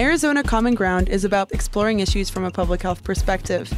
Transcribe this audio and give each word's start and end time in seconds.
Arizona 0.00 0.42
Common 0.42 0.74
Ground 0.74 1.10
is 1.10 1.26
about 1.26 1.52
exploring 1.52 2.00
issues 2.00 2.30
from 2.30 2.44
a 2.44 2.50
public 2.50 2.80
health 2.80 3.04
perspective. 3.04 3.70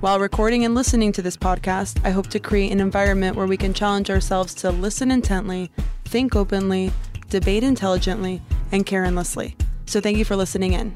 While 0.00 0.18
recording 0.18 0.64
and 0.64 0.74
listening 0.74 1.12
to 1.12 1.20
this 1.20 1.36
podcast, 1.36 2.00
I 2.06 2.10
hope 2.10 2.28
to 2.28 2.40
create 2.40 2.72
an 2.72 2.80
environment 2.80 3.36
where 3.36 3.46
we 3.46 3.58
can 3.58 3.74
challenge 3.74 4.08
ourselves 4.08 4.54
to 4.54 4.70
listen 4.70 5.10
intently, 5.10 5.70
think 6.06 6.34
openly, 6.34 6.90
debate 7.28 7.64
intelligently, 7.64 8.40
and 8.72 8.86
care 8.86 9.04
endlessly. 9.04 9.54
So 9.84 10.00
thank 10.00 10.16
you 10.16 10.24
for 10.24 10.36
listening 10.36 10.72
in. 10.72 10.94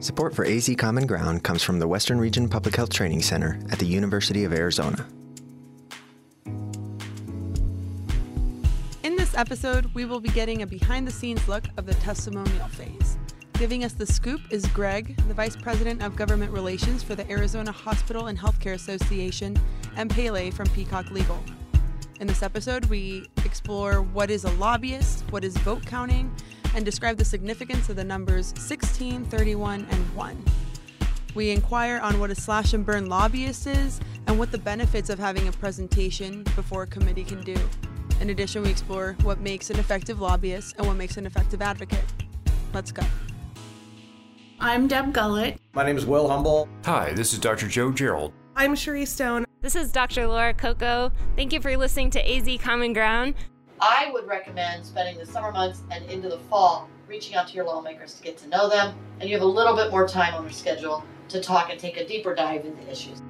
Support 0.00 0.34
for 0.34 0.46
AZ 0.46 0.74
Common 0.78 1.06
Ground 1.06 1.42
comes 1.42 1.62
from 1.62 1.78
the 1.78 1.86
Western 1.86 2.18
Region 2.18 2.48
Public 2.48 2.74
Health 2.74 2.90
Training 2.90 3.20
Center 3.20 3.60
at 3.70 3.78
the 3.78 3.86
University 3.86 4.44
of 4.44 4.54
Arizona. 4.54 5.06
Episode, 9.36 9.94
we 9.94 10.06
will 10.06 10.20
be 10.20 10.30
getting 10.30 10.62
a 10.62 10.66
behind 10.66 11.06
the 11.06 11.12
scenes 11.12 11.46
look 11.46 11.64
of 11.76 11.84
the 11.84 11.94
testimonial 11.94 12.68
phase. 12.68 13.18
Giving 13.54 13.84
us 13.84 13.92
the 13.92 14.06
scoop 14.06 14.40
is 14.50 14.66
Greg, 14.68 15.14
the 15.28 15.34
Vice 15.34 15.56
President 15.56 16.02
of 16.02 16.16
Government 16.16 16.50
Relations 16.52 17.02
for 17.02 17.14
the 17.14 17.30
Arizona 17.30 17.70
Hospital 17.70 18.28
and 18.28 18.38
Healthcare 18.38 18.72
Association, 18.74 19.58
and 19.96 20.10
Pele 20.10 20.50
from 20.50 20.66
Peacock 20.68 21.10
Legal. 21.10 21.38
In 22.18 22.26
this 22.26 22.42
episode, 22.42 22.86
we 22.86 23.26
explore 23.44 24.00
what 24.00 24.30
is 24.30 24.44
a 24.44 24.50
lobbyist, 24.52 25.24
what 25.30 25.44
is 25.44 25.56
vote 25.58 25.84
counting, 25.84 26.34
and 26.74 26.84
describe 26.84 27.18
the 27.18 27.24
significance 27.24 27.90
of 27.90 27.96
the 27.96 28.04
numbers 28.04 28.54
16, 28.58 29.26
31, 29.26 29.86
and 29.90 30.16
1. 30.16 30.44
We 31.34 31.50
inquire 31.50 31.98
on 31.98 32.18
what 32.18 32.30
a 32.30 32.34
slash 32.34 32.72
and 32.72 32.86
burn 32.86 33.10
lobbyist 33.10 33.66
is 33.66 34.00
and 34.26 34.38
what 34.38 34.50
the 34.50 34.58
benefits 34.58 35.10
of 35.10 35.18
having 35.18 35.46
a 35.46 35.52
presentation 35.52 36.42
before 36.54 36.84
a 36.84 36.86
committee 36.86 37.24
can 37.24 37.42
do. 37.42 37.56
In 38.20 38.30
addition, 38.30 38.62
we 38.62 38.70
explore 38.70 39.14
what 39.22 39.40
makes 39.40 39.68
an 39.68 39.78
effective 39.78 40.20
lobbyist 40.20 40.76
and 40.78 40.86
what 40.86 40.96
makes 40.96 41.18
an 41.18 41.26
effective 41.26 41.60
advocate. 41.60 42.04
Let's 42.72 42.90
go. 42.90 43.02
I'm 44.58 44.88
Deb 44.88 45.12
Gullett. 45.12 45.58
My 45.74 45.84
name 45.84 45.98
is 45.98 46.06
Will 46.06 46.26
Humble. 46.26 46.66
Hi, 46.86 47.12
this 47.12 47.34
is 47.34 47.38
Dr. 47.38 47.68
Joe 47.68 47.92
Gerald. 47.92 48.32
I'm 48.56 48.74
Cherie 48.74 49.04
Stone. 49.04 49.44
This 49.60 49.76
is 49.76 49.92
Dr. 49.92 50.26
Laura 50.26 50.54
Coco. 50.54 51.12
Thank 51.36 51.52
you 51.52 51.60
for 51.60 51.76
listening 51.76 52.08
to 52.10 52.36
AZ 52.36 52.48
Common 52.62 52.94
Ground. 52.94 53.34
I 53.80 54.10
would 54.12 54.26
recommend 54.26 54.86
spending 54.86 55.18
the 55.18 55.26
summer 55.26 55.52
months 55.52 55.82
and 55.90 56.10
into 56.10 56.30
the 56.30 56.38
fall 56.38 56.88
reaching 57.06 57.36
out 57.36 57.48
to 57.48 57.54
your 57.54 57.66
lawmakers 57.66 58.14
to 58.14 58.22
get 58.22 58.38
to 58.38 58.48
know 58.48 58.68
them, 58.68 58.94
and 59.20 59.28
you 59.28 59.36
have 59.36 59.44
a 59.44 59.46
little 59.46 59.76
bit 59.76 59.90
more 59.90 60.08
time 60.08 60.34
on 60.34 60.42
your 60.42 60.52
schedule 60.52 61.04
to 61.28 61.40
talk 61.40 61.70
and 61.70 61.78
take 61.78 61.98
a 61.98 62.06
deeper 62.06 62.34
dive 62.34 62.64
into 62.64 62.90
issues. 62.90 63.20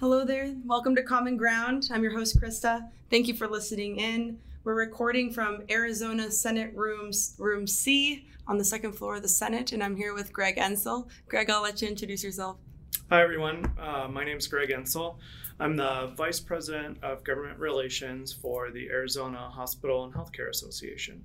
Hello 0.00 0.24
there. 0.24 0.54
Welcome 0.64 0.94
to 0.94 1.02
Common 1.02 1.36
Ground. 1.36 1.88
I'm 1.92 2.04
your 2.04 2.16
host, 2.16 2.40
Krista. 2.40 2.88
Thank 3.10 3.26
you 3.26 3.34
for 3.34 3.48
listening 3.48 3.96
in. 3.96 4.38
We're 4.62 4.76
recording 4.76 5.32
from 5.32 5.64
Arizona 5.68 6.30
Senate 6.30 6.70
Rooms, 6.72 7.34
Room 7.36 7.66
C 7.66 8.24
on 8.46 8.58
the 8.58 8.64
second 8.64 8.92
floor 8.92 9.16
of 9.16 9.22
the 9.22 9.28
Senate, 9.28 9.72
and 9.72 9.82
I'm 9.82 9.96
here 9.96 10.14
with 10.14 10.32
Greg 10.32 10.54
Ensell. 10.54 11.08
Greg, 11.26 11.50
I'll 11.50 11.64
let 11.64 11.82
you 11.82 11.88
introduce 11.88 12.22
yourself. 12.22 12.58
Hi, 13.10 13.20
everyone. 13.20 13.64
Uh, 13.76 14.06
my 14.08 14.22
name 14.22 14.36
is 14.38 14.46
Greg 14.46 14.68
Ensell. 14.68 15.16
I'm 15.58 15.74
the 15.74 16.12
Vice 16.16 16.38
President 16.38 17.02
of 17.02 17.24
Government 17.24 17.58
Relations 17.58 18.32
for 18.32 18.70
the 18.70 18.88
Arizona 18.90 19.50
Hospital 19.50 20.04
and 20.04 20.14
Healthcare 20.14 20.48
Association. 20.48 21.24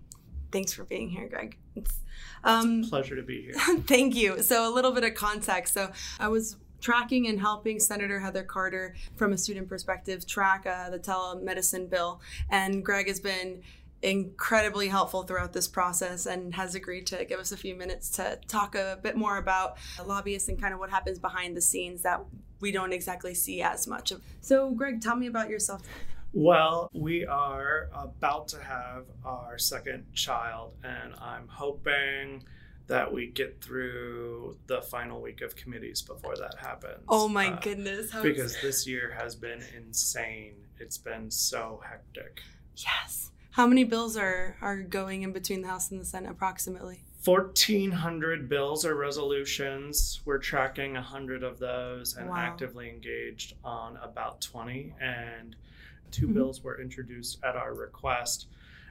Thanks 0.52 0.74
for 0.74 0.84
being 0.84 1.10
here, 1.10 1.28
Greg. 1.30 1.60
It's, 1.76 2.00
um, 2.44 2.80
it's 2.80 2.88
a 2.88 2.90
pleasure 2.90 3.16
to 3.16 3.22
be 3.22 3.44
here. 3.44 3.54
thank 3.82 4.16
you. 4.16 4.42
So, 4.42 4.68
a 4.68 4.74
little 4.74 4.94
bit 4.94 5.04
of 5.04 5.14
context. 5.14 5.76
So, 5.76 5.92
I 6.20 6.28
was 6.28 6.56
tracking 6.84 7.28
and 7.28 7.40
helping 7.40 7.80
Senator 7.80 8.20
Heather 8.20 8.44
Carter 8.44 8.94
from 9.16 9.32
a 9.32 9.38
student 9.38 9.70
perspective 9.70 10.28
track 10.28 10.68
uh, 10.68 10.90
the 10.90 11.00
telemedicine 11.00 11.90
bill. 11.90 12.22
And 12.50 12.84
Greg 12.84 13.08
has 13.08 13.22
been 13.22 13.64
incredibly 14.02 14.90
helpful 14.90 15.24
throughout 15.24 15.54
this 15.54 15.66
process 15.66 16.26
and 16.26 16.54
has 16.54 16.76
agreed 16.76 17.08
to 17.08 17.24
give 17.24 17.40
us 17.40 17.54
a 17.54 17.58
few 17.58 17.74
minutes 17.74 18.10
to 18.10 18.38
talk 18.50 18.76
a 18.76 19.00
bit 19.02 19.16
more 19.16 19.38
about 19.38 19.78
lobbyists 20.06 20.50
and 20.50 20.62
kind 20.62 20.74
of 20.74 20.80
what 20.80 20.90
happens 20.90 21.18
behind 21.20 21.56
the 21.56 21.62
scenes 21.62 22.02
that 22.02 22.20
we 22.60 22.70
don't 22.70 22.92
exactly 22.92 23.34
see 23.34 23.62
as 23.62 23.88
much 23.88 24.12
of. 24.12 24.22
So, 24.42 24.72
Greg, 24.72 25.00
tell 25.00 25.16
me 25.16 25.28
about 25.28 25.50
yourself. 25.50 25.84
Well, 26.34 26.90
we 26.94 27.26
are 27.26 27.90
about 27.94 28.50
to 28.50 28.62
have 28.62 29.06
our 29.24 29.58
second 29.58 30.14
child, 30.14 30.74
and 30.84 31.14
I'm 31.22 31.48
hoping 31.48 32.44
that 32.88 33.12
we 33.12 33.28
get 33.28 33.62
through 33.62 34.58
the 34.68 34.82
final 34.82 35.22
week 35.22 35.42
of 35.42 35.56
committees 35.56 36.02
before 36.02 36.36
that 36.36 36.56
happens. 36.60 37.04
Oh 37.08 37.28
my 37.28 37.48
uh, 37.48 37.60
goodness. 37.60 38.12
How 38.12 38.22
because 38.22 38.60
this 38.62 38.86
year 38.86 39.16
has 39.18 39.36
been 39.36 39.64
insane. 39.76 40.56
It's 40.80 40.98
been 40.98 41.32
so 41.32 41.82
hectic. 41.88 42.42
Yes. 42.76 43.32
How 43.52 43.68
many 43.68 43.84
bills 43.84 44.18
are 44.18 44.58
are 44.62 44.82
going 44.82 45.24
in 45.24 45.32
between 45.32 45.62
the 45.62 45.68
House 45.68 45.92
and 45.92 46.02
the 46.02 46.06
Senate 46.06 46.32
approximately? 46.32 47.04
1400 47.24 48.50
bills 48.50 48.86
or 48.86 48.96
resolutions. 48.96 50.20
We're 50.26 50.40
tracking 50.40 50.96
100 50.96 51.44
of 51.44 51.58
those 51.58 52.18
and 52.18 52.30
wow. 52.30 52.36
actively 52.36 52.90
engaged 52.90 53.54
on 53.64 53.98
about 54.04 54.42
20 54.42 54.94
and 55.00 55.56
2 56.12 56.26
mm-hmm. 56.26 56.34
bills 56.34 56.62
were 56.62 56.82
introduced 56.82 57.40
at 57.44 57.56
our 57.56 57.74
request 57.74 58.48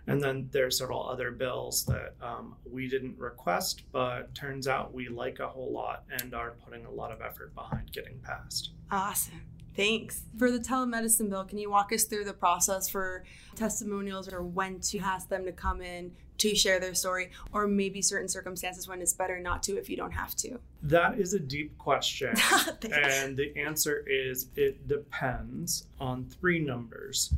and 0.07 0.21
then 0.21 0.49
there's 0.53 0.79
several 0.79 1.09
other 1.09 1.31
bills 1.31 1.85
that 1.85 2.15
um, 2.21 2.57
we 2.71 2.89
didn't 2.89 3.19
request, 3.19 3.83
but 3.93 4.35
turns 4.35 4.67
out 4.67 4.93
we 4.93 5.09
like 5.09 5.39
a 5.39 5.49
whole 5.49 5.73
lot 5.73 6.05
and 6.21 6.35
are 6.35 6.55
putting 6.65 6.85
a 6.87 6.91
lot 6.91 7.13
of 7.13 7.21
effort 7.21 7.55
behind 7.55 7.93
getting 7.93 8.19
passed. 8.19 8.71
Awesome. 8.91 9.43
Thanks. 9.75 10.23
For 10.39 10.51
the 10.51 10.59
telemedicine 10.59 11.31
bill, 11.31 11.45
can 11.45 11.59
you 11.59 11.71
walk 11.71 11.93
us 11.93 12.05
through 12.05 12.25
the 12.25 12.35
process 12.35 12.89
for 12.89 13.25
testimonials 13.55 14.31
or 14.31 14.43
when 14.43 14.81
to 14.81 14.99
ask 14.99 15.29
them 15.29 15.45
to 15.45 15.53
come 15.53 15.81
in 15.81 16.13
to 16.39 16.55
share 16.57 16.81
their 16.81 16.95
story, 16.95 17.31
or 17.53 17.69
maybe 17.69 18.03
certain 18.03 18.27
circumstances 18.27 18.89
when 18.89 19.01
it's 19.01 19.13
better 19.13 19.39
not 19.39 19.63
to 19.63 19.79
if 19.79 19.89
you 19.89 19.97
don't 19.97 20.11
have 20.11 20.35
to? 20.35 20.59
That 20.83 21.19
is 21.19 21.35
a 21.35 21.39
deep 21.39 21.79
question. 21.79 22.35
and 22.93 23.37
the 23.37 23.53
answer 23.57 24.05
is 24.09 24.49
it 24.57 24.89
depends 24.89 25.87
on 26.01 26.25
three 26.25 26.59
numbers 26.59 27.33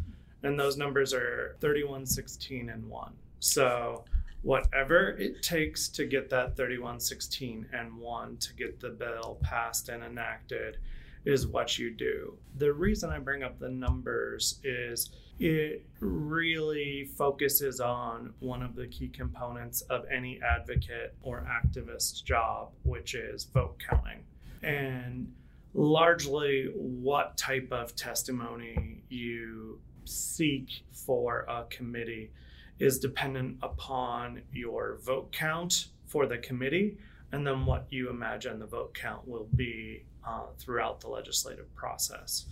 and 0.44 0.58
those 0.58 0.76
numbers 0.76 1.12
are 1.12 1.56
31, 1.60 2.06
16, 2.06 2.68
and 2.68 2.86
1. 2.86 3.12
So 3.40 4.04
whatever 4.42 5.08
it 5.18 5.42
takes 5.42 5.88
to 5.88 6.04
get 6.04 6.28
that 6.30 6.56
31, 6.56 7.00
16, 7.00 7.66
and 7.72 7.96
1 7.96 8.36
to 8.36 8.54
get 8.54 8.78
the 8.78 8.90
bill 8.90 9.38
passed 9.42 9.88
and 9.88 10.04
enacted 10.04 10.76
is 11.24 11.46
what 11.46 11.78
you 11.78 11.90
do. 11.90 12.36
The 12.58 12.72
reason 12.72 13.10
I 13.10 13.18
bring 13.18 13.42
up 13.42 13.58
the 13.58 13.70
numbers 13.70 14.60
is 14.62 15.10
it 15.38 15.86
really 16.00 17.08
focuses 17.16 17.80
on 17.80 18.34
one 18.40 18.62
of 18.62 18.76
the 18.76 18.86
key 18.86 19.08
components 19.08 19.80
of 19.82 20.04
any 20.12 20.40
advocate 20.42 21.14
or 21.22 21.48
activist 21.48 22.22
job, 22.24 22.68
which 22.82 23.14
is 23.14 23.44
vote 23.44 23.82
counting. 23.88 24.22
And 24.62 25.32
largely 25.72 26.70
what 26.74 27.36
type 27.36 27.68
of 27.72 27.96
testimony 27.96 29.02
you 29.08 29.80
seek 30.04 30.84
for 30.92 31.44
a 31.48 31.64
committee 31.70 32.30
is 32.78 32.98
dependent 32.98 33.56
upon 33.62 34.42
your 34.52 34.98
vote 35.04 35.32
count 35.32 35.88
for 36.06 36.26
the 36.26 36.38
committee 36.38 36.96
and 37.32 37.46
then 37.46 37.66
what 37.66 37.86
you 37.90 38.10
imagine 38.10 38.60
the 38.60 38.66
vote 38.66 38.94
count 38.94 39.26
will 39.26 39.48
be 39.56 40.04
uh, 40.26 40.44
throughout 40.56 41.00
the 41.00 41.08
legislative 41.08 41.72
process. 41.74 42.46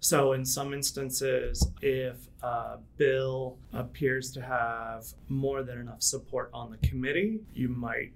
So, 0.00 0.32
in 0.32 0.44
some 0.44 0.72
instances, 0.72 1.68
if 1.82 2.16
a 2.42 2.78
bill 2.96 3.58
appears 3.72 4.30
to 4.32 4.40
have 4.40 5.06
more 5.28 5.64
than 5.64 5.78
enough 5.78 6.02
support 6.02 6.50
on 6.54 6.70
the 6.70 6.86
committee, 6.86 7.40
you 7.52 7.68
might 7.68 8.12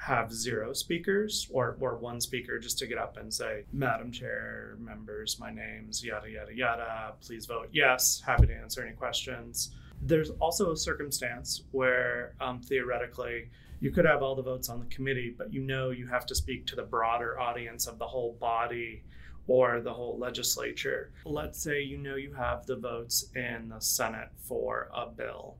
have 0.00 0.32
zero 0.32 0.72
speakers 0.72 1.46
or, 1.52 1.76
or 1.78 1.96
one 1.96 2.22
speaker 2.22 2.58
just 2.58 2.78
to 2.78 2.86
get 2.86 2.96
up 2.96 3.18
and 3.18 3.32
say, 3.32 3.64
Madam 3.70 4.10
Chair, 4.10 4.76
members, 4.80 5.38
my 5.38 5.52
name's 5.52 6.02
yada, 6.02 6.30
yada, 6.30 6.54
yada. 6.54 7.12
Please 7.20 7.44
vote 7.44 7.68
yes. 7.70 8.22
Happy 8.24 8.46
to 8.46 8.54
answer 8.54 8.82
any 8.82 8.96
questions. 8.96 9.72
There's 10.00 10.30
also 10.40 10.72
a 10.72 10.76
circumstance 10.76 11.64
where 11.72 12.32
um, 12.40 12.62
theoretically 12.62 13.50
you 13.80 13.90
could 13.90 14.06
have 14.06 14.22
all 14.22 14.34
the 14.34 14.42
votes 14.42 14.70
on 14.70 14.80
the 14.80 14.86
committee, 14.86 15.34
but 15.36 15.52
you 15.52 15.60
know 15.60 15.90
you 15.90 16.06
have 16.06 16.24
to 16.26 16.34
speak 16.34 16.66
to 16.68 16.76
the 16.76 16.82
broader 16.82 17.38
audience 17.38 17.86
of 17.86 17.98
the 17.98 18.06
whole 18.06 18.38
body 18.40 19.02
or 19.48 19.82
the 19.82 19.92
whole 19.92 20.16
legislature. 20.18 21.12
Let's 21.26 21.62
say 21.62 21.82
you 21.82 21.98
know 21.98 22.14
you 22.14 22.32
have 22.32 22.64
the 22.64 22.76
votes 22.76 23.26
in 23.36 23.68
the 23.68 23.80
Senate 23.80 24.30
for 24.48 24.88
a 24.94 25.06
bill 25.10 25.58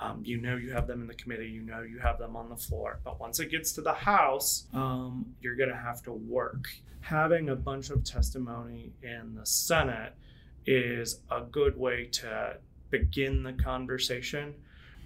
um, 0.00 0.22
you 0.24 0.40
know 0.40 0.56
you 0.56 0.72
have 0.72 0.86
them 0.86 1.00
in 1.02 1.06
the 1.06 1.14
committee, 1.14 1.48
you 1.48 1.62
know 1.62 1.82
you 1.82 1.98
have 1.98 2.18
them 2.18 2.36
on 2.36 2.48
the 2.48 2.56
floor. 2.56 3.00
But 3.04 3.20
once 3.20 3.38
it 3.38 3.50
gets 3.50 3.72
to 3.72 3.82
the 3.82 3.92
House, 3.92 4.66
um, 4.72 5.26
you're 5.40 5.56
going 5.56 5.68
to 5.68 5.76
have 5.76 6.02
to 6.02 6.12
work. 6.12 6.68
Having 7.00 7.50
a 7.50 7.56
bunch 7.56 7.90
of 7.90 8.04
testimony 8.04 8.92
in 9.02 9.34
the 9.34 9.46
Senate 9.46 10.14
is 10.66 11.20
a 11.30 11.42
good 11.42 11.76
way 11.76 12.06
to 12.12 12.56
begin 12.90 13.42
the 13.42 13.52
conversation 13.52 14.54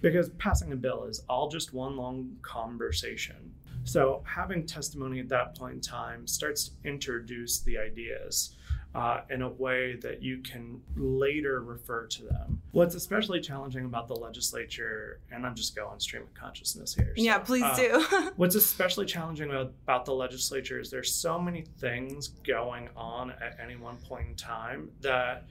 because 0.01 0.29
passing 0.37 0.71
a 0.71 0.75
bill 0.75 1.05
is 1.05 1.23
all 1.29 1.49
just 1.49 1.73
one 1.73 1.95
long 1.95 2.35
conversation. 2.41 3.53
So 3.83 4.23
having 4.25 4.65
testimony 4.65 5.19
at 5.19 5.29
that 5.29 5.57
point 5.57 5.75
in 5.75 5.81
time 5.81 6.27
starts 6.27 6.69
to 6.69 6.89
introduce 6.89 7.59
the 7.59 7.77
ideas. 7.77 8.55
Uh, 8.95 9.21
in 9.29 9.41
a 9.41 9.49
way 9.49 9.97
that 9.97 10.23
you 10.23 10.37
can 10.37 10.81
later 10.95 11.61
refer 11.61 12.07
to 12.07 12.23
them. 12.23 12.61
What's 12.71 12.95
especially 12.95 13.41
challenging 13.41 13.85
about 13.85 14.07
the 14.07 14.15
legislature, 14.15 15.19
and 15.31 15.45
I'm 15.45 15.53
just 15.53 15.75
going 15.75 15.99
stream 15.99 16.23
of 16.23 16.33
consciousness 16.33 16.95
here. 16.95 17.13
So, 17.15 17.23
yeah, 17.23 17.39
please 17.39 17.63
uh, 17.63 17.75
do. 17.75 18.31
what's 18.37 18.55
especially 18.55 19.05
challenging 19.05 19.51
about 19.51 20.05
the 20.05 20.13
legislature 20.13 20.79
is 20.79 20.89
there's 20.89 21.13
so 21.13 21.37
many 21.37 21.65
things 21.79 22.29
going 22.29 22.87
on 22.95 23.31
at 23.31 23.57
any 23.61 23.75
one 23.75 23.97
point 23.97 24.27
in 24.29 24.35
time 24.35 24.89
that 25.01 25.45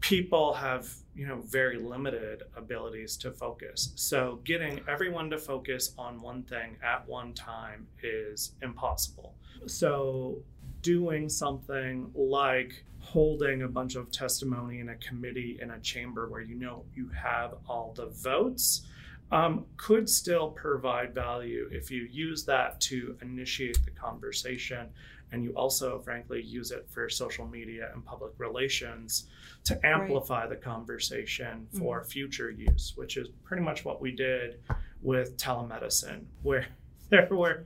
people 0.00 0.52
have 0.52 0.88
you 1.14 1.26
know 1.26 1.40
very 1.46 1.78
limited 1.78 2.42
abilities 2.56 3.16
to 3.16 3.30
focus 3.30 3.92
so 3.94 4.38
getting 4.44 4.78
everyone 4.86 5.30
to 5.30 5.38
focus 5.38 5.94
on 5.96 6.20
one 6.20 6.42
thing 6.42 6.76
at 6.82 7.08
one 7.08 7.32
time 7.32 7.86
is 8.02 8.52
impossible 8.60 9.34
so 9.66 10.36
doing 10.84 11.30
something 11.30 12.10
like 12.14 12.84
holding 13.00 13.62
a 13.62 13.68
bunch 13.68 13.96
of 13.96 14.12
testimony 14.12 14.80
in 14.80 14.90
a 14.90 14.96
committee 14.96 15.58
in 15.60 15.70
a 15.70 15.80
chamber 15.80 16.28
where 16.28 16.42
you 16.42 16.54
know 16.54 16.84
you 16.94 17.08
have 17.08 17.54
all 17.66 17.92
the 17.96 18.06
votes 18.06 18.86
um, 19.32 19.64
could 19.78 20.08
still 20.08 20.50
provide 20.50 21.14
value 21.14 21.68
if 21.72 21.90
you 21.90 22.06
use 22.10 22.44
that 22.44 22.80
to 22.82 23.16
initiate 23.22 23.82
the 23.84 23.90
conversation 23.90 24.88
and 25.32 25.42
you 25.42 25.52
also 25.52 25.98
frankly 26.00 26.42
use 26.42 26.70
it 26.70 26.86
for 26.90 27.08
social 27.08 27.46
media 27.46 27.90
and 27.94 28.04
public 28.04 28.32
relations 28.36 29.26
to 29.64 29.78
amplify 29.86 30.40
right. 30.40 30.50
the 30.50 30.56
conversation 30.56 31.66
for 31.78 32.00
mm-hmm. 32.00 32.08
future 32.08 32.50
use 32.50 32.92
which 32.96 33.16
is 33.16 33.28
pretty 33.42 33.62
much 33.62 33.86
what 33.86 34.02
we 34.02 34.12
did 34.12 34.60
with 35.00 35.36
telemedicine 35.38 36.24
where 36.42 36.66
there 37.08 37.26
were 37.30 37.64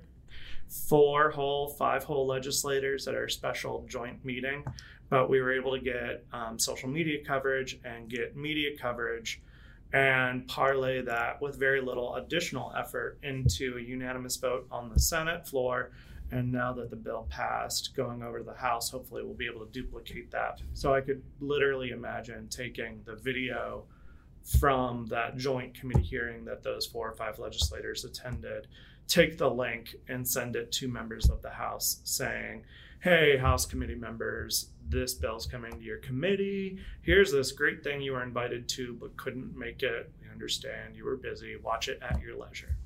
four 0.68 1.30
whole, 1.30 1.68
five 1.68 2.04
whole 2.04 2.26
legislators 2.26 3.08
at 3.08 3.14
our 3.14 3.28
special 3.28 3.84
joint 3.88 4.24
meeting, 4.24 4.64
but 5.08 5.30
we 5.30 5.40
were 5.40 5.52
able 5.52 5.72
to 5.72 5.80
get 5.80 6.24
um, 6.32 6.58
social 6.58 6.88
media 6.88 7.24
coverage 7.24 7.80
and 7.84 8.08
get 8.08 8.36
media 8.36 8.76
coverage 8.78 9.40
and 9.92 10.46
parlay 10.48 11.00
that 11.00 11.40
with 11.40 11.56
very 11.58 11.80
little 11.80 12.16
additional 12.16 12.72
effort 12.76 13.18
into 13.22 13.76
a 13.78 13.80
unanimous 13.80 14.36
vote 14.36 14.66
on 14.70 14.90
the 14.90 15.00
Senate 15.00 15.48
floor. 15.48 15.92
And 16.30 16.52
now 16.52 16.74
that 16.74 16.90
the 16.90 16.96
bill 16.96 17.26
passed, 17.30 17.96
going 17.96 18.22
over 18.22 18.38
to 18.38 18.44
the 18.44 18.52
House, 18.52 18.90
hopefully 18.90 19.22
we'll 19.22 19.32
be 19.32 19.46
able 19.46 19.64
to 19.64 19.72
duplicate 19.72 20.30
that. 20.30 20.60
So 20.74 20.94
I 20.94 21.00
could 21.00 21.22
literally 21.40 21.90
imagine 21.90 22.48
taking 22.48 23.00
the 23.06 23.16
video 23.16 23.84
from 24.60 25.06
that 25.06 25.38
joint 25.38 25.72
committee 25.74 26.02
hearing 26.02 26.44
that 26.44 26.62
those 26.62 26.86
four 26.86 27.08
or 27.08 27.14
five 27.14 27.38
legislators 27.38 28.04
attended 28.04 28.66
take 29.08 29.38
the 29.38 29.50
link 29.50 29.96
and 30.08 30.26
send 30.26 30.54
it 30.54 30.70
to 30.72 30.86
members 30.86 31.28
of 31.30 31.42
the 31.42 31.50
House 31.50 32.00
saying, 32.04 32.64
hey, 33.00 33.36
House 33.38 33.64
committee 33.64 33.94
members, 33.94 34.68
this 34.88 35.14
bill's 35.14 35.46
coming 35.46 35.72
to 35.72 35.82
your 35.82 35.98
committee. 35.98 36.78
Here's 37.02 37.32
this 37.32 37.52
great 37.52 37.82
thing 37.82 38.02
you 38.02 38.12
were 38.12 38.22
invited 38.22 38.68
to 38.70 38.94
but 39.00 39.16
couldn't 39.16 39.56
make 39.56 39.82
it. 39.82 40.12
We 40.20 40.30
understand 40.30 40.94
you 40.94 41.04
were 41.04 41.16
busy. 41.16 41.56
Watch 41.56 41.88
it 41.88 42.00
at 42.02 42.20
your 42.20 42.36
leisure. 42.38 42.76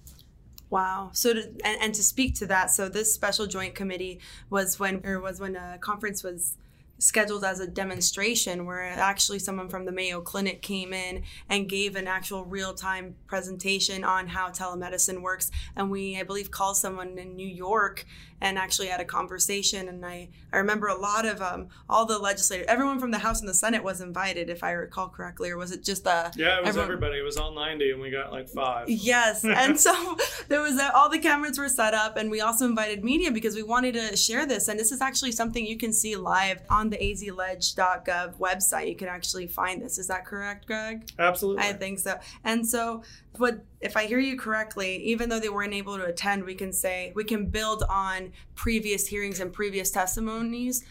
Wow. 0.71 1.11
So 1.13 1.35
to, 1.35 1.43
and, 1.65 1.83
and 1.83 1.95
to 1.95 2.03
speak 2.03 2.35
to 2.37 2.47
that, 2.47 2.71
so 2.71 2.89
this 2.89 3.13
special 3.13 3.47
joint 3.47 3.75
committee 3.75 4.21
was 4.49 4.79
when 4.81 5.05
or 5.05 5.21
was 5.21 5.39
when 5.39 5.57
a 5.57 5.77
conference 5.79 6.23
was 6.23 6.57
scheduled 7.03 7.45
as 7.45 7.59
a 7.59 7.67
demonstration 7.67 8.65
where 8.65 8.85
actually 8.85 9.41
someone 9.41 9.69
from 9.69 9.85
the 9.85 9.93
Mayo 9.93 10.21
Clinic 10.21 10.63
came 10.63 10.93
in 10.93 11.25
and 11.49 11.69
gave 11.69 11.97
an 11.97 12.07
actual 12.07 12.45
real 12.45 12.75
time 12.75 13.17
presentation 13.27 14.05
on 14.05 14.29
how 14.29 14.51
telemedicine 14.51 15.21
works. 15.21 15.51
And 15.75 15.91
we, 15.91 16.17
I 16.19 16.23
believe, 16.23 16.53
called 16.53 16.77
someone 16.77 17.19
in 17.19 17.35
New 17.35 17.47
York 17.47 18.07
and 18.43 18.59
actually 18.59 18.89
had 18.89 19.01
a 19.01 19.05
conversation. 19.05 19.89
And 19.89 20.05
I, 20.05 20.29
I 20.53 20.59
remember 20.59 20.89
a 20.89 20.97
lot 20.99 21.25
of 21.25 21.41
um, 21.41 21.69
all 21.89 22.05
the 22.05 22.19
legislators, 22.19 22.67
everyone 22.69 22.99
from 22.99 23.13
the 23.13 23.19
House 23.19 23.41
and 23.41 23.49
the 23.49 23.55
Senate 23.55 23.85
was 23.85 24.01
invited, 24.01 24.51
if 24.51 24.65
I 24.65 24.73
recall 24.73 25.09
correctly, 25.09 25.51
or 25.51 25.57
was 25.57 25.71
it 25.71 25.85
just 25.85 26.03
the? 26.03 26.33
Yeah, 26.37 26.59
it 26.59 26.63
was 26.63 26.71
everyone? 26.71 26.85
everybody. 26.85 27.19
It 27.21 27.23
was 27.23 27.37
all 27.37 27.55
90 27.55 27.93
and 27.93 28.01
we 28.01 28.11
got 28.11 28.33
like 28.33 28.49
five. 28.49 28.91
Yes. 28.91 29.45
and 29.45 29.79
so 29.79 30.17
there 30.49 30.61
was 30.61 30.77
a, 30.77 30.93
all 30.95 31.09
the 31.09 31.21
cameras 31.21 31.57
were 31.57 31.69
set 31.69 31.95
up 31.95 32.17
and 32.17 32.33
we 32.33 32.41
also 32.41 32.67
invited 32.67 33.05
media 33.05 33.31
because 33.31 33.55
we 33.55 33.63
wanted 33.63 33.95
to 33.95 34.17
share 34.17 34.45
this. 34.45 34.67
And 34.67 34.79
this 34.79 34.91
is 34.91 35.01
actually 35.01 35.33
something 35.33 35.65
you 35.65 35.79
can 35.79 35.93
see 35.93 36.17
live 36.17 36.63
on 36.69 36.91
the 36.91 36.97
azleg.gov 36.97 38.39
website. 38.39 38.89
You 38.89 38.97
can 38.97 39.09
actually 39.09 39.47
find 39.47 39.81
this. 39.81 39.99
Is 39.99 40.09
that 40.09 40.27
correct, 40.27 40.67
Greg? 40.67 41.09
Absolutely. 41.17 41.63
I 41.63 41.75
think 41.75 42.01
so. 42.01 42.19
And 42.43 42.67
so 42.67 43.05
what 43.39 43.65
if 43.81 43.97
I 43.97 44.07
hear 44.07 44.19
you 44.19 44.39
correctly, 44.39 44.97
even 45.05 45.29
though 45.29 45.41
they 45.41 45.49
weren't 45.49 45.75
able 45.75 45.97
to 45.97 46.05
attend, 46.05 46.45
we 46.45 46.55
can 46.55 46.73
say 46.73 47.13
we 47.15 47.25
can 47.25 47.47
build 47.47 47.83
on 47.89 48.33
previous 48.55 49.07
hearings 49.07 49.41
and 49.41 49.53
previous 49.53 49.91
testimonies. 49.91 50.85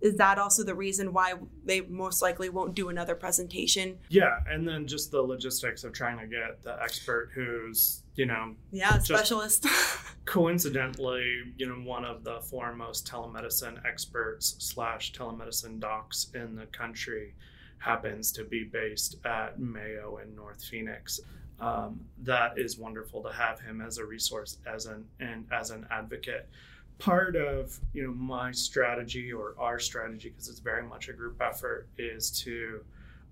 Is 0.00 0.16
that 0.16 0.38
also 0.38 0.64
the 0.64 0.74
reason 0.74 1.12
why 1.12 1.34
they 1.64 1.82
most 1.82 2.20
likely 2.20 2.48
won't 2.48 2.74
do 2.74 2.88
another 2.88 3.14
presentation? 3.14 3.96
Yeah, 4.08 4.38
and 4.48 4.66
then 4.66 4.88
just 4.88 5.12
the 5.12 5.22
logistics 5.22 5.84
of 5.84 5.92
trying 5.92 6.18
to 6.18 6.26
get 6.26 6.62
the 6.62 6.82
expert 6.82 7.30
who's, 7.32 8.02
you 8.16 8.26
know, 8.26 8.56
yeah, 8.72 8.98
specialist. 8.98 9.66
coincidentally, 10.24 11.42
you 11.56 11.68
know, 11.68 11.74
one 11.74 12.04
of 12.04 12.24
the 12.24 12.40
foremost 12.40 13.06
telemedicine 13.06 13.84
experts 13.86 14.56
slash 14.58 15.12
telemedicine 15.12 15.78
docs 15.78 16.28
in 16.34 16.56
the 16.56 16.66
country 16.66 17.34
happens 17.78 18.32
to 18.32 18.44
be 18.44 18.64
based 18.64 19.16
at 19.24 19.60
Mayo 19.60 20.18
in 20.22 20.34
North 20.34 20.64
Phoenix 20.64 21.20
um, 21.60 22.00
that 22.22 22.58
is 22.58 22.78
wonderful 22.78 23.22
to 23.22 23.32
have 23.32 23.60
him 23.60 23.80
as 23.80 23.98
a 23.98 24.04
resource 24.04 24.58
as 24.66 24.86
an 24.86 25.04
and 25.20 25.46
as 25.52 25.70
an 25.70 25.86
advocate. 25.90 26.48
Part 26.98 27.36
of 27.36 27.78
you 27.92 28.04
know 28.04 28.12
my 28.12 28.52
strategy 28.52 29.32
or 29.32 29.54
our 29.58 29.78
strategy 29.78 30.30
because 30.30 30.48
it's 30.48 30.60
very 30.60 30.82
much 30.82 31.08
a 31.08 31.12
group 31.12 31.40
effort 31.40 31.88
is 31.98 32.30
to 32.42 32.80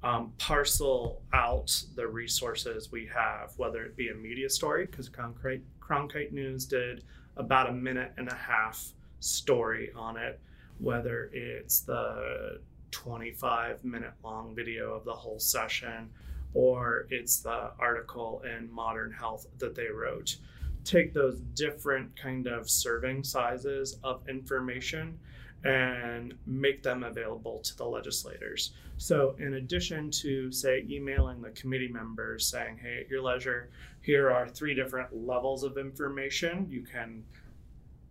um, 0.03 0.33
parcel 0.39 1.23
out 1.33 1.85
the 1.95 2.07
resources 2.07 2.91
we 2.91 3.09
have 3.15 3.53
whether 3.57 3.85
it 3.85 3.97
be 3.97 4.09
a 4.09 4.15
media 4.15 4.51
story 4.51 4.87
because 4.87 5.09
cronkite, 5.09 5.61
cronkite 5.81 6.33
news 6.33 6.65
did 6.65 7.05
about 7.37 7.69
a 7.69 7.73
minute 7.73 8.13
and 8.17 8.29
a 8.29 8.35
half 8.35 8.93
story 9.21 9.93
on 9.95 10.17
it 10.17 10.41
whether 10.79 11.31
it's 11.33 11.81
the 11.81 12.59
25 12.91 13.85
minute 13.85 14.13
long 14.25 14.55
video 14.55 14.93
of 14.93 15.05
the 15.05 15.13
whole 15.13 15.39
session 15.39 16.11
or 16.55 17.07
it's 17.11 17.41
the 17.41 17.71
article 17.79 18.43
in 18.45 18.73
Modern 18.73 19.13
Health 19.13 19.47
that 19.59 19.75
they 19.75 19.89
wrote. 19.89 20.37
Take 20.85 21.15
those 21.15 21.41
different 21.55 22.17
kind 22.21 22.47
of 22.47 22.69
serving 22.69 23.25
sizes 23.25 23.99
of 24.03 24.29
information 24.29 25.19
and 25.65 26.35
make 26.44 26.82
them 26.82 27.05
available 27.05 27.61
to 27.61 27.77
the 27.77 27.85
legislators. 27.85 28.73
So, 28.97 29.37
in 29.39 29.55
addition 29.55 30.11
to, 30.11 30.51
say, 30.51 30.85
emailing 30.89 31.41
the 31.41 31.51
committee 31.51 31.89
members 31.89 32.47
saying, 32.47 32.79
hey, 32.82 33.01
at 33.01 33.09
your 33.09 33.23
leisure, 33.23 33.71
here 34.01 34.31
are 34.31 34.49
three 34.49 34.75
different 34.75 35.27
levels 35.27 35.63
of 35.63 35.79
information. 35.79 36.67
You 36.69 36.82
can 36.82 37.25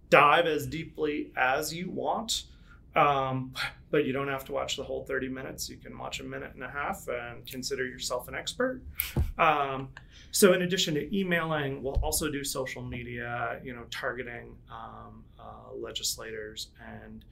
dive 0.09 0.45
as 0.45 0.65
deeply 0.65 1.31
as 1.35 1.73
you 1.73 1.89
want 1.89 2.43
um, 2.95 3.53
but 3.89 4.05
you 4.05 4.13
don't 4.13 4.27
have 4.27 4.45
to 4.45 4.51
watch 4.51 4.77
the 4.77 4.83
whole 4.83 5.03
30 5.05 5.29
minutes. 5.29 5.69
You 5.69 5.77
can 5.77 5.97
watch 5.97 6.19
a 6.19 6.23
minute 6.23 6.51
and 6.53 6.63
a 6.63 6.69
half 6.69 7.07
and 7.07 7.45
consider 7.45 7.85
yourself 7.85 8.27
an 8.27 8.35
expert. 8.35 8.81
Um, 9.37 9.89
so, 10.31 10.53
in 10.53 10.61
addition 10.61 10.93
to 10.95 11.17
emailing, 11.17 11.83
we'll 11.83 11.99
also 12.01 12.31
do 12.31 12.43
social 12.43 12.81
media, 12.81 13.59
you 13.63 13.73
know, 13.73 13.83
targeting 13.91 14.55
um, 14.71 15.25
uh, 15.39 15.75
legislators, 15.75 16.69
and 17.03 17.25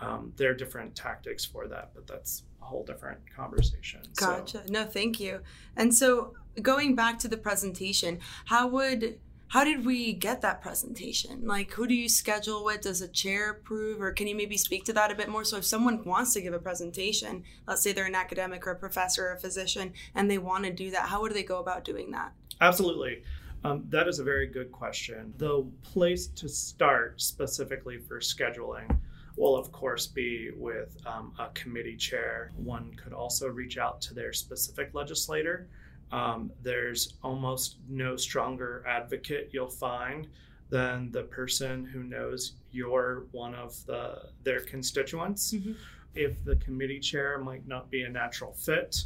um, 0.00 0.32
there 0.36 0.50
are 0.50 0.54
different 0.54 0.96
tactics 0.96 1.44
for 1.44 1.68
that, 1.68 1.90
but 1.94 2.06
that's 2.06 2.42
a 2.60 2.64
whole 2.64 2.84
different 2.84 3.20
conversation. 3.34 4.00
Gotcha. 4.16 4.66
So. 4.66 4.72
No, 4.72 4.84
thank 4.84 5.20
you. 5.20 5.40
And 5.76 5.94
so, 5.94 6.34
going 6.60 6.96
back 6.96 7.20
to 7.20 7.28
the 7.28 7.36
presentation, 7.36 8.18
how 8.46 8.66
would 8.68 9.20
how 9.50 9.64
did 9.64 9.84
we 9.84 10.12
get 10.12 10.42
that 10.42 10.62
presentation? 10.62 11.44
Like, 11.44 11.72
who 11.72 11.88
do 11.88 11.94
you 11.94 12.08
schedule 12.08 12.64
with? 12.64 12.82
Does 12.82 13.02
a 13.02 13.08
chair 13.08 13.50
approve? 13.50 14.00
Or 14.00 14.12
can 14.12 14.28
you 14.28 14.36
maybe 14.36 14.56
speak 14.56 14.84
to 14.84 14.92
that 14.92 15.10
a 15.10 15.14
bit 15.16 15.28
more? 15.28 15.44
So, 15.44 15.56
if 15.56 15.64
someone 15.64 16.04
wants 16.04 16.32
to 16.34 16.40
give 16.40 16.54
a 16.54 16.60
presentation, 16.60 17.42
let's 17.66 17.82
say 17.82 17.92
they're 17.92 18.06
an 18.06 18.14
academic 18.14 18.64
or 18.64 18.70
a 18.70 18.76
professor 18.76 19.26
or 19.26 19.32
a 19.32 19.40
physician, 19.40 19.92
and 20.14 20.30
they 20.30 20.38
want 20.38 20.66
to 20.66 20.72
do 20.72 20.92
that, 20.92 21.08
how 21.08 21.20
would 21.20 21.34
they 21.34 21.42
go 21.42 21.58
about 21.58 21.84
doing 21.84 22.12
that? 22.12 22.32
Absolutely. 22.60 23.24
Um, 23.64 23.84
that 23.88 24.06
is 24.06 24.20
a 24.20 24.24
very 24.24 24.46
good 24.46 24.70
question. 24.70 25.34
The 25.38 25.66
place 25.82 26.28
to 26.28 26.48
start 26.48 27.20
specifically 27.20 27.98
for 27.98 28.20
scheduling 28.20 28.96
will, 29.36 29.56
of 29.56 29.72
course, 29.72 30.06
be 30.06 30.52
with 30.54 30.96
um, 31.06 31.32
a 31.40 31.48
committee 31.54 31.96
chair. 31.96 32.52
One 32.54 32.94
could 32.94 33.12
also 33.12 33.48
reach 33.48 33.78
out 33.78 34.00
to 34.02 34.14
their 34.14 34.32
specific 34.32 34.94
legislator 34.94 35.68
um, 36.12 36.50
there's 36.62 37.14
almost 37.22 37.76
no 37.88 38.16
stronger 38.16 38.84
advocate 38.86 39.50
you'll 39.52 39.68
find 39.68 40.28
than 40.68 41.10
the 41.12 41.22
person 41.24 41.84
who 41.84 42.02
knows 42.02 42.52
you're 42.70 43.26
one 43.32 43.54
of 43.54 43.84
the 43.86 44.30
their 44.44 44.60
constituents. 44.60 45.52
Mm-hmm. 45.52 45.72
If 46.14 46.42
the 46.44 46.56
committee 46.56 47.00
chair 47.00 47.38
might 47.38 47.66
not 47.66 47.90
be 47.90 48.02
a 48.02 48.08
natural 48.08 48.52
fit, 48.52 49.04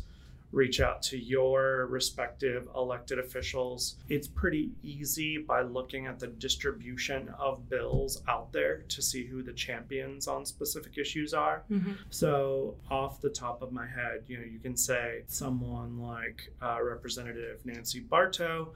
reach 0.55 0.81
out 0.81 1.03
to 1.03 1.19
your 1.19 1.87
respective 1.87 2.69
elected 2.75 3.19
officials. 3.19 3.97
It's 4.09 4.29
pretty 4.29 4.71
easy 4.83 5.39
by 5.39 5.63
looking 5.63 6.07
at 6.07 6.19
the 6.19 6.29
distribution 6.29 7.29
of 7.39 7.69
bills 7.69 8.23
out 8.29 8.53
there 8.53 8.83
to 8.89 9.03
see 9.03 9.27
who 9.27 9.43
the 9.43 9.53
champions 9.53 10.29
on 10.29 10.47
specific 10.47 10.97
issues 10.97 11.35
are. 11.35 11.65
Mm-hmm. 11.71 11.93
So, 12.11 12.77
off 12.91 13.21
the 13.21 13.31
top 13.31 13.63
of 13.63 13.73
my 13.73 13.87
head, 13.87 14.25
you 14.27 14.39
know, 14.39 14.45
you 14.45 14.59
can 14.59 14.77
say 14.77 15.23
someone 15.27 15.99
like 15.99 16.53
uh, 16.63 16.79
Representative 16.83 17.65
Nancy 17.65 18.01
Barto 18.01 18.75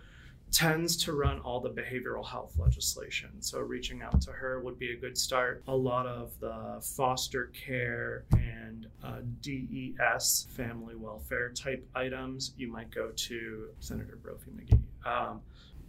tends 0.50 0.96
to 1.04 1.12
run 1.12 1.40
all 1.40 1.60
the 1.60 1.70
behavioral 1.70 2.26
health 2.26 2.54
legislation. 2.58 3.30
So 3.40 3.58
reaching 3.60 4.02
out 4.02 4.20
to 4.22 4.32
her 4.32 4.60
would 4.60 4.78
be 4.78 4.92
a 4.92 4.96
good 4.96 5.16
start. 5.16 5.62
A 5.68 5.74
lot 5.74 6.06
of 6.06 6.32
the 6.40 6.80
foster 6.96 7.46
care 7.46 8.24
and 8.32 8.86
uh, 9.04 9.18
DES, 9.42 10.46
family 10.50 10.94
welfare 10.94 11.50
type 11.50 11.86
items, 11.94 12.52
you 12.56 12.70
might 12.70 12.90
go 12.90 13.10
to 13.14 13.68
Senator 13.80 14.18
Brophy 14.22 14.50
McGee. 14.52 14.80
Um, 15.06 15.40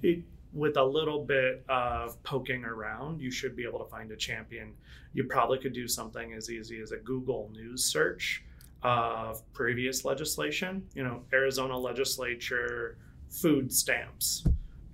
it, 0.01 0.23
with 0.53 0.77
a 0.77 0.83
little 0.83 1.23
bit 1.23 1.63
of 1.69 2.21
poking 2.23 2.65
around, 2.65 3.21
you 3.21 3.31
should 3.31 3.55
be 3.55 3.63
able 3.63 3.79
to 3.79 3.89
find 3.89 4.11
a 4.11 4.17
champion. 4.17 4.73
You 5.13 5.25
probably 5.25 5.59
could 5.59 5.73
do 5.73 5.87
something 5.87 6.33
as 6.33 6.49
easy 6.49 6.81
as 6.81 6.91
a 6.91 6.97
Google 6.97 7.49
News 7.53 7.85
search 7.85 8.43
of 8.81 9.41
previous 9.53 10.05
legislation. 10.05 10.85
You 10.95 11.03
know, 11.03 11.21
Arizona 11.33 11.77
legislature 11.77 12.97
food 13.29 13.71
stamps, 13.71 14.43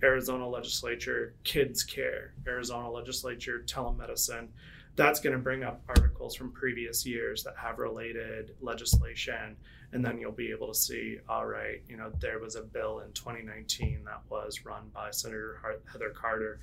Arizona 0.04 0.48
legislature 0.48 1.34
kids 1.44 1.84
care, 1.84 2.34
Arizona 2.48 2.90
legislature 2.90 3.64
telemedicine. 3.66 4.48
That's 4.96 5.20
going 5.20 5.34
to 5.34 5.42
bring 5.42 5.64
up 5.64 5.82
articles 5.90 6.36
from 6.36 6.52
previous 6.52 7.06
years 7.06 7.44
that 7.44 7.56
have 7.58 7.80
related 7.80 8.56
legislation. 8.62 9.56
And 9.92 10.04
then 10.04 10.18
you'll 10.18 10.32
be 10.32 10.52
able 10.52 10.68
to 10.68 10.74
see, 10.74 11.20
all 11.28 11.46
right, 11.46 11.82
you 11.88 11.98
know, 11.98 12.12
there 12.20 12.40
was 12.40 12.56
a 12.56 12.62
bill 12.62 13.00
in 13.00 13.12
2019 13.14 14.04
that 14.06 14.22
was 14.30 14.66
run 14.66 14.90
by 14.94 15.12
Senator 15.12 15.60
Heather 15.92 16.10
Carter 16.10 16.60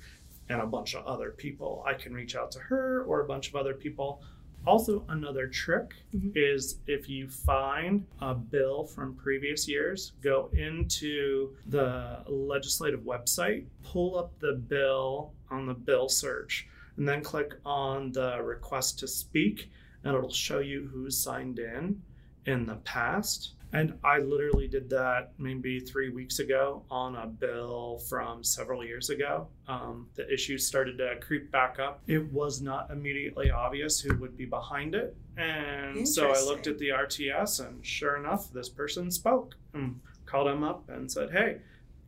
and 0.49 0.61
a 0.61 0.65
bunch 0.65 0.93
of 0.93 1.05
other 1.05 1.31
people. 1.31 1.83
I 1.87 1.93
can 1.93 2.13
reach 2.13 2.35
out 2.35 2.51
to 2.51 2.59
her 2.59 3.03
or 3.03 3.21
a 3.21 3.25
bunch 3.25 3.49
of 3.49 3.55
other 3.55 3.73
people 3.73 4.21
also, 4.65 5.03
another 5.09 5.47
trick 5.47 5.93
mm-hmm. 6.15 6.29
is 6.35 6.79
if 6.87 7.09
you 7.09 7.27
find 7.27 8.05
a 8.21 8.33
bill 8.33 8.85
from 8.85 9.15
previous 9.15 9.67
years, 9.67 10.13
go 10.21 10.49
into 10.53 11.55
the 11.67 12.23
legislative 12.27 13.01
website, 13.01 13.65
pull 13.83 14.17
up 14.17 14.37
the 14.39 14.53
bill 14.53 15.33
on 15.49 15.65
the 15.65 15.73
bill 15.73 16.07
search, 16.07 16.67
and 16.97 17.07
then 17.07 17.21
click 17.21 17.55
on 17.65 18.11
the 18.13 18.41
request 18.41 18.99
to 18.99 19.07
speak, 19.07 19.69
and 20.03 20.15
it'll 20.15 20.31
show 20.31 20.59
you 20.59 20.89
who's 20.93 21.17
signed 21.17 21.59
in 21.59 22.01
in 22.45 22.65
the 22.65 22.75
past. 22.77 23.53
And 23.73 23.97
I 24.03 24.19
literally 24.19 24.67
did 24.67 24.89
that 24.91 25.33
maybe 25.39 25.79
three 25.79 26.09
weeks 26.09 26.37
ago 26.37 26.83
on 26.91 27.15
a 27.15 27.25
bill 27.25 27.99
from 28.07 28.43
several 28.43 28.85
years 28.85 29.09
ago. 29.09 29.47
Um, 29.67 30.07
the 30.13 30.31
issues 30.31 30.67
started 30.67 30.99
to 30.99 31.15
creep 31.19 31.51
back 31.51 31.79
up. 31.79 32.01
It 32.07 32.31
was 32.31 32.61
not 32.61 32.91
immediately 32.91 33.49
obvious 33.49 33.99
who 33.99 34.15
would 34.17 34.37
be 34.37 34.45
behind 34.45 34.93
it. 34.93 35.15
And 35.37 36.07
so 36.07 36.31
I 36.31 36.39
looked 36.41 36.67
at 36.67 36.77
the 36.77 36.89
RTS, 36.89 37.65
and 37.67 37.83
sure 37.83 38.17
enough, 38.17 38.53
this 38.53 38.69
person 38.69 39.09
spoke 39.09 39.55
and 39.73 39.99
called 40.27 40.47
him 40.47 40.63
up 40.63 40.87
and 40.89 41.11
said, 41.11 41.31
Hey, 41.31 41.57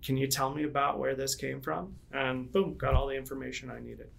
can 0.03 0.17
you 0.17 0.27
tell 0.27 0.53
me 0.53 0.63
about 0.63 0.99
where 0.99 1.15
this 1.15 1.33
came 1.33 1.61
from? 1.61 1.95
And 2.13 2.51
boom, 2.51 2.75
got 2.77 2.93
all 2.93 3.07
the 3.07 3.15
information 3.15 3.71
I 3.71 3.79
needed. 3.79 4.09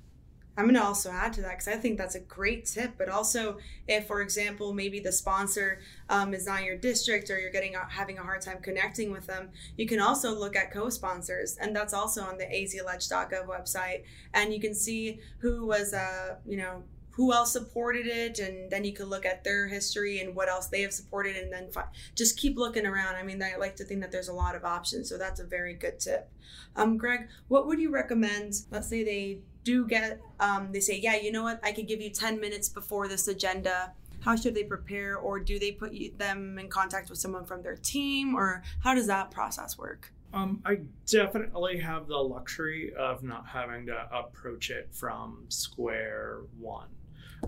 I'm 0.56 0.64
going 0.64 0.74
to 0.74 0.82
also 0.82 1.10
add 1.10 1.34
to 1.34 1.42
that 1.42 1.50
because 1.50 1.68
I 1.68 1.76
think 1.76 1.98
that's 1.98 2.14
a 2.14 2.20
great 2.20 2.64
tip. 2.64 2.92
But 2.96 3.08
also, 3.08 3.58
if, 3.86 4.06
for 4.06 4.22
example, 4.22 4.72
maybe 4.72 5.00
the 5.00 5.12
sponsor 5.12 5.80
um, 6.08 6.32
is 6.32 6.46
not 6.46 6.60
in 6.60 6.66
your 6.66 6.78
district 6.78 7.30
or 7.30 7.38
you're 7.38 7.50
getting 7.50 7.74
having 7.90 8.18
a 8.18 8.22
hard 8.22 8.40
time 8.40 8.58
connecting 8.62 9.10
with 9.10 9.26
them, 9.26 9.50
you 9.76 9.86
can 9.86 10.00
also 10.00 10.34
look 10.34 10.56
at 10.56 10.72
co-sponsors, 10.72 11.56
and 11.58 11.76
that's 11.76 11.92
also 11.92 12.22
on 12.22 12.38
the 12.38 12.44
azleg.gov 12.44 13.46
website, 13.46 14.04
and 14.32 14.52
you 14.52 14.60
can 14.60 14.74
see 14.74 15.20
who 15.38 15.66
was, 15.66 15.92
uh, 15.92 16.36
you 16.46 16.56
know, 16.56 16.82
who 17.16 17.32
else 17.32 17.50
supported 17.50 18.06
it 18.06 18.38
and 18.38 18.70
then 18.70 18.84
you 18.84 18.92
can 18.92 19.06
look 19.06 19.24
at 19.24 19.42
their 19.42 19.66
history 19.68 20.20
and 20.20 20.36
what 20.36 20.50
else 20.50 20.66
they 20.66 20.82
have 20.82 20.92
supported 20.92 21.34
and 21.34 21.50
then 21.50 21.70
fi- 21.70 21.88
just 22.14 22.36
keep 22.36 22.58
looking 22.58 22.84
around 22.84 23.16
i 23.16 23.22
mean 23.22 23.42
i 23.42 23.56
like 23.56 23.74
to 23.74 23.84
think 23.84 24.02
that 24.02 24.12
there's 24.12 24.28
a 24.28 24.32
lot 24.34 24.54
of 24.54 24.66
options 24.66 25.08
so 25.08 25.16
that's 25.16 25.40
a 25.40 25.44
very 25.44 25.72
good 25.72 25.98
tip 25.98 26.30
um, 26.76 26.98
greg 26.98 27.26
what 27.48 27.66
would 27.66 27.80
you 27.80 27.90
recommend 27.90 28.52
let's 28.70 28.88
say 28.88 29.02
they 29.02 29.38
do 29.66 29.84
get 29.84 30.20
um, 30.38 30.70
they 30.72 30.80
say 30.80 30.98
yeah 30.98 31.16
you 31.16 31.32
know 31.32 31.42
what? 31.42 31.60
I 31.62 31.72
could 31.72 31.88
give 31.88 32.00
you 32.00 32.08
10 32.08 32.40
minutes 32.40 32.68
before 32.68 33.08
this 33.08 33.28
agenda. 33.28 33.92
How 34.20 34.34
should 34.34 34.54
they 34.54 34.64
prepare? 34.64 35.16
Or 35.18 35.38
do 35.38 35.58
they 35.58 35.72
put 35.72 35.92
you, 35.92 36.12
them 36.16 36.58
in 36.58 36.68
contact 36.68 37.10
with 37.10 37.18
someone 37.18 37.44
from 37.44 37.62
their 37.62 37.76
team? 37.76 38.34
Or 38.34 38.62
how 38.82 38.94
does 38.94 39.06
that 39.08 39.30
process 39.30 39.76
work? 39.76 40.12
Um, 40.32 40.62
I 40.64 40.80
definitely 41.06 41.78
have 41.78 42.08
the 42.08 42.16
luxury 42.16 42.92
of 42.94 43.22
not 43.22 43.46
having 43.46 43.86
to 43.86 44.08
approach 44.12 44.70
it 44.70 44.88
from 44.92 45.44
square 45.48 46.40
one. 46.58 46.88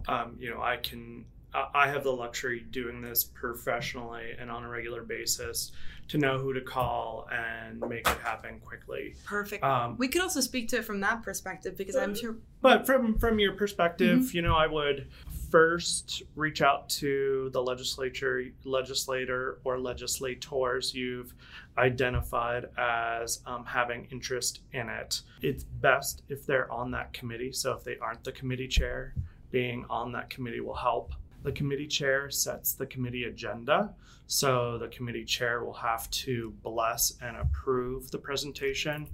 Um, 0.06 0.36
you 0.38 0.50
know, 0.50 0.62
I 0.62 0.76
can 0.76 1.24
I 1.54 1.88
have 1.88 2.04
the 2.04 2.12
luxury 2.12 2.66
doing 2.70 3.00
this 3.00 3.24
professionally 3.24 4.34
and 4.38 4.50
on 4.50 4.64
a 4.64 4.68
regular 4.68 5.02
basis 5.02 5.72
to 6.08 6.18
know 6.18 6.38
who 6.38 6.52
to 6.52 6.60
call 6.60 7.28
and 7.30 7.80
make 7.80 8.08
it 8.08 8.18
happen 8.18 8.60
quickly. 8.60 9.14
Perfect. 9.24 9.62
Um, 9.62 9.96
we 9.98 10.08
could 10.08 10.22
also 10.22 10.40
speak 10.40 10.68
to 10.68 10.78
it 10.78 10.84
from 10.84 11.00
that 11.00 11.22
perspective 11.22 11.76
because 11.76 11.96
I'm 11.96 12.14
sure. 12.14 12.36
But 12.60 12.86
from 12.86 13.18
from 13.18 13.38
your 13.38 13.52
perspective, 13.52 14.20
mm-hmm. 14.20 14.36
you 14.36 14.42
know, 14.42 14.54
I 14.54 14.66
would 14.66 15.08
first 15.50 16.22
reach 16.34 16.60
out 16.60 16.88
to 16.88 17.50
the 17.52 17.62
legislature, 17.62 18.44
legislator, 18.64 19.58
or 19.64 19.78
legislators 19.78 20.94
you've 20.94 21.34
identified 21.78 22.66
as 22.76 23.40
um, 23.46 23.64
having 23.64 24.06
interest 24.10 24.60
in 24.72 24.88
it. 24.88 25.22
It's 25.42 25.64
best 25.64 26.22
if 26.28 26.44
they're 26.44 26.70
on 26.70 26.90
that 26.92 27.12
committee. 27.12 27.52
So 27.52 27.72
if 27.72 27.84
they 27.84 27.96
aren't 27.98 28.24
the 28.24 28.32
committee 28.32 28.68
chair, 28.68 29.14
being 29.50 29.84
on 29.88 30.12
that 30.12 30.28
committee 30.30 30.60
will 30.60 30.74
help. 30.74 31.12
The 31.48 31.52
committee 31.52 31.86
chair 31.86 32.28
sets 32.28 32.74
the 32.74 32.84
committee 32.84 33.24
agenda. 33.24 33.94
So 34.26 34.76
the 34.76 34.88
committee 34.88 35.24
chair 35.24 35.64
will 35.64 35.72
have 35.72 36.10
to 36.10 36.52
bless 36.62 37.14
and 37.22 37.38
approve 37.38 38.10
the 38.10 38.18
presentation. 38.18 39.08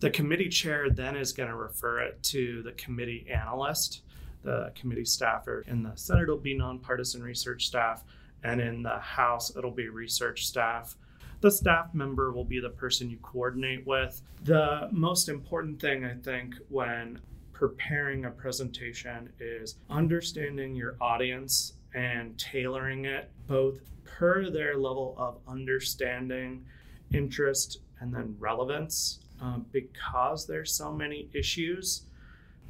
The 0.00 0.10
committee 0.10 0.50
chair 0.50 0.90
then 0.90 1.16
is 1.16 1.32
going 1.32 1.48
to 1.48 1.56
refer 1.56 2.00
it 2.00 2.22
to 2.24 2.62
the 2.62 2.72
committee 2.72 3.26
analyst, 3.32 4.02
the 4.42 4.70
committee 4.74 5.06
staffer. 5.06 5.64
In 5.66 5.82
the 5.82 5.94
Senate, 5.94 6.24
it'll 6.24 6.36
be 6.36 6.54
nonpartisan 6.54 7.22
research 7.22 7.66
staff, 7.66 8.04
and 8.44 8.60
in 8.60 8.82
the 8.82 8.98
House, 8.98 9.56
it'll 9.56 9.70
be 9.70 9.88
research 9.88 10.46
staff. 10.46 10.94
The 11.40 11.50
staff 11.50 11.94
member 11.94 12.32
will 12.32 12.44
be 12.44 12.60
the 12.60 12.68
person 12.68 13.08
you 13.08 13.16
coordinate 13.22 13.86
with. 13.86 14.20
The 14.44 14.90
most 14.92 15.30
important 15.30 15.80
thing, 15.80 16.04
I 16.04 16.16
think, 16.16 16.54
when 16.68 17.18
preparing 17.54 18.26
a 18.26 18.30
presentation 18.30 19.30
is 19.40 19.76
understanding 19.88 20.76
your 20.76 20.94
audience 21.00 21.72
and 21.94 22.38
tailoring 22.38 23.04
it 23.04 23.30
both 23.46 23.80
per 24.04 24.50
their 24.50 24.76
level 24.76 25.14
of 25.18 25.38
understanding, 25.46 26.64
interest, 27.12 27.80
and 28.00 28.14
then 28.14 28.34
relevance. 28.38 29.20
Um, 29.40 29.66
because 29.72 30.46
there's 30.46 30.74
so 30.74 30.92
many 30.92 31.28
issues, 31.32 32.02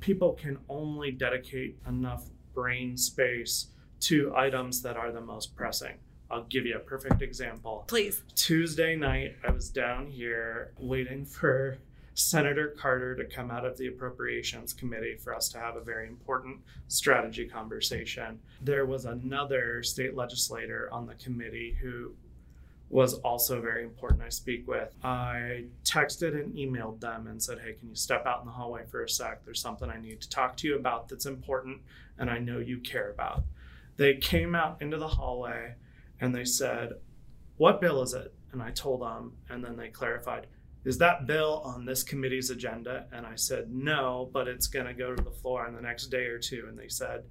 people 0.01 0.35
can 0.35 0.59
only 0.69 1.11
dedicate 1.11 1.79
enough 1.87 2.27
brain 2.55 2.97
space 2.97 3.69
to 4.01 4.35
items 4.37 4.83
that 4.83 4.97
are 4.97 5.11
the 5.11 5.21
most 5.21 5.57
pressing. 5.57 5.95
I'll 6.31 6.45
give 6.45 6.67
you 6.67 6.77
a 6.77 6.81
perfect 6.81 7.23
example. 7.23 7.85
Please. 7.87 8.23
Tuesday 8.35 8.97
night, 8.97 9.37
I 9.47 9.51
was 9.51 9.71
down 9.71 10.07
here 10.07 10.73
waiting 10.79 11.25
for 11.25 11.79
Senator 12.19 12.75
Carter 12.77 13.15
to 13.15 13.25
come 13.25 13.49
out 13.49 13.65
of 13.65 13.79
the 13.79 13.87
Appropriations 13.87 14.73
Committee 14.73 15.15
for 15.15 15.33
us 15.33 15.49
to 15.51 15.59
have 15.59 15.77
a 15.77 15.81
very 15.81 16.09
important 16.09 16.59
strategy 16.89 17.47
conversation. 17.47 18.41
There 18.61 18.87
was 18.87 19.05
another 19.05 19.85
state 19.85 20.17
legislator 20.17 20.89
on 20.91 21.07
the 21.07 21.15
committee 21.15 21.79
who 21.81 22.13
was 22.91 23.15
also 23.21 23.61
very 23.61 23.85
important 23.85 24.23
I 24.23 24.31
speak 24.31 24.67
with. 24.67 24.93
I 25.05 25.67
texted 25.85 26.35
and 26.35 26.55
emailed 26.55 26.99
them 26.99 27.29
and 27.29 27.41
said, 27.41 27.61
Hey, 27.61 27.75
can 27.75 27.89
you 27.89 27.95
step 27.95 28.27
out 28.27 28.41
in 28.41 28.47
the 28.47 28.53
hallway 28.53 28.83
for 28.91 29.05
a 29.05 29.09
sec? 29.09 29.45
There's 29.45 29.61
something 29.61 29.89
I 29.89 30.01
need 30.01 30.21
to 30.21 30.29
talk 30.29 30.57
to 30.57 30.67
you 30.67 30.75
about 30.75 31.09
that's 31.09 31.27
important 31.27 31.83
and 32.19 32.29
I 32.29 32.39
know 32.39 32.59
you 32.59 32.79
care 32.79 33.11
about. 33.11 33.45
They 33.97 34.15
came 34.15 34.57
out 34.57 34.83
into 34.83 34.97
the 34.97 35.07
hallway 35.07 35.75
and 36.21 36.35
they 36.35 36.45
said, 36.45 36.95
What 37.59 37.81
bill 37.81 38.03
is 38.03 38.13
it? 38.13 38.35
And 38.51 38.61
I 38.61 38.71
told 38.71 39.03
them, 39.03 39.35
and 39.49 39.63
then 39.63 39.77
they 39.77 39.89
clarified, 39.89 40.47
is 40.85 40.99
that 40.99 41.27
bill 41.27 41.63
on 41.65 41.85
this 41.85 42.03
committee's 42.03 42.51
agenda? 42.51 43.07
And 43.13 43.27
I 43.27 43.35
said, 43.35 43.71
no, 43.71 44.31
but 44.33 44.49
it's 44.49 44.67
going 44.67 44.87
to 44.87 44.95
go 44.95 45.15
to 45.15 45.23
the 45.23 45.31
floor 45.31 45.67
in 45.67 45.75
the 45.75 45.83
next 45.83 46.07
day 46.07 46.27
or 46.27 46.39
two. 46.39 46.67
And 46.69 46.79
they 46.79 46.89
said, 46.89 47.25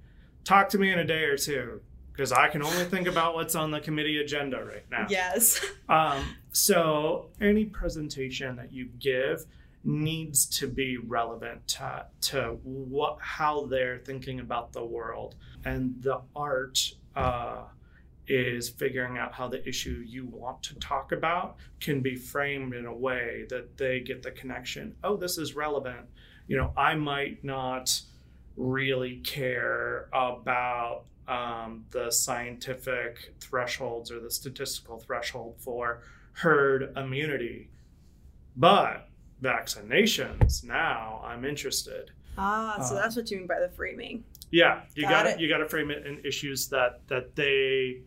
talk 0.44 0.68
to 0.70 0.78
me 0.78 0.92
in 0.92 0.98
a 0.98 1.04
day 1.04 1.24
or 1.24 1.36
two 1.36 1.80
because 2.12 2.32
I 2.32 2.48
can 2.48 2.62
only 2.62 2.84
think 2.84 3.06
about 3.06 3.34
what's 3.34 3.54
on 3.54 3.70
the 3.70 3.80
committee 3.80 4.18
agenda 4.18 4.62
right 4.64 4.84
now. 4.90 5.06
Yes. 5.08 5.64
Um, 5.88 6.22
so 6.52 7.30
any 7.40 7.64
presentation 7.64 8.56
that 8.56 8.70
you 8.70 8.90
give 8.98 9.46
needs 9.84 10.44
to 10.58 10.68
be 10.68 10.98
relevant 10.98 11.66
to, 11.66 12.04
to 12.20 12.58
what 12.62 13.16
how 13.22 13.64
they're 13.64 13.96
thinking 13.96 14.40
about 14.40 14.74
the 14.74 14.84
world 14.84 15.34
and 15.64 15.94
the 16.02 16.20
art 16.36 16.78
uh, 17.16 17.62
is 18.28 18.68
figuring 18.68 19.18
out 19.18 19.32
how 19.32 19.48
the 19.48 19.66
issue 19.66 20.02
you 20.06 20.26
want 20.26 20.62
to 20.62 20.74
talk 20.76 21.12
about 21.12 21.56
can 21.80 22.00
be 22.00 22.14
framed 22.14 22.74
in 22.74 22.86
a 22.86 22.94
way 22.94 23.46
that 23.48 23.76
they 23.76 24.00
get 24.00 24.22
the 24.22 24.30
connection. 24.30 24.94
Oh, 25.02 25.16
this 25.16 25.38
is 25.38 25.56
relevant. 25.56 26.06
You 26.46 26.56
know, 26.56 26.72
I 26.76 26.94
might 26.94 27.42
not 27.44 28.00
really 28.56 29.16
care 29.16 30.08
about 30.12 31.04
um, 31.26 31.84
the 31.90 32.10
scientific 32.10 33.34
thresholds 33.40 34.10
or 34.10 34.20
the 34.20 34.30
statistical 34.30 34.98
threshold 34.98 35.56
for 35.58 36.02
herd 36.32 36.96
immunity, 36.96 37.68
but 38.56 39.08
vaccinations 39.42 40.64
now 40.64 41.22
I'm 41.24 41.44
interested. 41.44 42.10
Ah, 42.36 42.82
so 42.82 42.94
uh, 42.94 43.02
that's 43.02 43.16
what 43.16 43.30
you 43.30 43.38
mean 43.38 43.46
by 43.46 43.60
the 43.60 43.68
framing. 43.68 44.24
Yeah, 44.50 44.82
you 44.94 45.02
got 45.02 45.24
to 45.24 45.40
you 45.40 45.48
got 45.48 45.58
to 45.58 45.68
frame 45.68 45.90
it 45.90 46.06
in 46.06 46.20
issues 46.24 46.68
that 46.68 47.00
that 47.08 47.36
they 47.36 48.02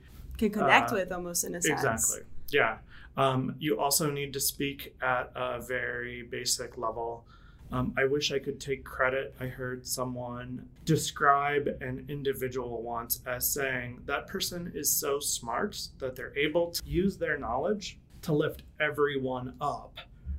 can 0.49 0.59
connect 0.59 0.91
uh, 0.91 0.95
with 0.95 1.11
almost 1.11 1.43
in 1.43 1.55
a 1.55 1.61
sense. 1.61 1.83
Exactly. 1.83 2.25
Yeah. 2.49 2.77
Um, 3.17 3.55
you 3.59 3.79
also 3.79 4.09
need 4.09 4.33
to 4.33 4.39
speak 4.39 4.95
at 5.01 5.31
a 5.35 5.61
very 5.61 6.23
basic 6.23 6.77
level. 6.77 7.25
Um, 7.71 7.93
I 7.97 8.05
wish 8.05 8.31
I 8.31 8.39
could 8.39 8.59
take 8.59 8.83
credit. 8.83 9.33
I 9.39 9.45
heard 9.45 9.85
someone 9.87 10.67
describe 10.85 11.67
an 11.79 12.05
individual 12.09 12.81
once 12.81 13.21
as 13.25 13.49
saying 13.49 14.01
that 14.05 14.27
person 14.27 14.71
is 14.75 14.91
so 14.91 15.19
smart 15.19 15.79
that 15.99 16.15
they're 16.15 16.37
able 16.37 16.71
to 16.71 16.81
use 16.85 17.17
their 17.17 17.37
knowledge 17.37 17.97
to 18.23 18.33
lift 18.33 18.63
everyone 18.79 19.53
up 19.61 19.97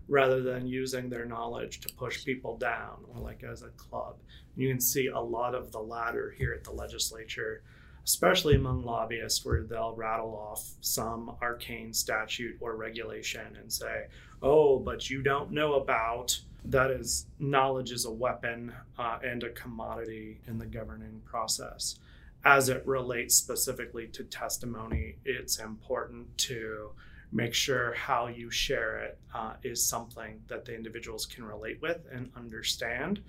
rather 0.09 0.42
than 0.42 0.66
using 0.66 1.09
their 1.09 1.25
knowledge 1.25 1.80
to 1.80 1.94
push 1.94 2.25
people 2.25 2.56
down 2.59 2.99
or 3.09 3.21
like 3.21 3.42
as 3.44 3.62
a 3.62 3.68
club. 3.71 4.16
You 4.56 4.68
can 4.68 4.80
see 4.80 5.06
a 5.06 5.18
lot 5.18 5.54
of 5.54 5.73
the 5.73 5.80
latter 5.80 6.35
here 6.37 6.52
at 6.52 6.64
the 6.64 6.73
legislature 6.73 7.62
especially 8.04 8.54
among 8.54 8.85
lobbyists, 8.85 9.44
where 9.44 9.62
they'll 9.62 9.94
rattle 9.94 10.35
off 10.35 10.73
some 10.80 11.37
arcane 11.40 11.92
statute 11.92 12.56
or 12.61 12.76
regulation 12.76 13.56
and 13.61 13.73
say, 13.73 14.06
oh, 14.42 14.78
but 14.78 15.09
you 15.09 15.23
don't 15.23 15.52
know 15.52 15.75
about. 15.75 16.38
That 16.64 16.90
is, 16.90 17.26
knowledge 17.38 17.90
is 17.90 18.04
a 18.04 18.11
weapon 18.11 18.73
uh, 18.99 19.18
and 19.25 19.42
a 19.42 19.50
commodity 19.50 20.40
in 20.47 20.59
the 20.59 20.66
governing 20.66 21.21
process. 21.25 21.99
As 22.44 22.68
it 22.68 22.87
relates 22.87 23.37
specifically 23.37 24.09
to 24.09 24.25
testimony, 24.25 25.16
it's 25.25 25.59
important 25.59 26.37
to 26.38 26.90
make 27.32 27.54
sure 27.54 27.94
how 27.94 28.26
you 28.26 28.50
share 28.50 28.99
it 28.99 29.18
uh, 29.35 29.54
is 29.62 29.85
something 29.85 30.40
that 30.49 30.64
the 30.64 30.75
individuals 30.75 31.25
can 31.25 31.44
relate 31.44 31.80
with 31.80 31.99
and 32.12 32.30
understand. 32.37 33.23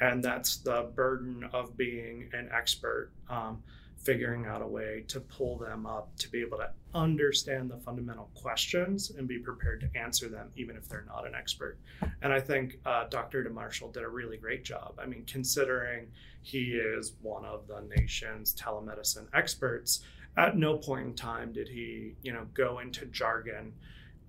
And 0.00 0.24
that's 0.24 0.56
the 0.56 0.90
burden 0.94 1.48
of 1.52 1.76
being 1.76 2.30
an 2.32 2.48
expert. 2.52 3.10
Um, 3.28 3.62
figuring 4.02 4.46
out 4.46 4.62
a 4.62 4.66
way 4.66 5.04
to 5.08 5.20
pull 5.20 5.56
them 5.58 5.86
up 5.86 6.14
to 6.16 6.28
be 6.30 6.40
able 6.40 6.58
to 6.58 6.68
understand 6.94 7.70
the 7.70 7.76
fundamental 7.78 8.30
questions 8.34 9.10
and 9.16 9.28
be 9.28 9.38
prepared 9.38 9.80
to 9.80 9.98
answer 9.98 10.28
them, 10.28 10.50
even 10.56 10.76
if 10.76 10.88
they're 10.88 11.04
not 11.06 11.26
an 11.26 11.34
expert. 11.34 11.78
And 12.20 12.32
I 12.32 12.40
think 12.40 12.78
uh, 12.84 13.04
Dr. 13.08 13.44
Demaerschalk 13.44 13.92
did 13.92 14.02
a 14.02 14.08
really 14.08 14.36
great 14.36 14.64
job. 14.64 14.98
I 15.00 15.06
mean, 15.06 15.24
considering 15.26 16.08
he 16.42 16.72
is 16.72 17.12
one 17.22 17.44
of 17.44 17.68
the 17.68 17.82
nation's 17.96 18.54
telemedicine 18.54 19.26
experts, 19.34 20.02
at 20.36 20.56
no 20.56 20.76
point 20.76 21.06
in 21.06 21.14
time 21.14 21.52
did 21.52 21.68
he, 21.68 22.14
you 22.22 22.32
know, 22.32 22.46
go 22.54 22.80
into 22.80 23.06
jargon. 23.06 23.72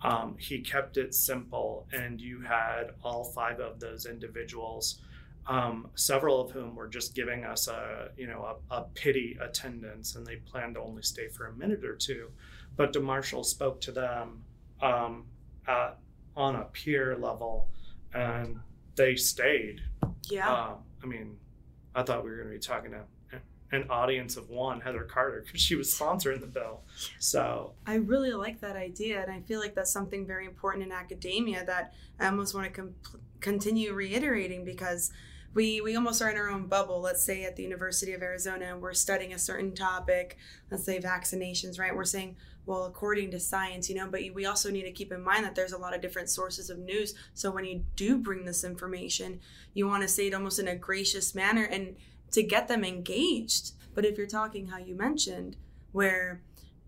Um, 0.02 0.36
he 0.38 0.60
kept 0.60 0.98
it 0.98 1.16
simple, 1.16 1.88
and 1.94 2.20
you 2.20 2.42
had 2.42 2.92
all 3.04 3.24
five 3.24 3.60
of 3.60 3.80
those 3.80 4.06
individuals 4.06 5.00
um, 5.48 5.90
several 5.96 6.40
of 6.42 6.52
whom 6.52 6.76
were 6.76 6.88
just 6.88 7.16
giving 7.16 7.44
us 7.44 7.68
a 7.68 8.10
you 8.18 8.28
know 8.28 8.58
a, 8.72 8.76
a, 8.76 8.82
pity 8.94 9.38
attendance, 9.42 10.16
and 10.16 10.26
they 10.26 10.38
planned 10.38 10.76
to 10.76 10.82
only 10.82 11.02
stay 11.02 11.28
for 11.28 11.48
a 11.48 11.54
minute 11.54 11.84
or 11.84 11.96
two. 11.96 12.30
But 12.76 12.94
Demaerschalk 12.94 13.46
spoke 13.46 13.82
to 13.82 13.92
them 13.92 14.44
um, 14.82 15.26
at, 15.68 15.98
on 16.36 16.56
a 16.56 16.64
peer 16.66 17.18
level, 17.18 17.70
and 18.14 18.60
they 18.96 19.16
stayed. 19.16 19.82
Yeah. 20.30 20.52
Um, 20.52 20.76
I 21.04 21.06
mean, 21.06 21.38
I 21.94 22.04
thought 22.04 22.24
we 22.24 22.30
were 22.30 22.38
going 22.38 22.50
to 22.50 22.54
be 22.54 22.60
talking 22.60 22.92
to 22.92 23.04
an 23.74 23.86
audience 23.90 24.38
of 24.38 24.50
one, 24.50 24.80
Heather 24.80 25.04
Carter, 25.04 25.44
because 25.46 25.60
she 25.60 25.76
was 25.76 25.94
sponsoring 25.94 26.40
the 26.40 26.48
bill. 26.48 26.82
So 27.20 27.74
I 27.86 27.96
really 27.96 28.32
like 28.32 28.62
that 28.62 28.76
idea, 28.76 29.22
and 29.22 29.32
I 29.32 29.42
feel 29.42 29.60
like 29.60 29.76
that's 29.76 29.92
something 29.92 30.26
very 30.26 30.46
important 30.46 30.86
in 30.86 30.92
academia 30.92 31.66
that 31.66 31.94
I 32.20 32.28
almost 32.28 32.54
want 32.54 32.68
to 32.68 32.82
com- 32.82 32.96
continue 33.40 33.94
reiterating 33.94 34.64
because 34.64 35.12
we 35.54 35.82
we 35.82 35.96
almost 35.96 36.22
are 36.22 36.30
in 36.30 36.38
our 36.38 36.50
own 36.50 36.68
bubble. 36.68 37.00
Let's 37.02 37.24
say 37.24 37.44
at 37.44 37.56
the 37.56 37.64
university 37.64 38.14
of 38.14 38.22
arizona 38.22 38.66
and 38.66 38.82
we're 38.82 38.94
studying 38.94 39.34
a 39.34 39.40
certain 39.40 39.74
topic. 39.74 40.38
Let's 40.72 40.86
say 40.86 41.00
vaccinations 41.00 41.80
right? 41.80 41.96
We're 41.96 42.06
saying 42.06 42.38
well 42.66 42.86
according 42.86 43.30
to 43.30 43.40
science 43.40 43.90
you 43.90 43.96
know 43.96 44.08
but 44.08 44.22
we 44.34 44.46
also 44.46 44.72
need 44.72 44.84
to 44.84 44.92
keep 44.92 45.12
in 45.12 45.22
mind 45.22 45.44
that 45.44 45.54
there's 45.54 45.74
a 45.74 45.78
lot 45.78 45.94
of 45.94 46.02
different 46.02 46.30
sources 46.30 46.70
of 46.70 46.80
news. 46.80 47.14
So 47.34 47.52
when 47.52 47.66
you 47.66 47.84
do 47.96 48.18
bring 48.18 48.46
this 48.46 48.64
information 48.64 49.40
you 49.74 49.88
want 49.88 50.02
to 50.02 50.08
say 50.08 50.28
it 50.28 50.34
almost 50.34 50.60
in 50.60 50.68
a 50.68 50.76
gracious 50.76 51.36
manner 51.36 51.64
and 51.64 51.96
to 52.32 52.42
get 52.42 52.68
them 52.68 52.84
engaged. 52.84 53.74
But 53.94 54.06
if 54.06 54.18
you're 54.18 54.28
talking 54.28 54.68
how 54.68 54.80
you 54.80 54.96
mentioned 54.96 55.58
where 55.92 56.42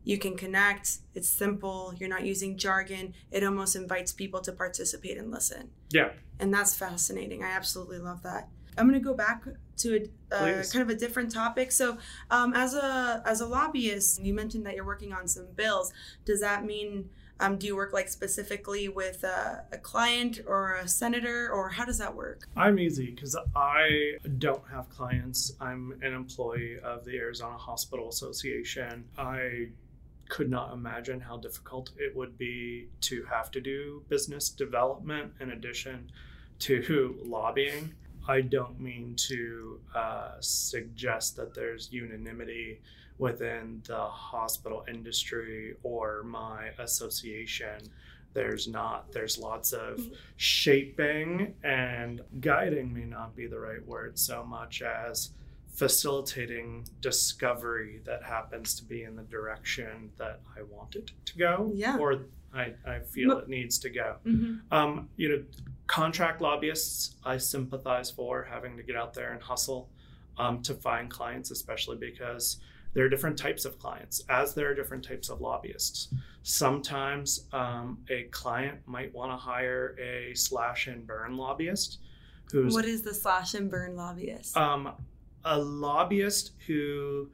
you 0.04 0.18
can 0.18 0.36
connect 0.36 1.00
it's 1.14 1.30
simple 1.30 1.94
you're 2.00 2.10
not 2.10 2.26
using 2.26 2.58
jargon 2.58 3.14
it 3.32 3.44
almost 3.44 3.76
invites 3.76 4.12
people 4.12 4.42
to 4.42 4.52
participate 4.52 5.18
and 5.18 5.30
listen. 5.30 5.70
Yeah. 5.92 6.12
And 6.40 6.54
that's 6.54 6.76
fascinating. 6.76 7.44
I 7.44 7.52
absolutely 7.52 8.00
love 8.00 8.24
that 8.24 8.50
I'm 8.78 8.88
going 8.88 9.00
to 9.00 9.04
go 9.04 9.14
back 9.14 9.44
to 9.78 10.08
a 10.32 10.36
uh, 10.36 10.64
kind 10.72 10.82
of 10.82 10.90
a 10.90 10.96
different 10.96 11.32
topic. 11.32 11.72
So, 11.72 11.98
um, 12.32 12.54
as 12.54 12.74
a 12.74 13.22
as 13.26 13.42
a 13.42 13.48
lobbyist, 13.48 14.22
you 14.24 14.34
mentioned 14.34 14.66
that 14.66 14.76
you're 14.76 14.86
working 14.86 15.14
on 15.14 15.28
some 15.28 15.48
bills. 15.56 15.94
Does 16.26 16.42
that 16.42 16.66
mean 16.66 17.10
um, 17.40 17.58
do 17.58 17.68
you 17.68 17.76
work 17.76 17.92
like 17.92 18.08
specifically 18.08 18.88
with 18.88 19.24
a, 19.24 19.66
a, 19.72 19.78
client 19.78 20.40
or 20.48 20.76
a 20.76 20.88
senator, 20.88 21.50
or 21.52 21.70
how 21.70 21.84
does 21.84 21.98
that 21.98 22.16
work? 22.16 22.48
I'm 22.56 22.80
easy 22.80 23.12
because 23.12 23.38
I 23.56 24.14
don't 24.38 24.64
have 24.72 24.90
clients. 24.90 25.54
I'm 25.60 26.00
an 26.02 26.14
employee 26.14 26.80
of 26.82 27.04
the 27.04 27.18
Arizona 27.18 27.58
Hospital 27.58 28.08
Association. 28.08 29.04
I 29.18 29.68
could 30.30 30.50
not 30.50 30.74
imagine 30.74 31.20
how 31.20 31.38
difficult 31.38 31.92
it 31.98 32.16
would 32.16 32.38
be 32.38 32.88
to 33.02 33.26
have 33.26 33.52
to 33.52 33.62
do 33.62 34.04
business 34.08 34.50
development 34.50 35.34
in 35.40 35.52
addition 35.52 36.10
to 36.60 37.20
lobbying. 37.26 37.94
I 38.28 38.42
don't 38.42 38.80
mean 38.80 39.16
to 39.28 39.80
uh, 39.94 40.32
suggest 40.40 41.36
that 41.38 41.54
there's 41.54 41.92
unanimity 41.92 42.82
within 43.18 43.82
the 43.88 43.98
hospital 43.98 44.84
industry 44.88 45.76
or 45.84 46.24
my 46.24 46.70
association. 46.80 47.80
There's 48.34 48.68
not. 48.68 49.12
There's 49.12 49.38
lots 49.38 49.72
of 49.72 49.98
mm-hmm. 49.98 50.14
shaping 50.36 51.54
and 51.64 52.22
guiding 52.42 52.94
may 52.94 53.06
not 53.06 53.36
be 53.36 53.48
the 53.48 53.60
right 53.60 53.86
word 53.86 54.20
so 54.20 54.44
much 54.44 54.82
as 54.82 55.32
facilitating 55.70 56.88
discovery 57.02 58.02
that 58.06 58.24
happens 58.24 58.76
to 58.76 58.84
be 58.84 59.04
in 59.04 59.16
the 59.16 59.24
direction 59.24 60.10
that 60.18 60.42
I 60.58 60.64
want 60.64 60.96
it 60.96 61.12
to 61.26 61.38
go. 61.38 61.72
Yeah. 61.74 61.98
Or 61.98 62.26
I, 62.54 62.74
I 62.86 63.00
feel 63.00 63.38
it 63.38 63.50
needs 63.50 63.78
to 63.80 63.90
go. 63.90 64.16
Mm-hmm. 64.26 64.74
Um, 64.74 65.10
you 65.18 65.30
know, 65.30 65.44
contract 65.88 66.42
lobbyists, 66.42 67.16
I 67.24 67.38
sympathize 67.38 68.10
for 68.10 68.44
having 68.44 68.78
to 68.78 68.84
get 68.84 68.96
out 68.96 69.14
there 69.14 69.34
and 69.34 69.42
hustle 69.42 69.90
um, 70.38 70.62
to 70.64 70.74
find 70.74 71.10
clients, 71.10 71.52
especially 71.52 71.98
because 71.98 72.58
there 72.94 73.06
are 73.06 73.10
different 73.10 73.38
types 73.38 73.66
of 73.66 73.78
clients, 73.78 74.24
as 74.30 74.54
there 74.54 74.70
are 74.70 74.74
different 74.74 75.04
types 75.04 75.30
of 75.30 75.42
lobbyists. 75.42 76.08
Sometimes 76.44 77.46
um, 77.52 78.00
a 78.10 78.24
client 78.32 78.80
might 78.86 79.14
want 79.14 79.32
to 79.32 79.38
hire 79.38 79.98
a 80.00 80.34
slash 80.34 80.88
and 80.88 81.06
burn 81.06 81.36
lobbyist. 81.36 82.00
Who's 82.52 82.74
what 82.74 82.86
is 82.86 83.02
the 83.02 83.14
slash 83.14 83.54
and 83.54 83.70
burn 83.70 83.96
lobbyist? 83.96 84.56
Um, 84.56 84.94
a 85.44 85.60
lobbyist 85.60 86.52
who 86.68 87.30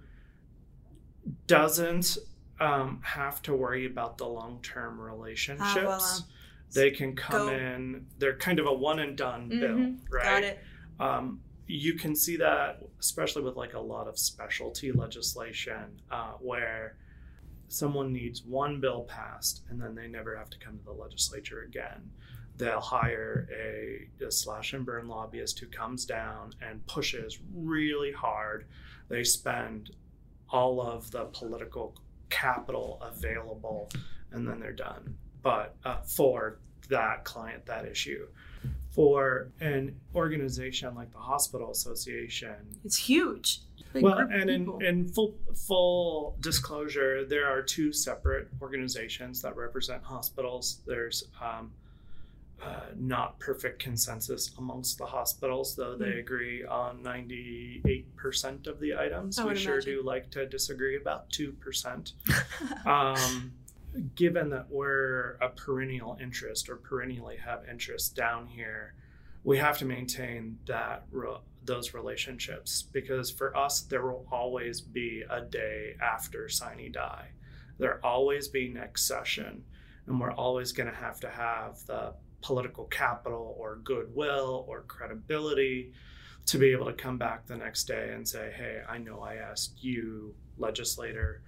doesn't 1.48 2.18
um, 2.60 3.00
have 3.04 3.42
to 3.44 3.54
worry 3.54 3.86
about 3.86 4.18
the 4.18 4.28
long 4.28 4.60
term 4.64 5.00
relationships. 5.00 5.76
Ah, 5.78 5.84
well, 5.84 6.02
um, 6.02 6.24
they 6.73 6.91
can 6.91 7.15
come 7.15 7.47
go. 7.47 7.53
in, 7.53 8.05
they're 8.17 8.38
kind 8.38 8.60
of 8.60 8.65
a 8.65 8.73
one 8.73 8.99
and 8.99 9.17
done 9.17 9.49
mm-hmm. 9.49 9.60
bill, 9.60 9.95
right? 10.12 10.23
Got 10.23 10.43
it. 10.43 10.60
Um, 10.99 11.41
you 11.67 11.93
can 11.93 12.15
see 12.15 12.38
that, 12.38 12.81
especially 12.99 13.43
with 13.43 13.55
like 13.55 13.73
a 13.73 13.79
lot 13.79 14.07
of 14.07 14.19
specialty 14.19 14.91
legislation, 14.91 16.01
uh, 16.12 16.34
where 16.39 16.97
someone 17.69 18.12
needs 18.12 18.43
one 18.43 18.81
bill 18.81 19.03
passed 19.03 19.63
and 19.69 19.81
then 19.81 19.95
they 19.95 20.07
never 20.07 20.36
have 20.36 20.49
to 20.49 20.60
come 20.60 20.77
to 20.77 20.84
the 20.84 20.91
legislature 20.91 21.62
again. 21.62 22.12
They'll 22.57 22.81
hire 22.81 23.47
a, 23.51 24.25
a 24.25 24.31
slash 24.31 24.73
and 24.73 24.86
burn 24.86 25.07
lobbyist 25.07 25.60
who 25.60 25.67
comes 25.67 26.05
down 26.05 26.51
and 26.62 26.86
pushes 26.86 27.39
really 27.55 28.12
hard. 28.12 28.65
They 29.07 29.23
spend 29.23 29.91
all 30.49 30.81
of 30.81 31.10
the 31.12 31.25
political 31.25 31.95
capital 32.29 33.01
available 33.01 33.89
and 34.31 34.47
then 34.47 34.60
they're 34.60 34.73
done. 34.73 35.15
But 35.43 35.75
uh, 35.86 35.97
for 36.01 36.60
that 36.89 37.23
client, 37.23 37.65
that 37.65 37.86
issue. 37.86 38.27
for 38.91 39.47
an 39.62 39.95
organization 40.13 40.93
like 40.95 41.12
the 41.12 41.17
Hospital 41.17 41.71
Association. 41.71 42.56
It's 42.84 42.97
huge. 42.97 43.60
Big 43.93 44.04
well, 44.04 44.19
and 44.19 44.49
in, 44.49 44.82
in 44.82 45.08
full 45.08 45.34
full 45.67 46.36
disclosure, 46.41 47.25
there 47.25 47.47
are 47.47 47.62
two 47.62 47.91
separate 47.93 48.47
organizations 48.62 49.41
that 49.41 49.56
represent 49.56 50.04
hospitals. 50.04 50.82
There's 50.86 51.25
um, 51.41 51.71
uh, 52.62 52.82
not 52.97 53.39
perfect 53.39 53.80
consensus 53.80 54.51
amongst 54.58 54.97
the 54.97 55.06
hospitals, 55.06 55.75
though 55.75 55.95
they 55.95 56.12
Hmm. 56.13 56.19
agree 56.19 56.63
on 56.65 57.01
98% 57.04 58.67
of 58.67 58.80
the 58.80 58.95
items. 58.95 59.38
We 59.39 59.45
would 59.45 59.58
sure 59.58 59.73
imagine. 59.75 59.93
do 59.95 60.04
like 60.04 60.30
to 60.32 60.45
disagree 60.45 60.95
about 60.97 61.30
2%. 61.32 62.13
um, 62.86 63.51
given 64.15 64.49
that 64.49 64.67
we're 64.69 65.38
a 65.41 65.49
perennial 65.49 66.17
interest 66.21 66.69
or 66.69 66.77
perennially 66.77 67.38
have 67.38 67.63
interest 67.69 68.15
down 68.15 68.47
here, 68.47 68.93
we 69.43 69.58
have 69.58 69.77
to 69.80 69.86
maintain 69.86 70.58
that 70.65 71.06
re- 71.12 71.38
those 71.63 71.93
relationships 71.93 72.84
because 72.91 73.30
for 73.30 73.56
us 73.56 73.82
there 73.82 74.06
will 74.06 74.25
always 74.32 74.82
be 74.82 75.23
a 75.30 75.41
day 75.41 75.95
after 76.01 76.47
sine 76.49 76.91
die. 76.91 77.30
There'll 77.77 77.99
always 78.04 78.47
be 78.47 78.69
next 78.69 79.06
session, 79.08 79.63
and 80.08 80.19
we're 80.19 80.34
always 80.34 80.71
going 80.71 80.89
to 80.89 80.95
have 80.95 81.19
to 81.21 81.30
have 81.30 81.86
the 81.86 82.13
political 82.41 82.86
capital 82.86 83.56
or 83.60 83.77
goodwill 83.77 84.65
or 84.67 84.82
credibility 84.82 85.93
to 86.47 86.58
be 86.58 86.71
able 86.71 86.86
to 86.86 86.93
come 86.93 87.17
back 87.17 87.45
the 87.45 87.56
next 87.56 87.86
day 87.86 88.12
and 88.13 88.27
say, 88.27 88.51
"Hey, 88.56 88.82
I 88.88 88.97
know 88.97 89.21
I 89.21 89.36
asked 89.36 89.84
you, 89.84 90.36
legislator." 90.58 91.41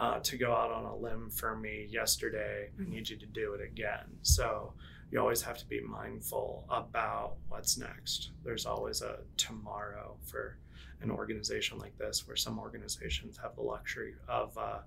Uh, 0.00 0.18
to 0.20 0.36
go 0.36 0.52
out 0.52 0.72
on 0.72 0.84
a 0.86 0.96
limb 0.96 1.30
for 1.30 1.54
me 1.56 1.86
yesterday. 1.90 2.70
I 2.80 2.88
need 2.88 3.08
you 3.08 3.16
to 3.18 3.26
do 3.26 3.52
it 3.52 3.60
again. 3.60 4.06
So 4.22 4.72
you 5.12 5.20
always 5.20 5.42
have 5.42 5.58
to 5.58 5.66
be 5.66 5.80
mindful 5.80 6.64
about 6.70 7.34
what's 7.48 7.76
next. 7.76 8.30
There's 8.42 8.64
always 8.64 9.02
a 9.02 9.18
tomorrow 9.36 10.16
for 10.24 10.56
an 11.02 11.10
organization 11.10 11.78
like 11.78 11.96
this, 11.98 12.26
where 12.26 12.36
some 12.36 12.58
organizations 12.58 13.36
have 13.42 13.54
the 13.56 13.62
luxury 13.62 14.14
of, 14.28 14.56
uh, 14.56 14.78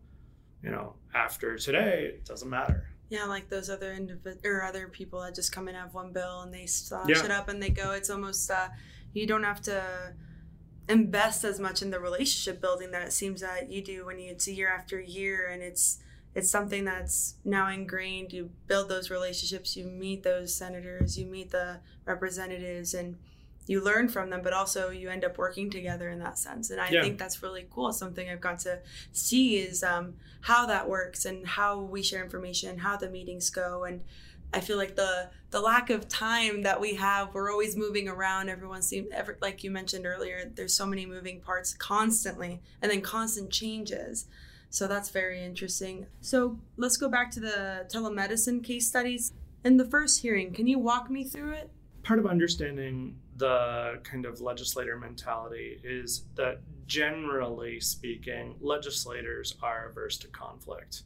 you 0.63 0.71
know, 0.71 0.95
after 1.13 1.57
today, 1.57 2.05
it 2.15 2.25
doesn't 2.25 2.49
matter. 2.49 2.87
Yeah, 3.09 3.25
like 3.25 3.49
those 3.49 3.69
other 3.69 3.93
individ- 3.93 4.43
or 4.45 4.63
other 4.63 4.87
people 4.87 5.21
that 5.21 5.35
just 5.35 5.51
come 5.51 5.67
and 5.67 5.77
have 5.77 5.93
one 5.93 6.11
bill 6.11 6.41
and 6.41 6.53
they 6.53 6.65
slash 6.65 7.07
Yeah. 7.09 7.23
it 7.25 7.31
up 7.31 7.49
and 7.49 7.61
they 7.61 7.69
go. 7.69 7.91
It's 7.91 8.09
almost 8.09 8.49
uh, 8.49 8.69
you 9.13 9.27
don't 9.27 9.43
have 9.43 9.61
to 9.63 10.13
invest 10.89 11.43
as 11.43 11.59
much 11.59 11.81
in 11.81 11.91
the 11.91 11.99
relationship 11.99 12.59
building 12.61 12.91
that 12.91 13.01
it 13.03 13.13
seems 13.13 13.41
that 13.41 13.71
you 13.71 13.81
do 13.81 14.05
when 14.05 14.19
you, 14.19 14.31
it's 14.31 14.47
year 14.47 14.69
after 14.69 14.99
year 14.99 15.47
and 15.47 15.61
it's 15.61 15.99
it's 16.35 16.49
something 16.49 16.83
that's 16.83 17.35
now 17.45 17.69
ingrained. 17.69 18.33
You 18.33 18.49
build 18.67 18.89
those 18.89 19.11
relationships. 19.11 19.77
You 19.77 19.85
meet 19.85 20.23
those 20.23 20.51
senators. 20.55 21.15
You 21.15 21.27
meet 21.27 21.51
the 21.51 21.77
representatives 22.05 22.95
and 22.95 23.17
you 23.67 23.79
learn 23.81 24.09
from 24.09 24.31
them, 24.31 24.41
but 24.43 24.51
also 24.51 24.89
you 24.89 25.09
end 25.09 25.23
up 25.23 25.37
working 25.37 25.69
together 25.69 26.09
in 26.09 26.17
that 26.19 26.39
sense. 26.39 26.71
And 26.71 26.81
I 26.81 26.89
Yeah. 26.89 27.03
think 27.03 27.19
that's 27.19 27.43
really 27.43 27.67
cool. 27.69 27.93
Something 27.93 28.29
I've 28.29 28.41
got 28.41 28.59
to 28.61 28.79
see 29.11 29.57
is 29.57 29.83
um, 29.83 30.15
how 30.41 30.65
that 30.65 30.89
works 30.89 31.23
and 31.25 31.45
how 31.47 31.79
we 31.79 32.01
share 32.01 32.23
information, 32.23 32.79
how 32.79 32.97
the 32.97 33.09
meetings 33.09 33.51
go, 33.51 33.83
and 33.83 34.01
I 34.53 34.59
feel 34.59 34.77
like 34.77 34.95
the 34.95 35.29
the 35.51 35.61
lack 35.61 35.89
of 35.89 36.07
time 36.07 36.63
that 36.63 36.79
we 36.79 36.95
have, 36.95 37.33
we're 37.33 37.51
always 37.51 37.75
moving 37.75 38.07
around. 38.07 38.49
Everyone 38.49 38.81
seems, 38.81 39.09
ever, 39.11 39.37
like 39.41 39.63
you 39.63 39.69
mentioned 39.69 40.05
earlier, 40.05 40.51
there's 40.55 40.73
so 40.73 40.85
many 40.85 41.05
moving 41.05 41.41
parts 41.41 41.73
constantly, 41.73 42.61
and 42.81 42.91
then 42.91 43.01
constant 43.01 43.51
changes. 43.51 44.25
So 44.69 44.87
that's 44.87 45.09
very 45.09 45.43
interesting. 45.43 46.07
So 46.21 46.59
let's 46.77 46.97
go 46.97 47.07
back 47.07 47.29
to 47.31 47.39
the 47.39 47.87
telemedicine 47.93 48.63
case 48.63 48.87
studies. 48.87 49.31
In 49.63 49.77
the 49.77 49.85
first 49.85 50.21
hearing, 50.21 50.53
can 50.53 50.65
you 50.65 50.79
walk 50.79 51.09
me 51.09 51.23
through 51.23 51.51
it? 51.51 51.69
part 52.03 52.19
of 52.19 52.27
understanding 52.27 53.15
the 53.37 53.99
kind 54.03 54.25
of 54.25 54.41
legislator 54.41 54.97
mentality 54.97 55.79
is 55.83 56.25
that 56.35 56.59
generally 56.85 57.79
speaking, 57.79 58.55
legislators 58.59 59.55
are 59.63 59.87
averse 59.89 60.17
to 60.17 60.27
conflict. 60.27 61.03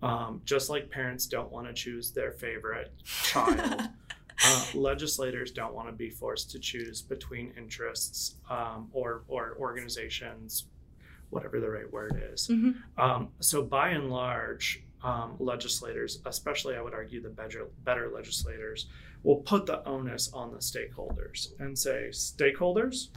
Um, 0.00 0.42
just 0.44 0.70
like 0.70 0.90
parents 0.90 1.26
don't 1.26 1.50
want 1.50 1.66
to 1.66 1.72
choose 1.72 2.12
their 2.12 2.30
favorite 2.32 2.92
child, 3.04 3.88
uh, 4.44 4.64
legislators 4.74 5.50
don't 5.50 5.74
want 5.74 5.88
to 5.88 5.92
be 5.92 6.08
forced 6.08 6.50
to 6.52 6.58
choose 6.60 7.02
between 7.02 7.52
interests 7.56 8.36
um, 8.48 8.88
or, 8.92 9.22
or 9.26 9.56
organizations, 9.58 10.66
whatever 11.30 11.58
the 11.58 11.68
right 11.68 11.92
word 11.92 12.22
is. 12.32 12.46
Mhm. 12.48 12.76
Um, 12.96 13.28
so, 13.40 13.62
by 13.64 13.88
and 13.90 14.08
large, 14.10 14.84
um, 15.02 15.34
legislators, 15.38 16.20
especially 16.26 16.76
I 16.76 16.80
would 16.80 16.94
argue 16.94 17.20
the 17.20 17.28
better, 17.28 17.66
better 17.84 18.08
legislators, 18.08 18.86
will 19.22 19.38
put 19.38 19.66
the 19.66 19.84
onus 19.86 20.32
on 20.32 20.52
the 20.52 20.58
stakeholders 20.58 21.48
and 21.58 21.76
say, 21.76 22.08
stakeholders, 22.12 23.08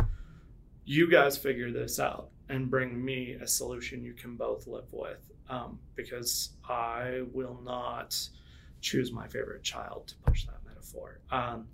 you 0.86 1.10
guys 1.10 1.38
figure 1.38 1.72
this 1.72 2.00
out 2.00 2.30
and 2.50 2.70
bring 2.70 3.04
me 3.04 3.34
a 3.34 3.48
solution 3.48 4.04
you 4.04 4.14
can 4.14 4.36
both 4.36 4.68
live 4.68 4.92
with 4.92 5.31
um, 5.52 5.78
because 5.96 6.52
I 6.68 7.24
will 7.34 7.60
not 7.64 8.18
choose 8.80 9.12
my 9.12 9.28
favorite 9.28 9.62
child 9.62 10.08
to 10.08 10.16
push 10.26 10.46
that 10.46 10.60
metaphor. 10.66 11.20
Um, 11.30 11.68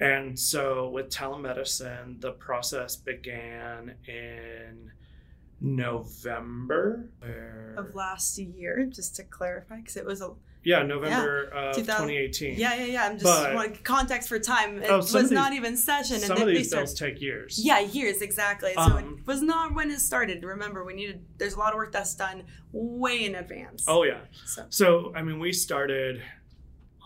and 0.00 0.36
so 0.38 0.88
with 0.88 1.10
telemedicine, 1.10 2.20
the 2.20 2.32
process 2.32 2.96
began 2.96 3.94
in 4.06 4.90
November. 5.60 7.10
Of 7.76 7.94
last 7.94 8.38
year, 8.38 8.86
just 8.86 9.14
to 9.16 9.24
clarify, 9.24 9.76
because 9.76 9.96
it 9.96 10.06
was 10.06 10.22
a 10.22 10.30
yeah, 10.64 10.82
November 10.82 11.44
of 11.44 11.74
2018. 11.76 12.58
yeah, 12.58 12.74
yeah, 12.74 12.84
yeah. 12.84 13.04
I'm 13.06 13.12
just 13.14 13.24
But- 13.24 13.54
want 13.54 13.84
context 13.84 14.28
for 14.28 14.38
time. 14.38 14.82
It 14.82 14.90
Oh, 14.90 14.98
was 14.98 15.12
these- 15.12 15.30
not 15.30 15.52
even 15.52 15.76
session, 15.76 16.18
Some 16.20 16.36
and 16.38 16.48
of 16.48 16.54
these 16.54 16.68
started. 16.68 16.96
take 16.96 17.20
years. 17.20 17.58
Yeah, 17.62 17.78
years 17.80 18.20
exactly. 18.22 18.72
So 18.74 18.80
Um, 18.80 19.18
it 19.20 19.26
was 19.26 19.42
not 19.42 19.74
when 19.74 19.90
it 19.90 20.00
started. 20.00 20.42
Remember, 20.44 20.84
we 20.84 20.94
needed. 20.94 21.24
There's 21.38 21.54
a 21.54 21.58
lot 21.58 21.72
of 21.72 21.76
work 21.76 21.92
that's 21.92 22.14
done 22.14 22.44
way 22.72 23.24
in 23.24 23.34
advance. 23.34 23.84
Oh 23.88 24.02
yeah. 24.04 24.20
So 24.46 24.66
So 24.70 25.12
I 25.14 25.22
mean, 25.22 25.38
we 25.38 25.52
started 25.52 26.22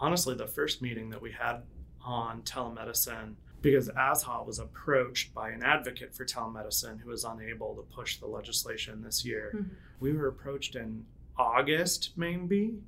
honestly 0.01 0.35
the 0.35 0.47
first 0.47 0.83
meeting 0.83 1.11
that 1.11 1.23
we 1.23 1.31
had 1.33 1.62
on 2.05 2.43
telemedicine 2.43 3.35
because 3.61 3.88
ASHA 3.91 4.45
was 4.45 4.59
approached 4.59 5.33
by 5.33 5.51
an 5.51 5.62
advocate 5.62 6.12
for 6.12 6.25
telemedicine 6.25 7.01
who 7.01 7.09
was 7.11 7.23
unable 7.23 7.77
to 7.77 7.83
push 7.95 8.19
the 8.19 8.27
legislation 8.27 9.03
this 9.03 9.25
year. 9.25 9.53
Mhm. 9.55 9.71
We 10.01 10.12
were 10.12 10.27
approached 10.27 10.75
in 10.75 11.07
August, 11.38 12.11
maybe, 12.17 12.81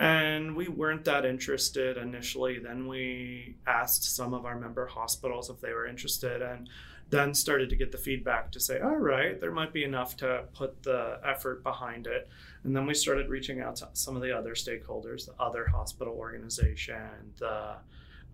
and 0.00 0.56
we 0.56 0.66
weren't 0.66 1.04
that 1.04 1.26
interested 1.26 1.98
initially. 1.98 2.58
Then 2.58 2.88
we 2.88 3.56
asked 3.66 4.16
some 4.16 4.32
of 4.32 4.46
our 4.46 4.58
member 4.58 4.86
hospitals 4.86 5.50
if 5.50 5.60
they 5.60 5.74
were 5.74 5.86
interested, 5.86 6.40
and 6.40 6.70
then 7.10 7.34
started 7.34 7.68
to 7.68 7.76
get 7.76 7.92
the 7.92 7.98
feedback 7.98 8.50
to 8.52 8.60
say, 8.60 8.80
all 8.80 8.96
right, 8.96 9.38
there 9.40 9.52
might 9.52 9.74
be 9.74 9.84
enough 9.84 10.16
to 10.16 10.44
put 10.54 10.82
the 10.84 11.20
effort 11.22 11.62
behind 11.62 12.06
it. 12.06 12.28
And 12.64 12.74
then 12.74 12.86
we 12.86 12.94
started 12.94 13.28
reaching 13.28 13.60
out 13.60 13.76
to 13.76 13.88
some 13.92 14.16
of 14.16 14.22
the 14.22 14.34
other 14.34 14.54
stakeholders, 14.54 15.26
the 15.26 15.34
other 15.38 15.66
hospital 15.66 16.14
organization, 16.14 17.34
the 17.38 17.74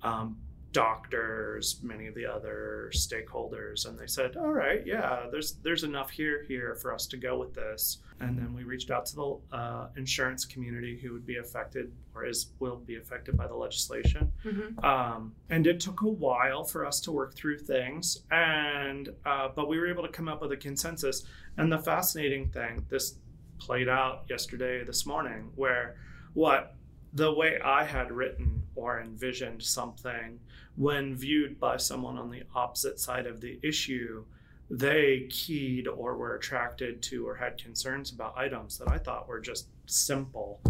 um, 0.02 0.36
doctors, 0.76 1.80
many 1.82 2.06
of 2.06 2.14
the 2.14 2.26
other 2.26 2.90
stakeholders, 2.94 3.86
and 3.88 3.98
they 3.98 4.06
said, 4.06 4.36
"All 4.36 4.52
right, 4.52 4.86
yeah, 4.86 5.26
there's 5.30 5.52
there's 5.64 5.84
enough 5.84 6.10
here 6.10 6.44
here 6.46 6.74
for 6.76 6.92
us 6.94 7.06
to 7.08 7.16
go 7.16 7.38
with 7.38 7.54
this." 7.54 7.98
And 8.20 8.38
then 8.38 8.54
we 8.54 8.62
reached 8.64 8.90
out 8.90 9.04
to 9.06 9.16
the 9.16 9.56
uh, 9.56 9.88
insurance 9.96 10.44
community 10.46 10.98
who 10.98 11.12
would 11.12 11.26
be 11.26 11.36
affected 11.36 11.92
or 12.14 12.24
is 12.24 12.52
will 12.60 12.76
be 12.76 12.96
affected 12.96 13.36
by 13.36 13.46
the 13.46 13.54
legislation, 13.54 14.32
Mhm. 14.44 14.82
um, 14.84 15.34
and 15.50 15.66
it 15.66 15.80
took 15.80 16.00
a 16.02 16.08
while 16.08 16.64
for 16.64 16.86
us 16.86 17.00
to 17.02 17.12
work 17.12 17.34
through 17.34 17.58
things, 17.58 18.22
and 18.30 19.08
uh, 19.24 19.48
but 19.56 19.68
we 19.68 19.78
were 19.78 19.86
able 19.88 20.02
to 20.02 20.12
come 20.18 20.28
up 20.28 20.40
with 20.42 20.52
a 20.52 20.56
consensus. 20.56 21.24
And 21.58 21.72
the 21.72 21.78
fascinating 21.78 22.48
thing, 22.50 22.84
this 22.88 23.18
played 23.58 23.88
out 23.88 24.24
yesterday, 24.28 24.84
this 24.84 25.06
morning, 25.06 25.50
where 25.56 25.96
what 26.34 26.74
the 27.14 27.32
way 27.32 27.58
I 27.60 27.82
had 27.84 28.12
written 28.12 28.62
or 28.74 29.00
envisioned 29.00 29.62
something, 29.62 30.38
when 30.76 31.16
viewed 31.16 31.58
by 31.58 31.76
someone 31.76 32.18
on 32.18 32.30
the 32.30 32.42
opposite 32.54 33.00
side 33.00 33.26
of 33.26 33.40
the 33.40 33.58
issue, 33.62 34.24
they 34.70 35.26
keyed 35.30 35.86
or 35.88 36.16
were 36.16 36.34
attracted 36.36 37.02
to 37.02 37.26
or 37.26 37.34
had 37.34 37.56
concerns 37.56 38.10
about 38.12 38.36
items 38.36 38.78
that 38.78 38.88
I 38.88 38.98
thought 38.98 39.28
were 39.28 39.40
just 39.40 39.68
simple. 39.86 40.60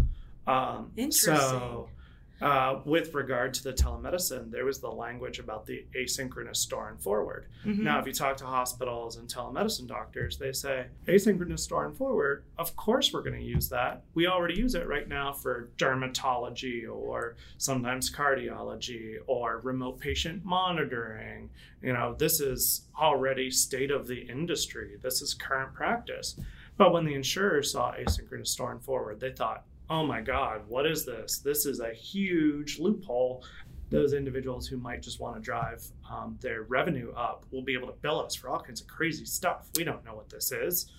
Um, 0.45 0.91
Interesting. 0.95 1.35
So, 1.35 1.89
uh, 2.41 2.81
with 2.85 3.13
regard 3.15 3.53
to 3.55 3.63
the 3.63 3.73
telemedicine, 3.73 4.51
there 4.51 4.63
was 4.65 4.79
the 4.79 4.89
language 4.91 5.39
about 5.39 5.65
the 5.65 5.85
asynchronous 5.95 6.57
store 6.57 6.89
and 6.89 7.01
forward. 7.01 7.47
Mhm. 7.65 7.79
Now, 7.79 7.99
if 7.99 8.05
you 8.05 8.13
talk 8.13 8.37
to 8.37 8.45
hospitals 8.45 9.17
and 9.17 9.27
telemedicine 9.27 9.87
doctors, 9.87 10.37
they 10.37 10.51
say 10.51 10.87
asynchronous 11.07 11.59
store 11.59 11.85
and 11.85 11.97
forward, 11.97 12.43
of 12.57 12.75
course 12.75 13.11
we're 13.11 13.23
going 13.23 13.39
to 13.39 13.43
use 13.45 13.69
that. 13.69 14.03
We 14.13 14.27
already 14.27 14.53
use 14.55 14.75
it 14.75 14.87
right 14.87 15.07
now 15.07 15.33
for 15.33 15.69
dermatology 15.77 16.87
or 16.89 17.35
sometimes 17.57 18.11
cardiology 18.13 19.15
or 19.27 19.59
remote 19.63 19.99
patient 19.99 20.45
monitoring. 20.45 21.49
You 21.81 21.93
know, 21.93 22.13
this 22.13 22.39
is 22.39 22.87
already 22.99 23.49
state 23.51 23.91
of 23.91 24.07
the 24.07 24.21
industry. 24.21 24.97
This 25.01 25.21
is 25.21 25.33
current 25.33 25.73
practice. 25.73 26.39
But 26.77 26.93
when 26.93 27.05
the 27.05 27.15
insurers 27.15 27.71
saw 27.71 27.93
asynchronous 27.93 28.47
store 28.47 28.71
and 28.71 28.81
forward, 28.83 29.19
they 29.19 29.31
thought, 29.31 29.63
oh 29.89 30.05
my 30.05 30.21
God, 30.21 30.61
what 30.67 30.85
is 30.85 31.05
this? 31.05 31.39
This 31.39 31.65
is 31.65 31.79
a 31.79 31.93
huge 31.93 32.79
loophole 32.79 33.43
those 33.89 34.13
individuals 34.13 34.67
who 34.67 34.77
might 34.77 35.01
just 35.01 35.19
want 35.19 35.35
to 35.35 35.41
drive 35.41 35.83
um, 36.09 36.37
their 36.41 36.63
revenue 36.63 37.11
up 37.13 37.45
will 37.51 37.61
be 37.61 37.73
able 37.73 37.87
to 37.87 37.93
bill 38.01 38.19
us 38.19 38.35
for 38.35 38.49
all 38.49 38.59
kinds 38.59 38.81
of 38.81 38.87
crazy 38.87 39.25
stuff. 39.25 39.69
We 39.77 39.83
don't 39.83 40.03
know 40.03 40.15
what 40.15 40.29
this 40.29 40.51
is. 40.51 40.91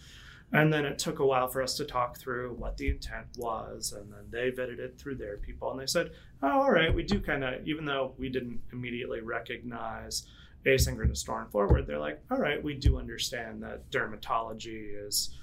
And 0.53 0.73
then 0.73 0.87
it 0.87 0.99
took 0.99 1.19
a 1.19 1.27
while 1.27 1.49
for 1.49 1.61
us 1.61 1.77
to 1.77 1.85
talk 1.85 2.19
through 2.19 2.55
what 2.55 2.79
the 2.79 2.89
intent 2.89 3.27
was. 3.37 3.93
And 3.93 4.11
then 4.11 4.25
they 4.31 4.51
vetted 4.51 4.79
it 4.79 4.99
through 4.99 5.17
their 5.17 5.37
people. 5.37 5.71
And 5.71 5.79
they 5.79 5.87
said, 5.87 6.13
oh, 6.43 6.63
all 6.63 6.71
right, 6.71 6.95
we 6.95 7.03
do 7.03 7.21
kind 7.21 7.45
of, 7.45 7.69
even 7.69 7.85
though 7.85 8.15
we 8.17 8.31
didn't 8.31 8.59
immediately 8.73 9.21
recognize 9.21 10.27
asynchronous 10.65 11.19
store 11.19 11.43
and 11.43 11.51
forward, 11.51 11.87
they're 11.87 11.99
like, 11.99 12.23
all 12.31 12.39
right, 12.39 12.63
we 12.63 12.75
do 12.75 12.99
understand 12.99 13.63
that 13.63 13.91
dermatology 13.91 15.07
is, 15.07 15.37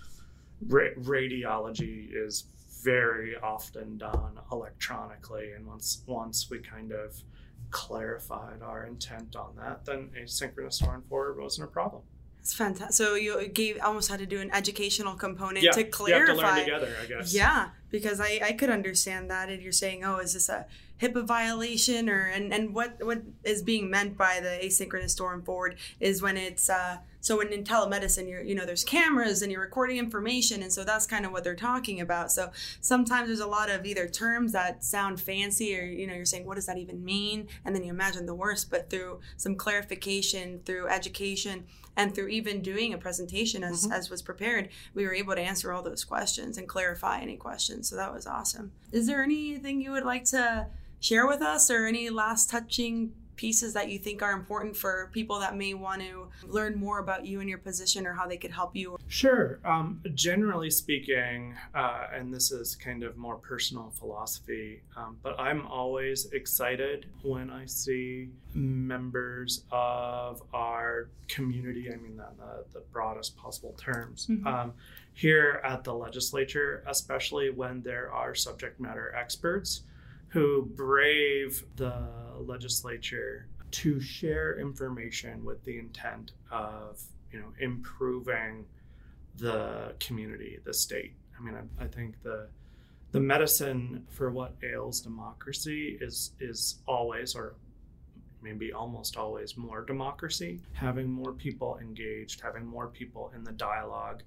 ra- 0.68 0.96
radiology 1.00 2.10
is 2.12 2.46
very 2.86 3.36
often 3.36 3.98
done 3.98 4.40
electronically. 4.52 5.52
And 5.54 5.66
once 5.66 6.04
once 6.06 6.50
we 6.50 6.60
kind 6.60 6.92
of 6.92 7.16
clarified 7.72 8.62
our 8.62 8.86
intent 8.86 9.36
on 9.36 9.56
that, 9.58 9.86
then 9.86 10.10
asynchronous 10.18 10.74
store 10.74 10.96
and 10.96 11.06
forward 11.06 11.38
wasn't 11.42 11.68
a 11.68 11.72
problem. 11.72 12.04
It's 12.40 12.54
fantastic. 12.54 12.94
So 12.94 13.16
you 13.16 13.48
gave 13.48 13.80
almost 13.84 14.10
had 14.10 14.20
to 14.20 14.28
do 14.28 14.40
an 14.40 14.52
educational 14.54 15.16
component 15.16 15.64
Yeah, 15.66 15.72
to 15.72 15.80
you 15.80 15.86
have 15.86 15.92
clarify. 15.94 16.32
to 16.34 16.38
learn 16.38 16.60
together, 16.60 16.96
I 17.02 17.06
guess. 17.08 17.34
Yeah, 17.34 17.70
because 17.90 18.20
I, 18.20 18.40
I 18.44 18.52
could 18.54 18.70
understand 18.70 19.32
that 19.32 19.50
and 19.50 19.64
you're 19.64 19.72
saying, 19.72 20.04
oh, 20.06 20.18
is 20.20 20.34
this 20.36 20.48
a 20.48 20.68
HIPAA 21.02 21.26
violation 21.26 22.08
or 22.08 22.22
and, 22.28 22.54
and 22.54 22.74
what 22.76 23.04
what 23.04 23.24
is 23.44 23.64
being 23.64 23.90
meant 23.90 24.16
by 24.16 24.40
the 24.40 24.60
asynchronous 24.64 25.10
store 25.10 25.34
and 25.34 25.44
forward 25.44 25.76
is 26.00 26.22
when 26.22 26.38
it's 26.38 26.70
uh 26.70 26.98
so 27.26 27.40
when 27.40 27.52
in 27.52 27.64
telemedicine 27.64 28.30
you're 28.30 28.44
you 28.44 28.54
know 28.54 28.68
there's 28.68 28.84
cameras 28.84 29.42
and 29.42 29.52
you're 29.52 29.62
recording 29.62 29.98
information 29.98 30.62
and 30.62 30.72
so 30.72 30.84
that's 30.84 31.08
kind 31.08 31.26
of 31.26 31.32
what 31.32 31.44
they're 31.44 31.56
talking 31.56 32.00
about. 32.00 32.32
So 32.32 32.52
sometimes 32.82 33.28
there's 33.28 33.40
a 33.40 33.48
lot 33.48 33.72
of 33.72 33.84
either 33.84 34.08
terms 34.08 34.52
that 34.52 34.84
sound 34.84 35.20
fancy 35.20 35.76
or 35.76 35.84
you 35.86 36.06
know 36.06 36.14
you're 36.14 36.26
saying 36.26 36.46
what 36.46 36.54
does 36.54 36.68
that 36.68 36.78
even 36.78 37.04
mean? 37.04 37.48
And 37.66 37.76
then 37.76 37.84
you 37.84 37.90
imagine 37.90 38.28
the 38.28 38.36
worst 38.36 38.70
but 38.70 38.92
through 38.92 39.22
some 39.38 39.56
clarification 39.56 40.60
through 40.66 40.88
education 40.88 41.66
and 41.98 42.14
through 42.14 42.28
even 42.28 42.62
doing 42.62 42.94
a 42.94 42.98
presentation 43.00 43.64
as, 43.64 43.86
mm-hmm. 43.86 43.94
as 43.94 44.12
was 44.12 44.22
prepared 44.22 44.70
we 44.94 45.04
were 45.04 45.14
able 45.14 45.34
to 45.34 45.42
answer 45.42 45.74
all 45.74 45.82
those 45.82 46.04
questions 46.04 46.60
and 46.60 46.68
clarify 46.68 47.22
any 47.22 47.38
questions. 47.38 47.90
So 47.90 47.96
that 47.96 48.14
was 48.14 48.28
awesome. 48.28 48.72
Is 48.92 49.08
there 49.08 49.24
anything 49.24 49.82
you 49.82 49.92
would 49.92 50.06
like 50.06 50.26
to 50.26 50.68
share 51.00 51.26
with 51.26 51.42
us 51.42 51.72
or 51.72 51.88
any 51.88 52.12
last 52.12 52.52
touching 52.52 53.14
pieces 53.36 53.74
that 53.74 53.90
you 53.90 54.00
think 54.00 54.22
are 54.22 54.32
important 54.32 54.76
for 54.76 55.10
people 55.14 55.40
that 55.40 55.56
may 55.56 55.74
want 55.74 56.02
to 56.02 56.28
learn 56.48 56.76
more 56.78 57.00
about 57.00 57.26
you 57.26 57.40
and 57.40 57.50
your 57.50 57.58
position 57.58 58.06
or 58.08 58.14
how 58.14 58.26
they 58.28 58.38
could 58.38 58.52
help 58.52 58.76
you 58.76 58.98
Sure. 59.08 59.60
Um, 59.64 60.02
generally 60.14 60.70
speaking, 60.70 61.56
uh, 61.74 62.08
and 62.14 62.34
this 62.34 62.52
is 62.52 62.76
kind 62.76 63.04
of 63.04 63.18
more 63.18 63.36
personal 63.38 63.92
philosophy, 63.92 64.82
um, 64.98 65.18
but 65.22 65.40
I'm 65.40 65.66
always 65.68 66.26
excited 66.32 67.06
when 67.22 67.50
I 67.50 67.66
see 67.66 68.30
members 68.54 69.64
of 69.72 70.42
our 70.54 71.10
community, 71.28 71.92
I 71.94 71.98
mean 71.98 72.18
that 72.18 72.32
in 72.32 72.38
the, 72.38 72.66
the 72.80 72.84
broadest 72.92 73.36
possible 73.38 73.74
terms, 73.78 74.28
Mhm. 74.28 74.46
um, 74.46 74.74
here 75.14 75.62
at 75.64 75.84
the 75.84 75.94
legislature, 75.94 76.84
especially 76.88 77.50
when 77.50 77.82
there 77.82 78.12
are 78.12 78.34
subject 78.36 78.80
matter 78.80 79.14
experts 79.16 79.84
who 80.30 80.66
brave 80.76 81.64
the 81.78 81.94
legislature 82.40 83.48
to 83.72 84.00
share 84.00 84.60
information 84.60 85.44
with 85.44 85.64
the 85.64 85.78
intent 85.78 86.32
of 86.52 87.02
you 87.32 87.40
know 87.40 87.52
improving 87.60 88.66
the 89.38 89.94
community 90.00 90.60
the 90.64 90.74
state. 90.74 91.14
I 91.38 91.44
mean 91.44 91.56
i, 91.56 91.84
I 91.84 91.88
think 91.88 92.22
the 92.24 92.48
the 93.12 93.20
medicine 93.20 94.06
for 94.10 94.32
what 94.32 94.56
ails 94.64 95.02
democracy 95.02 95.98
is 96.02 96.32
is 96.40 96.80
always 96.88 97.36
or 97.36 97.56
maybe 98.42 98.72
almost 98.72 99.18
always 99.18 99.58
more 99.58 99.84
democracy. 99.84 100.62
Having 100.74 101.12
more 101.12 101.34
people 101.34 101.78
engaged 101.82 102.42
having 102.42 102.66
more 102.66 102.88
people 102.88 103.32
in 103.36 103.44
the 103.44 103.52
dialogue 103.52 104.22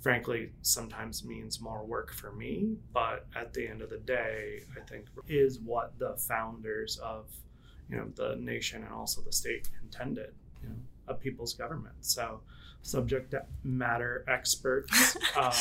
frankly 0.00 0.50
sometimes 0.62 1.24
means 1.24 1.60
more 1.60 1.84
work 1.84 2.12
for 2.12 2.32
me 2.32 2.76
but 2.92 3.26
at 3.34 3.52
the 3.52 3.66
end 3.66 3.82
of 3.82 3.90
the 3.90 3.98
day 3.98 4.62
i 4.76 4.80
think 4.88 5.06
is 5.26 5.58
what 5.58 5.98
the 5.98 6.14
founders 6.16 6.98
of 6.98 7.26
you 7.90 7.96
know 7.96 8.08
the 8.14 8.36
nation 8.36 8.82
and 8.82 8.92
also 8.92 9.20
the 9.22 9.32
state 9.32 9.68
intended 9.82 10.32
you 10.62 10.68
know 10.68 10.74
a 11.08 11.14
people's 11.14 11.54
government. 11.54 11.94
So 12.00 12.40
subject 12.82 13.34
matter 13.64 14.24
experts 14.28 15.16
uh, 15.36 15.52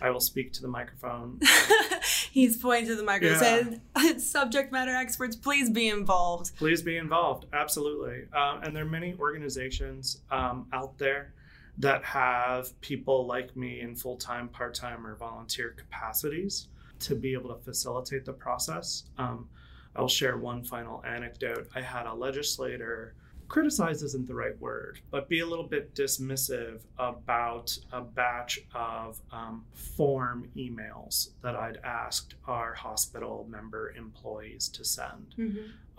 i 0.00 0.08
will 0.10 0.20
speak 0.20 0.52
to 0.52 0.62
the 0.62 0.68
microphone. 0.68 1.40
He's 2.30 2.56
pointing 2.56 2.86
to 2.88 2.96
the 2.96 3.02
microphone 3.04 3.80
Yeah. 3.94 3.98
saying 3.98 4.18
subject 4.20 4.72
matter 4.72 4.94
experts 4.94 5.36
please 5.36 5.70
be 5.70 5.88
involved. 5.88 6.56
Please 6.56 6.82
be 6.82 6.96
involved 6.96 7.46
absolutely. 7.52 8.24
Um, 8.32 8.62
and 8.62 8.74
there 8.76 8.84
are 8.84 8.88
many 8.88 9.14
organizations 9.18 10.22
um, 10.30 10.66
out 10.72 10.98
there 10.98 11.32
that 11.78 12.04
have 12.04 12.78
people 12.80 13.26
like 13.26 13.56
me 13.56 13.80
in 13.80 13.94
full-time 13.96 14.48
part-time 14.48 15.06
or 15.06 15.14
volunteer 15.16 15.70
capacities 15.76 16.68
to 17.00 17.14
be 17.14 17.32
able 17.32 17.48
to 17.54 17.60
facilitate 17.62 18.24
the 18.24 18.32
process. 18.32 19.04
Um, 19.18 19.48
i'll 19.96 20.08
share 20.08 20.36
one 20.36 20.64
final 20.64 21.02
anecdote. 21.04 21.68
I 21.74 21.80
had 21.80 22.06
a 22.06 22.14
legislator 22.14 23.14
criticize 23.48 24.02
isn't 24.02 24.26
the 24.26 24.34
right 24.34 24.58
word 24.60 25.00
but 25.10 25.28
be 25.28 25.40
a 25.40 25.46
little 25.46 25.66
bit 25.66 25.94
dismissive 25.94 26.80
about 26.98 27.76
a 27.92 28.00
batch 28.00 28.60
of 28.74 29.20
um, 29.30 29.64
form 29.74 30.48
emails 30.56 31.30
that 31.42 31.54
i'd 31.54 31.76
asked 31.84 32.36
our 32.46 32.72
hospital 32.72 33.46
member 33.50 33.92
employees 33.96 34.68
to 34.68 34.84
send. 34.84 35.34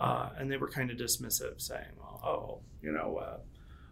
Uh, 0.00 0.30
and 0.38 0.50
they 0.50 0.56
were 0.56 0.68
kind 0.68 0.90
of 0.90 0.96
dismissive, 0.96 1.60
saying, 1.60 1.86
"Well, 1.98 2.20
oh, 2.24 2.60
you 2.82 2.92
know, 2.92 3.16
uh, 3.18 3.38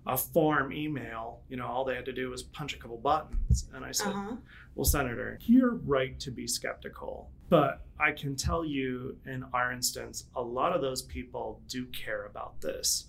a 0.07 0.17
form 0.17 0.73
email, 0.73 1.41
you 1.49 1.57
know, 1.57 1.67
all 1.67 1.85
they 1.85 1.95
had 1.95 2.05
to 2.07 2.13
do 2.13 2.31
was 2.31 2.43
punch 2.43 2.75
a 2.75 2.79
couple 2.79 2.97
buttons." 2.99 3.69
And 3.73 3.85
I 3.85 3.93
said, 3.93 4.09
uh-huh. 4.09 4.37
"Well, 4.75 4.85
Senator, 4.85 5.39
you're 5.43 5.75
right 5.75 6.19
to 6.21 6.31
be 6.31 6.47
skeptical, 6.47 7.31
but 7.53 7.83
I 8.01 8.13
can 8.13 8.35
tell 8.35 8.65
you, 8.65 9.19
in 9.27 9.45
our 9.53 9.73
instance, 9.73 10.25
a 10.35 10.41
lot 10.41 10.75
of 10.75 10.81
those 10.81 11.03
people 11.03 11.61
do 11.69 11.85
care 11.87 12.25
about 12.25 12.59
this, 12.63 13.05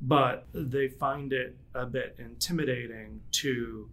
but 0.00 0.46
they 0.54 0.88
find 0.88 1.30
it 1.34 1.58
a 1.74 1.84
bit 1.84 2.16
intimidating 2.18 3.20
to 3.32 3.90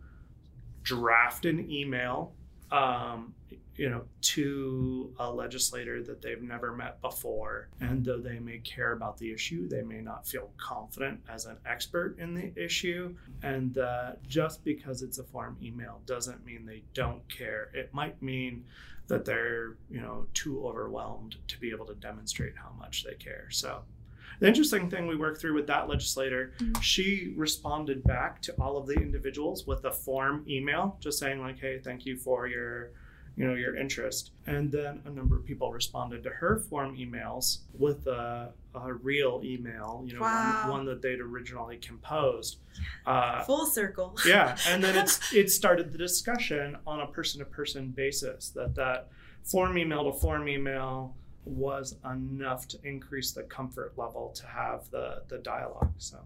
draft 0.84 1.44
an 1.44 1.70
email." 1.70 2.34
Um, 2.72 3.34
you 3.76 3.90
know, 3.90 4.04
to 4.22 5.14
a 5.20 5.32
legislator 5.32 6.04
that 6.04 6.22
they've 6.22 6.42
never 6.42 6.74
met 6.74 7.02
before. 7.02 7.70
And 7.80 8.04
though 8.04 8.20
they 8.20 8.38
may 8.38 8.58
care 8.60 8.92
about 8.92 9.18
the 9.18 9.32
issue, 9.32 9.70
they 9.70 9.82
may 9.82 10.02
not 10.02 10.28
feel 10.28 10.52
confident 10.58 11.22
as 11.30 11.46
an 11.46 11.56
expert 11.66 12.20
in 12.20 12.34
the 12.34 12.52
issue. 12.62 13.16
And 13.42 13.74
that 13.76 14.22
just 14.28 14.66
because 14.66 15.02
it's 15.02 15.18
a 15.18 15.24
form 15.24 15.58
email 15.64 16.02
doesn't 16.06 16.46
mean 16.46 16.66
they 16.66 16.84
don't 16.94 17.24
care. 17.30 17.70
It 17.74 17.94
might 17.94 18.22
mean 18.22 18.66
that 19.10 19.26
they're, 19.26 19.76
you 19.90 20.00
know, 20.00 20.26
too 20.34 20.66
overwhelmed 20.66 21.36
to 21.48 21.60
be 21.60 21.70
able 21.72 21.86
to 21.88 21.96
demonstrate 21.96 22.54
how 22.56 22.72
much 22.80 23.04
they 23.04 23.16
care. 23.16 23.48
So 23.50 23.82
the 24.40 24.48
interesting 24.48 24.90
thing 24.90 25.08
we 25.08 25.18
worked 25.18 25.42
through 25.42 25.56
with 25.56 25.68
that 25.68 25.90
legislator, 25.90 26.54
mm-hmm. 26.60 26.80
she 26.82 27.34
responded 27.36 28.04
back 28.04 28.42
to 28.44 28.54
all 28.54 28.78
of 28.78 28.88
the 28.88 28.94
individuals 28.94 29.68
with 29.68 29.84
a 29.84 29.92
form 29.92 30.46
email, 30.48 30.98
just 31.02 31.20
saying 31.20 31.42
like, 31.42 31.60
"Hey, 31.60 31.80
thank 31.80 32.06
you 32.06 32.16
for 32.16 32.48
your, 32.48 32.92
you 33.40 33.48
know, 33.48 33.56
your 33.56 33.76
interest." 33.76 34.32
And 34.46 34.72
then 34.72 35.02
a 35.06 35.10
number 35.10 35.36
of 35.38 35.46
people 35.46 35.72
responded 35.72 36.24
to 36.24 36.30
her 36.30 36.60
form 36.70 36.96
emails 36.96 37.60
with 37.74 38.06
a, 38.08 38.52
a 38.76 38.94
real 38.94 39.42
email, 39.44 40.04
you 40.06 40.14
know, 40.14 40.22
Wow. 40.22 40.62
one, 40.66 40.72
one 40.72 40.86
that 40.86 41.02
they'd 41.02 41.20
originally 41.22 41.78
composed. 41.78 42.60
Uh, 43.06 43.44
full 43.44 43.66
circle 43.66 44.16
yeah 44.28 44.56
and 44.68 44.82
then 44.84 44.96
it's 44.96 45.34
it 45.42 45.50
started 45.52 45.92
the 45.92 45.98
discussion 45.98 46.78
on 46.88 47.02
a 47.02 47.08
person-to-person 47.08 47.90
basis 47.90 48.50
that 48.52 48.74
that 48.76 49.10
form 49.44 49.78
email 49.78 50.10
to 50.10 50.18
form 50.18 50.48
email 50.48 51.14
was 51.46 51.96
enough 52.06 52.68
to 52.68 52.78
increase 52.84 53.32
the 53.32 53.44
comfort 53.44 53.92
level 53.98 54.30
to 54.36 54.46
have 54.46 54.90
the 54.92 55.22
the 55.28 55.38
dialogue 55.40 55.92
so 55.98 56.18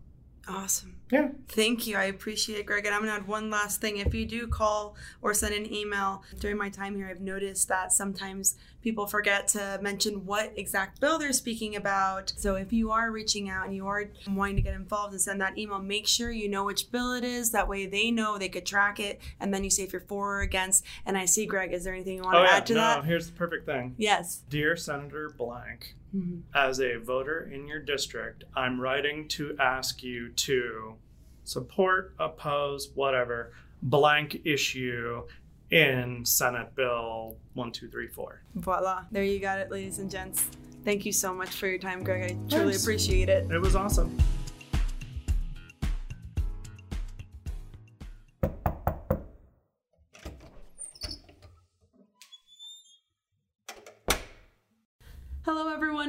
awesome 0.48 0.96
yeah 1.12 1.30
Thank 1.48 1.86
you. 1.86 1.96
I 1.98 2.06
appreciate 2.06 2.58
it, 2.58 2.66
Greg. 2.66 2.88
And 2.88 2.96
I'm 2.96 3.02
going 3.02 3.14
to 3.14 3.22
add 3.22 3.28
one 3.28 3.52
last 3.52 3.80
thing. 3.80 3.98
If 3.98 4.16
you 4.16 4.26
do 4.26 4.48
call 4.48 4.96
or 5.22 5.36
send 5.36 5.54
an 5.54 5.72
email 5.72 6.24
during 6.40 6.58
my 6.58 6.70
time 6.70 6.96
here, 6.96 7.08
I've 7.08 7.22
noticed 7.22 7.68
that 7.68 7.92
sometimes 7.94 8.56
people 8.82 9.06
forget 9.06 9.48
to 9.50 9.78
mention 9.84 10.26
what 10.26 10.52
exact 10.58 11.00
bill 11.00 11.20
they're 11.20 11.32
speaking 11.32 11.76
about. 11.76 12.34
So 12.38 12.56
if 12.56 12.74
you 12.74 12.90
are 12.90 13.12
reaching 13.12 13.48
out 13.48 13.68
and 13.68 13.76
you 13.76 13.86
are 13.86 14.06
wanting 14.28 14.56
to 14.56 14.64
get 14.64 14.74
involved 14.74 15.14
and 15.14 15.22
send 15.22 15.40
that 15.42 15.56
email, 15.60 15.78
make 15.78 16.08
sure 16.08 16.32
you 16.32 16.50
know 16.50 16.64
which 16.66 16.92
bill 16.92 17.14
it 17.14 17.24
is. 17.24 17.52
That 17.52 17.68
way 17.68 17.86
they 17.86 18.10
know 18.10 18.40
they 18.40 18.50
could 18.50 18.66
track 18.66 19.00
it. 19.00 19.22
And 19.40 19.54
then 19.54 19.64
you 19.64 19.70
say 19.70 19.84
if 19.84 19.94
you're 19.94 20.02
for 20.02 20.40
or 20.40 20.42
against. 20.42 20.84
And 21.06 21.16
I 21.16 21.26
see, 21.26 21.46
Greg, 21.46 21.74
is 21.74 21.84
there 21.84 21.94
anything 21.94 22.16
you 22.16 22.24
want 22.24 22.38
oh 22.38 22.40
to 22.40 22.46
yeah 22.46 22.56
add 22.58 22.66
to 22.68 22.74
no 22.74 22.80
that? 22.80 22.98
No, 22.98 23.04
here's 23.04 23.28
the 23.28 23.34
perfect 23.34 23.68
thing 23.68 23.94
Yes. 24.00 24.42
dear 24.50 24.76
senator 24.76 25.30
blank 25.30 25.94
Mhm. 26.16 26.42
as 26.54 26.80
a 26.80 26.98
voter 26.98 27.50
in 27.52 27.68
your 27.68 27.80
district 27.80 28.44
i'm 28.56 28.80
writing 28.80 29.28
to 29.30 29.56
ask 29.60 30.04
you 30.04 30.30
to 30.30 30.96
support 31.44 32.14
oppose 32.20 32.92
whatever 32.94 33.54
blank 33.82 34.42
issue 34.46 35.24
in 35.72 36.24
senate 36.26 36.76
bill 36.76 37.38
1234 37.54 38.42
Voila. 38.56 39.06
There 39.12 39.24
you 39.24 39.40
got 39.40 39.58
it, 39.60 39.72
ladies 39.72 39.98
and 40.00 40.10
gents. 40.12 40.44
Thank 40.86 41.06
you 41.06 41.12
so 41.12 41.34
much 41.34 41.50
for 41.50 41.68
your 41.68 41.78
time, 41.80 42.04
Greg. 42.04 42.32
I 42.32 42.50
truly 42.50 42.76
appreciate 42.76 43.30
it. 43.30 43.50
It 43.50 43.60
was 43.60 43.76
awesome. 43.76 44.16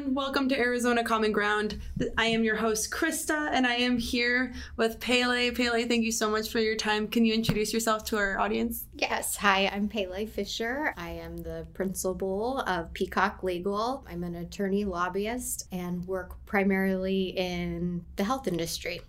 Everyone. 0.05 0.25
Welcome 0.25 0.49
to 0.51 0.59
Arizona 0.59 1.03
Common 1.03 1.33
Ground. 1.33 1.81
I 2.19 2.27
am 2.27 2.45
your 2.45 2.57
host, 2.57 2.91
Krista, 2.91 3.51
and 3.53 3.67
I 3.67 3.75
am 3.77 3.99
here 3.99 4.53
with 4.77 5.01
Pele. 5.01 5.51
Pele, 5.51 5.85
thank 5.87 6.05
you 6.05 6.13
so 6.13 6.31
much 6.31 6.51
for 6.51 6.59
your 6.59 6.77
time. 6.77 7.09
Can 7.09 7.25
you 7.25 7.33
introduce 7.33 7.73
yourself 7.73 8.05
to 8.07 8.17
our 8.17 8.39
audience? 8.39 8.87
Yes. 8.95 9.37
Hi, 9.37 9.69
I'm 9.69 9.89
Pele 9.89 10.27
Fisher. 10.27 10.95
I 10.97 11.11
am 11.11 11.39
the 11.39 11.67
principal 11.75 12.61
of 12.61 12.93
Peacock 12.93 13.43
Legal. 13.43 14.05
I'm 14.09 14.25
an 14.25 14.35
attorney 14.37 14.85
lobbyist 14.85 15.67
and 15.73 16.07
work 16.07 16.35
primarily 16.47 17.29
in 17.37 18.05
the 18.17 18.25
health 18.25 18.47
industry. 18.47 19.01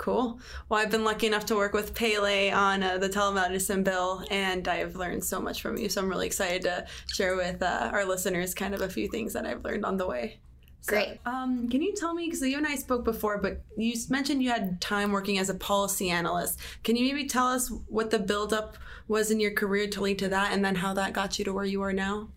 Cool. 0.00 0.40
Well, 0.70 0.80
I've 0.80 0.90
been 0.90 1.04
lucky 1.04 1.26
enough 1.26 1.44
to 1.46 1.56
work 1.56 1.74
with 1.74 1.94
Pele 1.94 2.50
on 2.50 2.82
uh, 2.82 2.96
the 2.96 3.10
telemedicine 3.10 3.84
bill, 3.84 4.24
and 4.30 4.66
I 4.66 4.76
have 4.76 4.96
learned 4.96 5.22
so 5.22 5.38
much 5.38 5.60
from 5.60 5.76
you. 5.76 5.90
So 5.90 6.00
I'm 6.00 6.08
really 6.08 6.26
excited 6.26 6.62
to 6.62 6.86
share 7.12 7.36
with 7.36 7.62
uh, 7.62 7.90
our 7.92 8.06
listeners 8.06 8.54
kind 8.54 8.74
of 8.74 8.80
a 8.80 8.88
few 8.88 9.08
things 9.08 9.34
that 9.34 9.44
I've 9.44 9.62
learned 9.62 9.84
on 9.84 9.98
the 9.98 10.06
way. 10.06 10.40
So, 10.80 10.92
Great. 10.92 11.20
Um, 11.26 11.68
can 11.68 11.82
you 11.82 11.94
tell 11.94 12.14
me, 12.14 12.24
because 12.24 12.40
you 12.40 12.56
and 12.56 12.66
I 12.66 12.76
spoke 12.76 13.04
before, 13.04 13.36
but 13.36 13.60
you 13.76 13.92
mentioned 14.08 14.42
you 14.42 14.48
had 14.48 14.80
time 14.80 15.12
working 15.12 15.36
as 15.36 15.50
a 15.50 15.54
policy 15.54 16.08
analyst. 16.08 16.58
Can 16.82 16.96
you 16.96 17.04
maybe 17.04 17.28
tell 17.28 17.48
us 17.48 17.70
what 17.88 18.08
the 18.08 18.18
buildup 18.18 18.78
was 19.06 19.30
in 19.30 19.38
your 19.38 19.52
career 19.52 19.86
to 19.88 20.00
lead 20.00 20.18
to 20.20 20.30
that, 20.30 20.52
and 20.52 20.64
then 20.64 20.76
how 20.76 20.94
that 20.94 21.12
got 21.12 21.38
you 21.38 21.44
to 21.44 21.52
where 21.52 21.66
you 21.66 21.82
are 21.82 21.92
now? 21.92 22.30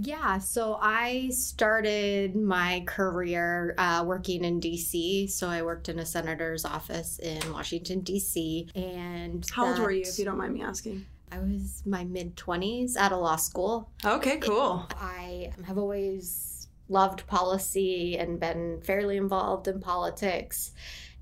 Yeah, 0.00 0.38
so 0.38 0.78
I 0.80 1.30
started 1.30 2.36
my 2.36 2.84
career 2.86 3.74
uh, 3.78 4.04
working 4.06 4.44
in 4.44 4.60
DC. 4.60 5.28
So 5.28 5.48
I 5.48 5.62
worked 5.62 5.88
in 5.88 5.98
a 5.98 6.06
senator's 6.06 6.64
office 6.64 7.18
in 7.18 7.52
Washington, 7.52 8.02
DC. 8.02 8.70
And 8.76 9.44
how 9.50 9.66
old 9.66 9.78
were 9.80 9.90
you, 9.90 10.02
if 10.02 10.16
you 10.16 10.24
don't 10.24 10.38
mind 10.38 10.54
me 10.54 10.62
asking? 10.62 11.04
I 11.32 11.40
was 11.40 11.82
my 11.84 12.04
mid 12.04 12.36
20s 12.36 12.96
at 12.96 13.10
a 13.10 13.16
law 13.16 13.34
school. 13.34 13.90
Okay, 14.04 14.38
cool. 14.38 14.86
I 15.00 15.50
have 15.66 15.78
always 15.78 16.68
loved 16.88 17.26
policy 17.26 18.16
and 18.18 18.38
been 18.38 18.80
fairly 18.82 19.16
involved 19.16 19.66
in 19.66 19.80
politics. 19.80 20.70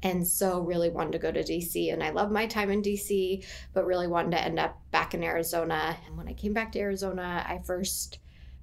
And 0.02 0.28
so, 0.28 0.60
really 0.60 0.90
wanted 0.90 1.12
to 1.12 1.18
go 1.18 1.32
to 1.32 1.42
DC. 1.42 1.90
And 1.90 2.02
I 2.02 2.10
love 2.10 2.30
my 2.30 2.46
time 2.46 2.70
in 2.70 2.82
DC, 2.82 3.42
but 3.72 3.86
really 3.86 4.06
wanted 4.06 4.32
to 4.32 4.44
end 4.44 4.58
up 4.58 4.78
back 4.90 5.14
in 5.14 5.24
Arizona. 5.24 5.96
And 6.06 6.18
when 6.18 6.28
I 6.28 6.34
came 6.34 6.52
back 6.52 6.72
to 6.72 6.78
Arizona, 6.78 7.42
I 7.48 7.60
first 7.64 8.18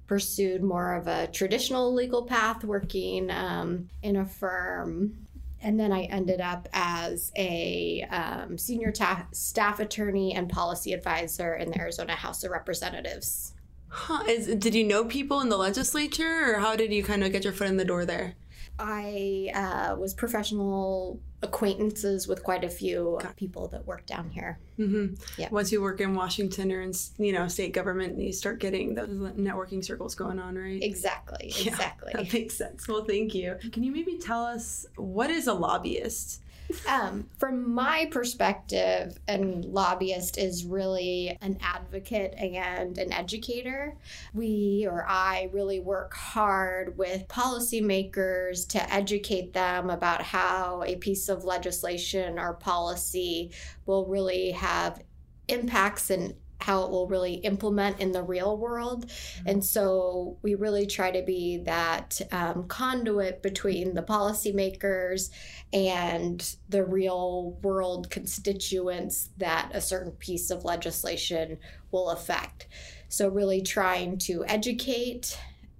pursued 0.06 0.62
more 0.62 0.94
of 0.94 1.06
a 1.06 1.26
traditional 1.28 1.92
legal 1.94 2.24
path, 2.24 2.64
working 2.64 3.30
um, 3.30 3.88
in 4.02 4.16
a 4.16 4.24
firm. 4.24 5.26
And 5.62 5.80
then 5.80 5.92
I 5.92 6.02
ended 6.02 6.42
up 6.42 6.68
as 6.74 7.32
a 7.36 8.02
um, 8.10 8.58
senior 8.58 8.92
ta- 8.92 9.26
staff 9.32 9.80
attorney 9.80 10.34
and 10.34 10.48
policy 10.48 10.92
advisor 10.92 11.54
in 11.54 11.70
the 11.70 11.80
Arizona 11.80 12.12
House 12.12 12.44
of 12.44 12.50
Representatives. 12.50 13.54
Huh. 13.88 14.24
Is, 14.28 14.54
did 14.56 14.74
you 14.74 14.84
know 14.84 15.04
people 15.04 15.40
in 15.40 15.48
the 15.48 15.56
legislature, 15.56 16.54
or 16.54 16.58
how 16.58 16.76
did 16.76 16.92
you 16.92 17.02
kind 17.02 17.24
of 17.24 17.32
get 17.32 17.44
your 17.44 17.52
foot 17.52 17.68
in 17.68 17.76
the 17.76 17.84
door 17.84 18.04
there? 18.04 18.34
I 18.78 19.50
uh, 19.54 19.96
was 19.96 20.14
professional 20.14 21.20
acquaintances 21.44 22.26
with 22.26 22.42
quite 22.42 22.64
a 22.64 22.68
few 22.68 23.18
people 23.36 23.68
that 23.68 23.86
work 23.86 24.04
down 24.06 24.30
here. 24.30 24.58
Mm-hmm. 24.78 25.14
Yeah. 25.40 25.48
Once 25.50 25.70
you 25.70 25.80
work 25.80 26.00
in 26.00 26.14
Washington 26.14 26.72
or 26.72 26.80
in 26.82 26.92
you 27.18 27.32
know 27.32 27.46
state 27.48 27.72
government, 27.72 28.18
you 28.20 28.32
start 28.32 28.58
getting 28.58 28.94
those 28.94 29.08
networking 29.08 29.84
circles 29.84 30.14
going 30.16 30.38
on, 30.38 30.56
right? 30.56 30.82
Exactly. 30.82 31.52
Yeah, 31.64 31.72
Exactly. 31.72 32.12
that 32.14 32.32
makes 32.32 32.56
sense. 32.56 32.88
Well, 32.88 33.04
thank 33.04 33.34
you. 33.34 33.56
Can 33.72 33.82
you 33.84 33.92
maybe 33.92 34.18
tell 34.18 34.44
us 34.44 34.86
what 34.96 35.30
is 35.30 35.46
a 35.46 35.54
lobbyist? 35.54 36.40
Um, 36.88 37.28
from 37.38 37.74
my 37.74 38.08
perspective, 38.10 39.18
an 39.28 39.62
lobbyist 39.72 40.38
is 40.38 40.64
really 40.64 41.36
an 41.40 41.58
advocate 41.62 42.34
and 42.34 42.96
an 42.98 43.12
educator. 43.12 43.96
We 44.32 44.86
or 44.90 45.04
I 45.08 45.50
really 45.52 45.80
work 45.80 46.14
hard 46.14 46.96
with 46.96 47.28
policymakers 47.28 48.66
to 48.68 48.92
educate 48.92 49.52
them 49.52 49.90
about 49.90 50.22
how 50.22 50.82
a 50.86 50.96
piece 50.96 51.28
of 51.28 51.44
legislation 51.44 52.38
or 52.38 52.54
policy 52.54 53.52
will 53.86 54.06
really 54.06 54.52
have 54.52 55.02
impacts 55.48 56.10
and 56.10 56.34
how 56.64 56.82
it 56.82 56.90
will 56.90 57.06
really 57.06 57.34
implement 57.34 58.00
in 58.00 58.10
the 58.10 58.22
real 58.22 58.56
world. 58.56 59.10
And 59.44 59.62
so 59.62 60.38
we 60.40 60.54
really 60.54 60.86
try 60.86 61.10
to 61.10 61.22
be 61.22 61.58
that 61.64 62.22
um, 62.32 62.66
conduit 62.68 63.42
between 63.42 63.92
the 63.92 64.02
policymakers 64.02 65.28
and 65.74 66.56
the 66.70 66.82
real 66.82 67.58
world 67.62 68.08
constituents 68.08 69.28
that 69.36 69.72
a 69.74 69.80
certain 69.82 70.12
piece 70.12 70.50
of 70.50 70.64
legislation 70.64 71.58
will 71.90 72.08
affect. 72.08 72.66
So, 73.08 73.28
really 73.28 73.60
trying 73.60 74.16
to 74.20 74.44
educate 74.46 75.38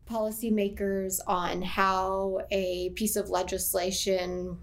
policymakers 0.08 1.18
on 1.26 1.62
how 1.62 2.40
a 2.50 2.90
piece 2.90 3.16
of 3.16 3.30
legislation 3.30 4.58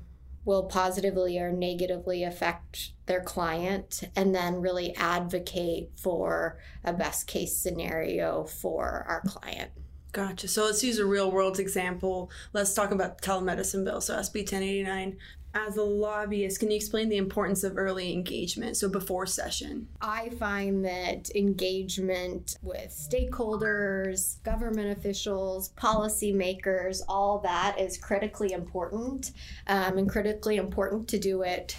will 0.45 0.63
positively 0.63 1.37
or 1.37 1.51
negatively 1.51 2.23
affect 2.23 2.93
their 3.05 3.21
client, 3.21 4.03
and 4.15 4.33
then 4.33 4.61
really 4.61 4.95
advocate 4.95 5.91
for 5.97 6.57
a 6.83 6.93
best 6.93 7.27
case 7.27 7.55
scenario 7.55 8.45
for 8.45 9.05
our 9.07 9.21
client. 9.21 9.71
Gotcha. 10.11 10.47
So 10.47 10.65
let's 10.65 10.83
use 10.83 10.99
a 10.99 11.05
real 11.05 11.31
world 11.31 11.59
example. 11.59 12.31
Let's 12.53 12.73
talk 12.73 12.91
about 12.91 13.21
the 13.21 13.27
telemedicine 13.27 13.85
bill. 13.85 14.01
So 14.01 14.15
SB 14.15 14.39
1089. 14.39 15.17
As 15.53 15.75
a 15.75 15.83
lobbyist, 15.83 16.59
can 16.59 16.71
you 16.71 16.77
explain 16.77 17.09
the 17.09 17.17
importance 17.17 17.63
of 17.65 17.77
early 17.77 18.13
engagement? 18.13 18.77
So 18.77 18.87
before 18.87 19.25
session. 19.25 19.87
I 19.99 20.29
find 20.29 20.85
that 20.85 21.29
engagement 21.35 22.55
with 22.61 22.87
stakeholders, 22.87 24.41
government 24.43 24.97
officials, 24.97 25.73
policymakers, 25.73 27.01
all 27.09 27.39
that 27.39 27.77
is 27.77 27.97
critically 27.97 28.53
important 28.53 29.31
um, 29.67 29.97
and 29.97 30.09
critically 30.09 30.55
important 30.55 31.09
to 31.09 31.19
do 31.19 31.41
it 31.41 31.75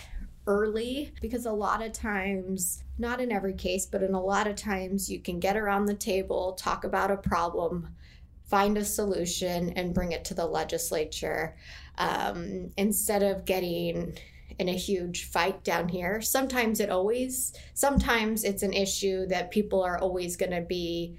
early 0.47 1.13
because 1.23 1.47
a 1.47 1.53
lot 1.53 1.83
of 1.83 1.93
times, 1.93 2.83
not 2.99 3.21
in 3.21 3.33
every 3.33 3.55
case, 3.55 3.87
but 3.87 4.03
in 4.03 4.13
a 4.13 4.23
lot 4.23 4.47
of 4.47 4.57
times, 4.57 5.11
you 5.11 5.19
can 5.19 5.41
get 5.41 5.57
around 5.57 5.87
the 5.87 5.95
table, 5.95 6.53
talk 6.55 6.85
about 6.85 7.11
a 7.11 7.17
problem, 7.17 7.89
find 8.45 8.77
a 8.77 8.85
solution, 8.85 9.71
and 9.77 9.95
bring 9.95 10.13
it 10.13 10.25
to 10.27 10.35
the 10.35 10.45
legislature 10.45 11.57
um, 11.99 12.71
instead 12.77 13.23
of 13.23 13.45
getting 13.45 14.17
in 14.59 14.69
a 14.69 14.73
huge 14.73 15.25
fight 15.25 15.65
down 15.65 15.89
here. 15.89 16.21
Sometimes 16.21 16.81
it 16.81 16.91
always, 16.91 17.53
sometimes 17.75 18.45
it's 18.45 18.63
an 18.63 18.73
issue 18.73 19.27
that 19.27 19.51
people 19.51 19.83
are 19.83 19.99
always 19.99 20.37
going 20.37 20.53
to 20.53 20.61
be 20.61 21.17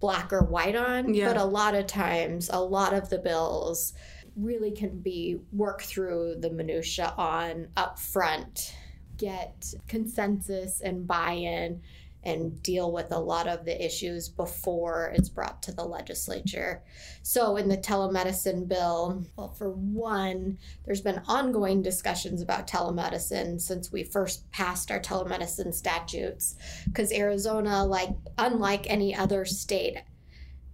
black 0.00 0.32
or 0.32 0.42
white 0.42 0.76
on. 0.76 1.14
Yeah. 1.14 1.28
But 1.28 1.36
a 1.38 1.44
lot 1.44 1.74
of 1.74 1.86
times, 1.86 2.50
a 2.52 2.60
lot 2.60 2.94
of 2.94 3.08
the 3.08 3.18
bills 3.18 3.94
really 4.36 4.70
can 4.70 4.98
be 5.00 5.38
worked 5.52 5.86
through 5.86 6.36
the 6.40 6.50
minutia 6.50 7.14
on 7.16 7.68
up 7.76 7.98
front, 7.98 8.74
get 9.16 9.74
consensus 9.86 10.80
and 10.80 11.06
buy-in 11.06 11.80
and 12.24 12.62
deal 12.62 12.90
with 12.92 13.12
a 13.12 13.18
lot 13.18 13.46
of 13.46 13.64
the 13.64 13.84
issues 13.84 14.28
before 14.28 15.12
it's 15.14 15.28
brought 15.28 15.62
to 15.62 15.72
the 15.72 15.84
legislature. 15.84 16.82
So, 17.22 17.56
in 17.56 17.68
the 17.68 17.76
telemedicine 17.76 18.66
bill, 18.66 19.24
well, 19.36 19.52
for 19.52 19.70
one, 19.70 20.58
there's 20.84 21.00
been 21.00 21.22
ongoing 21.26 21.82
discussions 21.82 22.42
about 22.42 22.66
telemedicine 22.66 23.60
since 23.60 23.92
we 23.92 24.04
first 24.04 24.50
passed 24.50 24.90
our 24.90 25.00
telemedicine 25.00 25.74
statutes, 25.74 26.56
because 26.86 27.12
Arizona, 27.12 27.84
like 27.84 28.10
unlike 28.38 28.88
any 28.88 29.14
other 29.14 29.44
state, 29.44 29.98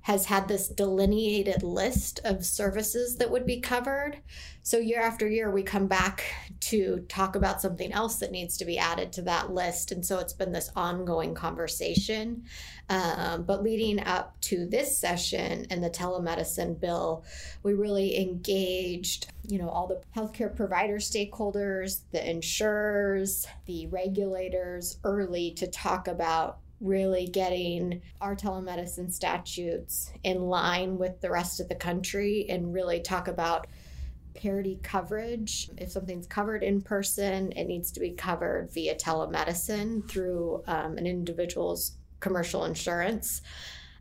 has 0.02 0.26
had 0.26 0.48
this 0.48 0.68
delineated 0.68 1.62
list 1.62 2.20
of 2.24 2.44
services 2.44 3.16
that 3.16 3.30
would 3.30 3.46
be 3.46 3.60
covered. 3.60 4.18
So, 4.62 4.78
year 4.78 5.00
after 5.00 5.26
year, 5.26 5.50
we 5.50 5.62
come 5.62 5.86
back 5.86 6.22
to 6.60 7.06
talk 7.08 7.34
about 7.34 7.62
something 7.62 7.92
else 7.92 8.16
that 8.16 8.30
needs 8.30 8.58
to 8.58 8.66
be 8.66 8.78
added 8.78 9.10
to 9.14 9.22
that 9.22 9.52
list. 9.52 9.90
And 9.90 10.04
so, 10.04 10.18
it's 10.18 10.34
been 10.34 10.52
this 10.52 10.70
ongoing 10.76 11.34
conversation. 11.34 12.44
Um, 12.90 13.44
but 13.44 13.62
leading 13.62 14.00
up 14.00 14.38
to 14.42 14.66
this 14.66 14.98
session 14.98 15.66
and 15.70 15.82
the 15.82 15.88
telemedicine 15.88 16.78
bill, 16.78 17.24
we 17.62 17.72
really 17.72 18.18
engaged, 18.20 19.32
you 19.48 19.58
know, 19.58 19.70
all 19.70 19.86
the 19.86 20.02
healthcare 20.14 20.54
provider 20.54 20.96
stakeholders, 20.96 22.00
the 22.12 22.28
insurers, 22.30 23.46
the 23.64 23.86
regulators 23.86 24.98
early 25.04 25.52
to 25.52 25.68
talk 25.68 26.06
about 26.06 26.58
really 26.80 27.26
getting 27.26 28.02
our 28.20 28.36
telemedicine 28.36 29.12
statutes 29.12 30.12
in 30.22 30.40
line 30.42 30.98
with 30.98 31.20
the 31.20 31.30
rest 31.30 31.60
of 31.60 31.68
the 31.68 31.74
country 31.74 32.46
and 32.48 32.74
really 32.74 33.00
talk 33.00 33.28
about 33.28 33.66
parity 34.34 34.78
coverage. 34.82 35.70
If 35.76 35.90
something's 35.90 36.26
covered 36.26 36.62
in 36.62 36.80
person, 36.82 37.52
it 37.52 37.64
needs 37.64 37.90
to 37.92 38.00
be 38.00 38.12
covered 38.12 38.70
via 38.72 38.94
telemedicine 38.94 40.08
through 40.08 40.62
um, 40.66 40.98
an 40.98 41.06
individual's 41.06 41.96
commercial 42.20 42.64
insurance. 42.64 43.42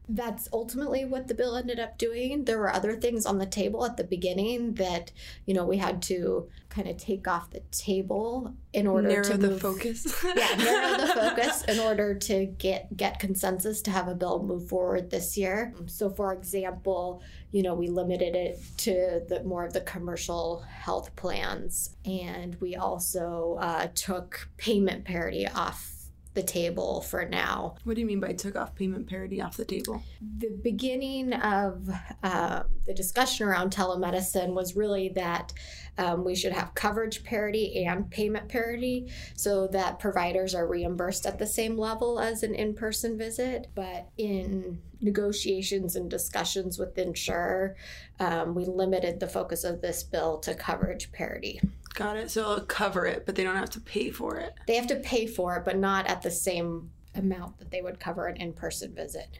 That's 0.09 0.49
ultimately 0.51 1.05
what 1.05 1.27
the 1.27 1.35
bill 1.35 1.55
ended 1.55 1.79
up 1.79 1.97
doing. 1.99 2.45
There 2.45 2.57
were 2.57 2.73
other 2.73 2.95
things 2.95 3.27
on 3.27 3.37
the 3.37 3.45
table 3.45 3.85
at 3.85 3.95
the 3.95 4.03
beginning 4.03 4.73
that, 4.73 5.11
you 5.45 5.53
know, 5.53 5.65
we 5.65 5.77
had 5.77 6.01
to 6.03 6.49
kind 6.69 6.87
of 6.87 6.97
take 6.97 7.27
off 7.27 7.51
the 7.51 7.61
table 7.71 8.55
in 8.73 8.87
order 8.87 9.07
narrow 9.07 9.23
to 9.23 9.37
the 9.37 9.49
move, 9.49 9.61
focus. 9.61 10.23
yeah, 10.35 10.55
narrow 10.55 10.97
the 10.97 11.07
focus 11.13 11.63
in 11.65 11.79
order 11.79 12.15
to 12.15 12.45
get 12.45 12.95
get 12.97 13.19
consensus 13.19 13.81
to 13.83 13.91
have 13.91 14.07
a 14.07 14.15
bill 14.15 14.41
move 14.41 14.67
forward 14.67 15.11
this 15.11 15.37
year. 15.37 15.73
So, 15.85 16.09
for 16.09 16.33
example, 16.33 17.21
you 17.51 17.61
know, 17.61 17.75
we 17.75 17.87
limited 17.87 18.35
it 18.35 18.59
to 18.77 19.21
the 19.27 19.43
more 19.43 19.63
of 19.63 19.73
the 19.73 19.81
commercial 19.81 20.61
health 20.61 21.15
plans, 21.15 21.95
and 22.03 22.55
we 22.59 22.75
also 22.75 23.57
uh, 23.61 23.87
took 23.93 24.49
payment 24.57 25.05
parity 25.05 25.47
off 25.47 25.98
the 26.33 26.43
table 26.43 27.01
for 27.01 27.25
now. 27.25 27.75
What 27.83 27.95
do 27.95 28.01
you 28.01 28.07
mean 28.07 28.19
by 28.19 28.33
took 28.33 28.55
off 28.55 28.75
payment 28.75 29.07
parity 29.07 29.41
off 29.41 29.57
the 29.57 29.65
table? 29.65 30.03
The 30.37 30.59
beginning 30.63 31.33
of 31.33 31.89
uh, 32.23 32.63
the 32.85 32.93
discussion 32.93 33.47
around 33.47 33.71
telemedicine 33.71 34.53
was 34.53 34.75
really 34.75 35.09
that 35.09 35.51
um, 35.99 36.23
we 36.23 36.33
should 36.33 36.53
have 36.53 36.73
coverage 36.75 37.25
parity 37.25 37.83
and 37.83 38.09
payment 38.09 38.47
parity 38.47 39.11
so 39.35 39.67
that 39.67 39.99
providers 39.99 40.55
are 40.55 40.65
reimbursed 40.65 41.25
at 41.25 41.37
the 41.37 41.45
same 41.45 41.77
level 41.77 42.21
as 42.21 42.41
an 42.41 42.55
in 42.55 42.73
person 42.73 43.17
visit. 43.17 43.67
But 43.75 44.07
in 44.17 44.81
negotiations 45.01 45.97
and 45.97 46.09
discussions 46.09 46.79
with 46.79 46.95
the 46.95 47.03
insurer, 47.03 47.75
um, 48.21 48.55
we 48.55 48.63
limited 48.63 49.19
the 49.19 49.27
focus 49.27 49.65
of 49.65 49.81
this 49.81 50.01
bill 50.03 50.39
to 50.39 50.55
coverage 50.55 51.11
parity. 51.11 51.59
Got 51.95 52.15
it. 52.15 52.31
So 52.31 52.53
it'll 52.53 52.65
cover 52.65 53.05
it, 53.05 53.25
but 53.25 53.35
they 53.35 53.43
don't 53.43 53.57
have 53.57 53.69
to 53.71 53.81
pay 53.81 54.09
for 54.09 54.37
it. 54.37 54.53
They 54.67 54.75
have 54.75 54.87
to 54.87 54.95
pay 54.95 55.27
for 55.27 55.57
it, 55.57 55.65
but 55.65 55.77
not 55.77 56.07
at 56.07 56.21
the 56.21 56.31
same 56.31 56.91
amount 57.13 57.57
that 57.59 57.71
they 57.71 57.81
would 57.81 57.99
cover 57.99 58.27
an 58.27 58.37
in 58.37 58.53
person 58.53 58.95
visit. 58.95 59.39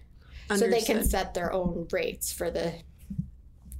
So 0.57 0.67
they 0.67 0.81
can 0.81 1.03
set 1.03 1.35
their 1.35 1.53
own 1.53 1.87
rates 1.91 2.33
for 2.33 2.49
the 2.49 2.73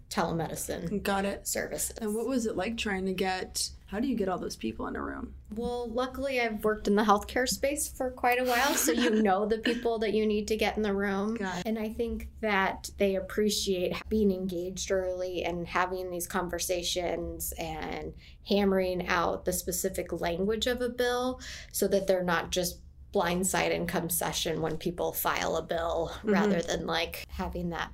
telemedicine 0.10 1.04
Got 1.04 1.26
it. 1.26 1.48
services. 1.48 1.98
And 1.98 2.16
what 2.16 2.28
was 2.28 2.46
it 2.46 2.56
like 2.56 2.78
trying 2.78 3.06
to 3.06 3.14
get? 3.14 3.70
How 3.88 4.00
do 4.00 4.08
you 4.08 4.16
get 4.16 4.30
all 4.30 4.38
those 4.38 4.56
people 4.56 4.86
in 4.88 4.96
a 4.96 5.02
room? 5.02 5.34
Well, 5.56 5.90
luckily, 5.90 6.40
I've 6.40 6.64
worked 6.64 6.88
in 6.88 6.96
the 6.96 7.04
healthcare 7.04 7.48
space 7.48 7.88
for 7.88 8.12
quite 8.12 8.40
a 8.40 8.46
while, 8.46 8.76
so 8.76 8.92
you 8.92 9.10
know 9.24 9.48
the 9.48 9.58
people 9.58 9.98
that 10.00 10.14
you 10.14 10.28
need 10.28 10.48
to 10.50 10.58
get 10.58 10.78
in 10.78 10.84
the 10.84 10.94
room. 10.94 11.38
And 11.66 11.80
I 11.80 11.90
think 11.90 12.28
that 12.42 12.90
they 12.98 13.16
appreciate 13.16 13.96
being 14.10 14.32
engaged 14.32 14.92
early 14.92 15.44
and 15.44 15.68
having 15.68 16.12
these 16.12 16.28
conversations 16.28 17.52
and 17.58 18.14
hammering 18.48 19.08
out 19.08 19.46
the 19.46 19.54
specific 19.54 20.22
language 20.22 20.68
of 20.68 20.82
a 20.82 20.90
bill 20.90 21.40
so 21.72 21.88
that 21.88 22.06
they're 22.06 22.24
not 22.24 22.52
just 22.52 22.80
blindside 23.14 23.72
in 23.72 23.88
come 23.88 24.10
session 24.10 24.62
when 24.62 24.78
people 24.78 25.12
file 25.12 25.56
a 25.56 25.64
bill 25.64 26.12
mm-hmm. 26.18 26.32
rather 26.32 26.62
than 26.62 26.86
like 26.86 27.26
having 27.28 27.70
that 27.70 27.92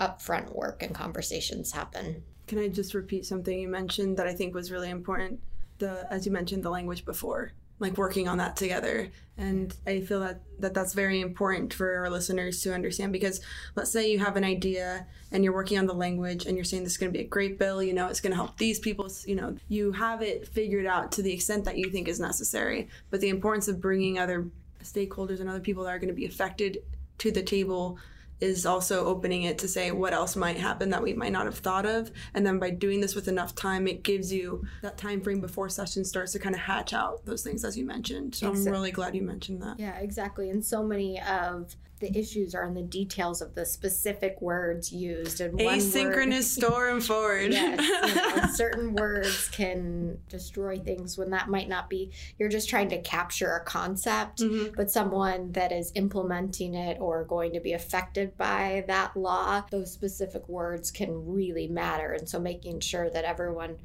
upfront 0.00 0.54
work 0.54 0.82
and 0.82 0.94
conversations 0.94 1.72
happen. 1.72 2.22
Can 2.46 2.58
I 2.58 2.68
just 2.68 2.94
repeat 2.94 3.26
something 3.26 3.58
you 3.58 3.68
mentioned 3.68 4.16
that 4.16 4.26
I 4.26 4.34
think 4.34 4.54
was 4.54 4.72
really 4.72 4.90
important? 4.90 5.40
The 5.78 6.06
as 6.10 6.26
you 6.26 6.32
mentioned 6.32 6.62
the 6.62 6.70
language 6.70 7.04
before, 7.04 7.52
like 7.78 7.96
working 7.96 8.26
on 8.26 8.38
that 8.38 8.56
together, 8.56 9.10
and 9.36 9.74
I 9.86 10.00
feel 10.00 10.20
that 10.20 10.40
that 10.58 10.74
that's 10.74 10.94
very 10.94 11.20
important 11.20 11.72
for 11.72 11.98
our 11.98 12.10
listeners 12.10 12.62
to 12.62 12.74
understand 12.74 13.12
because 13.12 13.40
let's 13.76 13.90
say 13.90 14.10
you 14.10 14.18
have 14.18 14.36
an 14.36 14.44
idea 14.44 15.06
and 15.30 15.44
you're 15.44 15.52
working 15.52 15.78
on 15.78 15.86
the 15.86 15.94
language 15.94 16.46
and 16.46 16.56
you're 16.56 16.64
saying 16.64 16.84
this 16.84 16.92
is 16.92 16.98
going 16.98 17.12
to 17.12 17.16
be 17.18 17.24
a 17.24 17.28
great 17.28 17.58
bill, 17.58 17.82
you 17.82 17.92
know, 17.92 18.08
it's 18.08 18.20
going 18.20 18.32
to 18.32 18.36
help 18.36 18.56
these 18.56 18.80
people, 18.80 19.08
you 19.26 19.36
know, 19.36 19.54
you 19.68 19.92
have 19.92 20.22
it 20.22 20.48
figured 20.48 20.86
out 20.86 21.12
to 21.12 21.22
the 21.22 21.32
extent 21.32 21.64
that 21.64 21.76
you 21.76 21.90
think 21.90 22.08
is 22.08 22.18
necessary, 22.18 22.88
but 23.10 23.20
the 23.20 23.28
importance 23.28 23.68
of 23.68 23.80
bringing 23.80 24.18
other 24.18 24.48
stakeholders 24.82 25.40
and 25.40 25.48
other 25.48 25.60
people 25.60 25.84
that 25.84 25.90
are 25.90 25.98
going 25.98 26.08
to 26.08 26.14
be 26.14 26.26
affected 26.26 26.78
to 27.18 27.30
the 27.30 27.42
table 27.42 27.98
is 28.40 28.66
also 28.66 29.04
opening 29.06 29.42
it 29.42 29.58
to 29.58 29.68
say 29.68 29.90
what 29.90 30.12
else 30.12 30.36
might 30.36 30.56
happen 30.56 30.90
that 30.90 31.02
we 31.02 31.12
might 31.12 31.32
not 31.32 31.46
have 31.46 31.58
thought 31.58 31.86
of. 31.86 32.10
And 32.34 32.46
then 32.46 32.58
by 32.58 32.70
doing 32.70 33.00
this 33.00 33.14
with 33.14 33.28
enough 33.28 33.54
time 33.54 33.86
it 33.86 34.02
gives 34.02 34.32
you 34.32 34.64
that 34.82 34.96
time 34.96 35.20
frame 35.20 35.40
before 35.40 35.68
session 35.68 36.04
starts 36.04 36.32
to 36.32 36.38
kind 36.38 36.54
of 36.54 36.60
hatch 36.60 36.92
out 36.92 37.24
those 37.24 37.42
things 37.42 37.64
as 37.64 37.76
you 37.76 37.84
mentioned. 37.84 38.34
So 38.34 38.48
i'm 38.48 38.64
really 38.64 38.92
glad 38.92 39.14
you 39.14 39.22
mentioned 39.22 39.62
that. 39.62 39.78
Yeah, 39.78 39.98
exactly. 39.98 40.50
And 40.50 40.64
so 40.64 40.82
many 40.82 41.20
of 41.20 41.76
the 41.98 42.16
issues 42.16 42.54
are 42.54 42.64
in 42.64 42.74
the 42.74 42.82
details 42.82 43.40
of 43.42 43.54
the 43.54 43.64
specific 43.66 44.40
words 44.40 44.92
used. 44.92 45.40
And 45.40 45.54
one 45.54 45.78
asynchronous 45.78 46.32
word, 46.34 46.44
store 46.66 46.88
and 46.88 47.04
forward 47.04 47.52
yes, 47.52 47.80
you 48.08 48.14
know, 48.14 48.46
certain 48.54 48.94
words 48.94 49.48
can 49.48 50.18
destroy 50.28 50.78
things 50.78 51.18
when 51.18 51.30
that 51.30 51.48
might 51.48 51.68
not 51.68 51.88
be. 51.90 52.10
You're 52.38 52.48
just 52.48 52.68
trying 52.68 52.88
to 52.90 53.00
capture 53.02 53.52
a 53.56 53.64
concept, 53.64 54.40
Mhm. 54.40 54.74
but 54.76 54.90
someone 54.90 55.52
that 55.52 55.72
is 55.72 55.92
implementing 55.94 56.74
it 56.74 56.98
or 57.00 57.24
going 57.24 57.52
to 57.52 57.60
be 57.60 57.72
affected 57.72 58.36
by 58.36 58.84
that 58.86 59.16
law, 59.16 59.62
those 59.70 59.90
specific 59.92 60.48
words 60.48 60.90
can 60.90 61.26
really 61.32 61.68
matter. 61.68 62.12
And 62.12 62.28
so 62.28 62.38
making 62.38 62.80
sure 62.80 63.10
that 63.10 63.24
everyone 63.24 63.76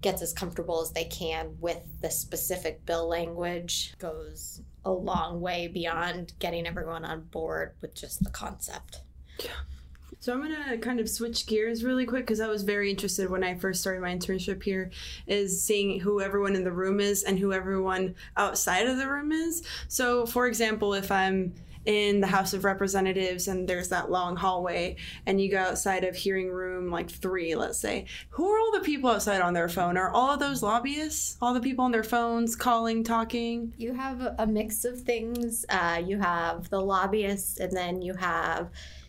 gets 0.00 0.20
as 0.20 0.32
comfortable 0.32 0.82
as 0.82 0.90
they 0.90 1.04
can 1.04 1.56
with 1.60 1.80
the 2.00 2.10
specific 2.10 2.84
bill 2.84 3.08
language 3.08 3.94
goes 3.98 4.60
a 4.84 4.90
long 4.90 5.40
way 5.40 5.68
beyond 5.68 6.32
getting 6.38 6.66
everyone 6.66 7.04
on 7.04 7.22
board 7.22 7.74
with 7.80 7.94
just 7.94 8.22
the 8.22 8.30
concept. 8.30 9.00
Yeah. 9.38 9.50
So 10.20 10.32
I'm 10.32 10.40
gonna 10.40 10.78
kind 10.78 11.00
of 11.00 11.10
switch 11.10 11.46
gears 11.46 11.82
really 11.82 12.06
quick 12.06 12.22
because 12.22 12.40
I 12.40 12.46
was 12.46 12.62
very 12.62 12.90
interested 12.90 13.28
when 13.28 13.42
I 13.42 13.56
first 13.56 13.80
started 13.80 14.02
my 14.02 14.14
internship 14.14 14.62
here, 14.62 14.92
is 15.26 15.64
seeing 15.64 15.98
who 15.98 16.20
everyone 16.20 16.54
in 16.54 16.62
the 16.62 16.70
room 16.70 17.00
is 17.00 17.24
and 17.24 17.38
who 17.38 17.52
everyone 17.52 18.14
outside 18.36 18.86
of 18.86 18.98
the 18.98 19.08
room 19.08 19.32
is. 19.32 19.64
So, 19.88 20.24
for 20.24 20.46
example, 20.46 20.94
if 20.94 21.10
I'm 21.10 21.54
in 21.84 22.20
the 22.20 22.26
House 22.26 22.54
of 22.54 22.64
Representatives 22.64 23.48
and 23.48 23.68
there's 23.68 23.88
that 23.88 24.10
long 24.10 24.36
hallway, 24.36 24.96
and 25.26 25.40
you 25.40 25.50
go 25.50 25.58
outside 25.58 26.04
of 26.04 26.14
hearing 26.14 26.48
room 26.50 26.90
like 26.90 27.10
three, 27.10 27.54
let's 27.54 27.78
say, 27.78 28.06
who 28.30 28.48
are 28.48 28.58
all 28.58 28.72
the 28.72 28.80
people 28.80 29.10
outside 29.10 29.40
on 29.40 29.54
their 29.54 29.68
phone? 29.68 29.96
Are 29.96 30.10
all 30.10 30.30
of 30.30 30.40
those 30.40 30.62
lobbyists? 30.62 31.36
All 31.40 31.54
the 31.54 31.60
people 31.60 31.84
on 31.84 31.92
their 31.92 32.04
phones 32.04 32.54
calling, 32.54 33.02
talking? 33.02 33.72
You 33.76 33.94
have 33.94 34.34
a- 34.38 34.46
mix 34.52 34.84
of 34.84 35.00
things. 35.00 35.64
Uh, 35.70 36.02
you 36.04 36.18
have 36.18 36.68
the 36.68 36.80
lobbyists, 36.80 37.58
and 37.58 37.72
then 37.72 38.02
you 38.02 38.12
have 38.14 38.68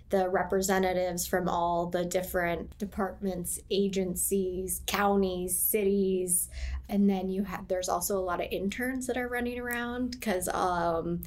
the 0.10 0.30
representatives 0.30 1.26
from 1.26 1.50
all 1.50 1.88
the 1.88 2.06
different 2.06 2.78
departments, 2.78 3.60
agencies, 3.72 4.82
counties, 4.86 5.58
cities, 5.58 6.50
and 6.88 7.10
then 7.10 7.30
you 7.30 7.44
have 7.44 7.68
there's 7.68 7.90
also 7.90 8.18
a 8.18 8.22
lot 8.22 8.40
of 8.40 8.48
interns 8.52 9.08
that 9.08 9.18
are 9.18 9.28
running 9.28 9.60
around 9.60 10.12
because 10.12 10.48
um, 10.50 11.24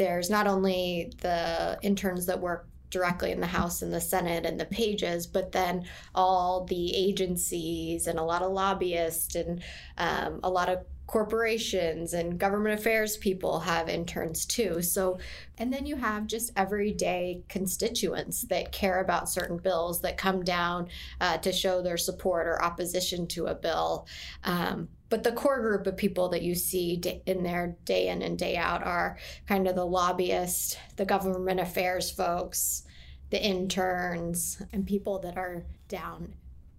there's 0.00 0.30
not 0.30 0.46
only 0.46 1.12
the 1.18 1.78
interns 1.82 2.24
that 2.24 2.40
work 2.40 2.66
directly 2.88 3.32
in 3.32 3.38
the 3.38 3.46
House 3.46 3.82
and 3.82 3.92
the 3.92 4.00
Senate 4.00 4.46
and 4.46 4.58
the 4.58 4.64
pages, 4.64 5.26
but 5.26 5.52
then 5.52 5.84
all 6.14 6.64
the 6.64 6.96
agencies 6.96 8.06
and 8.06 8.18
a 8.18 8.22
lot 8.22 8.40
of 8.40 8.50
lobbyists 8.50 9.34
and 9.34 9.62
um, 9.98 10.40
a 10.42 10.48
lot 10.48 10.70
of 10.70 10.78
corporations 11.10 12.14
and 12.14 12.38
government 12.38 12.78
affairs 12.78 13.16
people 13.16 13.58
have 13.58 13.88
interns 13.88 14.46
too. 14.46 14.80
So, 14.80 15.18
and 15.58 15.72
then 15.72 15.84
you 15.84 15.96
have 15.96 16.28
just 16.28 16.52
everyday 16.54 17.42
constituents 17.48 18.42
that 18.42 18.70
care 18.70 19.00
about 19.00 19.28
certain 19.28 19.56
bills 19.56 20.00
that 20.02 20.16
come 20.16 20.44
down 20.44 20.88
uh, 21.20 21.38
to 21.38 21.50
show 21.50 21.82
their 21.82 21.96
support 21.96 22.46
or 22.46 22.62
opposition 22.62 23.26
to 23.26 23.46
a 23.46 23.56
bill. 23.56 24.06
Um, 24.44 24.88
but 25.08 25.24
the 25.24 25.32
core 25.32 25.60
group 25.60 25.88
of 25.88 25.96
people 25.96 26.28
that 26.28 26.42
you 26.42 26.54
see 26.54 27.02
in 27.26 27.42
there 27.42 27.76
day 27.84 28.06
in 28.06 28.22
and 28.22 28.38
day 28.38 28.56
out 28.56 28.86
are 28.86 29.18
kind 29.48 29.66
of 29.66 29.74
the 29.74 29.84
lobbyists, 29.84 30.76
the 30.94 31.04
government 31.04 31.58
affairs 31.58 32.08
folks, 32.08 32.84
the 33.30 33.42
interns, 33.42 34.62
and 34.72 34.86
people 34.86 35.18
that 35.18 35.36
are 35.36 35.64
down 35.88 36.34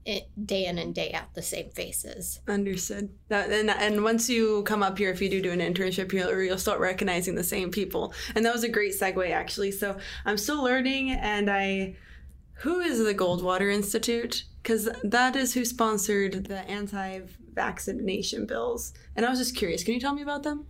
it, 0.05 0.29
day 0.45 0.65
in 0.65 0.77
and 0.77 0.95
day 0.95 1.11
out, 1.13 1.33
the 1.33 1.41
same 1.41 1.69
faces. 1.71 2.39
Understood. 2.47 3.09
That 3.27 3.51
and 3.51 3.69
and 3.69 4.03
once 4.03 4.29
you 4.29 4.63
come 4.63 4.83
up 4.83 4.97
here, 4.97 5.11
if 5.11 5.21
you 5.21 5.29
do 5.29 5.41
do 5.41 5.51
an 5.51 5.59
internship, 5.59 6.11
you'll 6.11 6.41
you'll 6.41 6.57
start 6.57 6.79
recognizing 6.79 7.35
the 7.35 7.43
same 7.43 7.71
people. 7.71 8.13
And 8.35 8.45
that 8.45 8.53
was 8.53 8.63
a 8.63 8.69
great 8.69 8.93
segue, 8.99 9.29
actually. 9.31 9.71
So 9.71 9.97
I'm 10.25 10.37
still 10.37 10.63
learning, 10.63 11.11
and 11.11 11.49
I, 11.49 11.95
who 12.53 12.79
is 12.79 13.03
the 13.03 13.13
Goldwater 13.13 13.73
Institute? 13.73 14.45
Because 14.61 14.89
that 15.03 15.35
is 15.35 15.53
who 15.53 15.65
sponsored 15.65 16.45
the 16.45 16.59
anti-vaccination 16.69 18.45
bills. 18.45 18.93
And 19.15 19.25
I 19.25 19.29
was 19.29 19.39
just 19.39 19.55
curious. 19.55 19.83
Can 19.83 19.93
you 19.93 19.99
tell 19.99 20.13
me 20.13 20.21
about 20.21 20.43
them? 20.43 20.67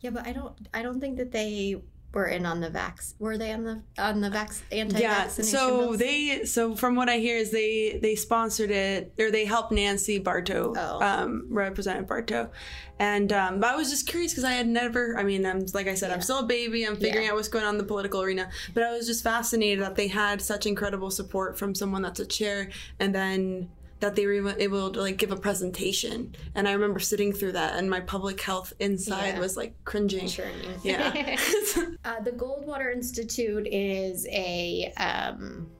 Yeah, 0.00 0.10
but 0.10 0.26
I 0.26 0.32
don't. 0.32 0.68
I 0.74 0.82
don't 0.82 1.00
think 1.00 1.16
that 1.16 1.32
they 1.32 1.82
were 2.14 2.26
in 2.26 2.46
on 2.46 2.60
the 2.60 2.70
vax. 2.70 3.14
Were 3.18 3.36
they 3.36 3.52
on 3.52 3.64
the 3.64 3.82
on 3.98 4.20
the 4.20 4.30
vax 4.30 4.62
anti-vaccination 4.72 5.00
Yeah. 5.02 5.28
So 5.28 5.78
bills? 5.78 5.98
they 5.98 6.44
so 6.44 6.74
from 6.76 6.94
what 6.94 7.08
I 7.08 7.18
hear 7.18 7.36
is 7.36 7.50
they 7.50 7.98
they 8.00 8.14
sponsored 8.14 8.70
it 8.70 9.12
or 9.18 9.30
they 9.30 9.44
helped 9.44 9.72
Nancy 9.72 10.18
Barto, 10.18 10.72
Oh. 10.76 11.00
um, 11.02 11.46
Representative 11.50 12.08
Barto, 12.08 12.50
and 12.98 13.32
um, 13.32 13.62
I 13.64 13.74
was 13.76 13.90
just 13.90 14.06
curious 14.06 14.32
because 14.32 14.44
I 14.44 14.52
had 14.52 14.68
never. 14.68 15.18
I 15.18 15.24
mean, 15.24 15.44
I'm 15.44 15.66
like 15.74 15.88
I 15.88 15.94
said, 15.94 16.10
I'm 16.10 16.22
still 16.22 16.38
a 16.40 16.46
baby. 16.46 16.84
I'm 16.86 16.96
figuring 16.96 17.24
Yeah. 17.26 17.32
out 17.32 17.36
what's 17.36 17.48
going 17.48 17.64
on 17.64 17.74
in 17.74 17.78
the 17.78 17.84
political 17.84 18.22
arena, 18.22 18.48
but 18.72 18.82
I 18.84 18.92
was 18.96 19.06
just 19.06 19.24
fascinated 19.24 19.82
that 19.82 19.96
they 19.96 20.08
had 20.08 20.40
such 20.40 20.66
incredible 20.66 21.10
support 21.10 21.58
from 21.58 21.74
someone 21.74 22.02
that's 22.02 22.20
a 22.20 22.26
chair, 22.26 22.70
and 23.00 23.14
then 23.14 23.68
that 24.04 24.14
they 24.16 24.26
were 24.26 24.54
able 24.58 24.90
to 24.90 25.00
like 25.00 25.16
give 25.16 25.32
a 25.32 25.36
presentation. 25.36 26.34
And 26.54 26.68
I 26.68 26.72
remember 26.72 27.00
sitting 27.00 27.32
through 27.32 27.52
that, 27.52 27.76
and 27.76 27.88
my 27.88 28.00
public 28.00 28.38
health 28.40 28.72
inside 28.78 29.28
Yeah. 29.34 29.38
was 29.40 29.56
like 29.56 29.74
cringing. 29.84 30.28
Churning. 30.28 30.78
Yeah. 30.82 31.08
uh, 32.04 32.20
the 32.20 32.32
Goldwater 32.32 32.92
Institute 32.92 33.66
is 33.70 34.26
a 34.30 34.92
um, 34.98 35.70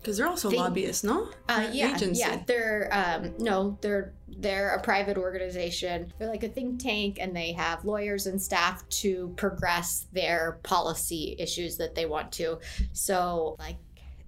Because 0.00 0.16
they're 0.16 0.28
also 0.28 0.50
lobbyists, 0.50 1.02
no? 1.02 1.28
Uh, 1.48 1.68
yeah, 1.72 1.96
agency. 1.96 2.20
yeah. 2.20 2.42
They're 2.46 2.88
um, 2.92 3.34
no, 3.38 3.76
they're 3.80 4.14
they're 4.28 4.76
a 4.76 4.80
private 4.80 5.18
organization. 5.18 6.12
They're 6.18 6.30
like 6.30 6.44
a 6.44 6.48
think 6.48 6.80
tank, 6.80 7.18
and 7.20 7.34
they 7.34 7.52
have 7.52 7.84
lawyers 7.84 8.26
and 8.26 8.40
staff 8.40 8.88
to 9.02 9.34
progress 9.36 10.06
their 10.12 10.60
policy 10.62 11.34
issues 11.40 11.76
that 11.78 11.96
they 11.96 12.06
want 12.06 12.30
to. 12.32 12.60
So, 12.92 13.56
like. 13.58 13.76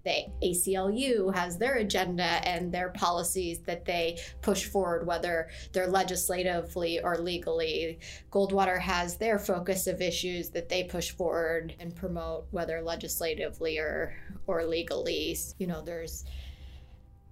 The 0.05 0.26
ACLU 0.42 1.34
has 1.34 1.59
their 1.59 1.76
agenda 1.76 2.22
and 2.22 2.72
their 2.72 2.90
policies 2.90 3.61
that 3.61 3.84
they 3.84 4.18
push 4.40 4.64
forward, 4.64 5.07
whether 5.07 5.48
they're 5.72 5.88
legislatively 5.88 7.01
or 7.01 7.18
legally. 7.18 7.98
Goldwater 8.32 8.80
has 8.80 9.16
their 9.16 9.38
focus 9.38 9.86
of 9.86 10.01
issues 10.01 10.51
that 10.51 10.68
they 10.68 10.84
push 10.84 11.11
forward 11.11 11.74
and 11.78 11.94
promote, 11.94 12.46
whether 12.51 12.80
legislatively 12.80 13.78
or 13.78 14.14
or 14.46 14.64
legally. 14.64 15.36
You 15.59 15.66
know, 15.66 15.82
there's 15.82 16.24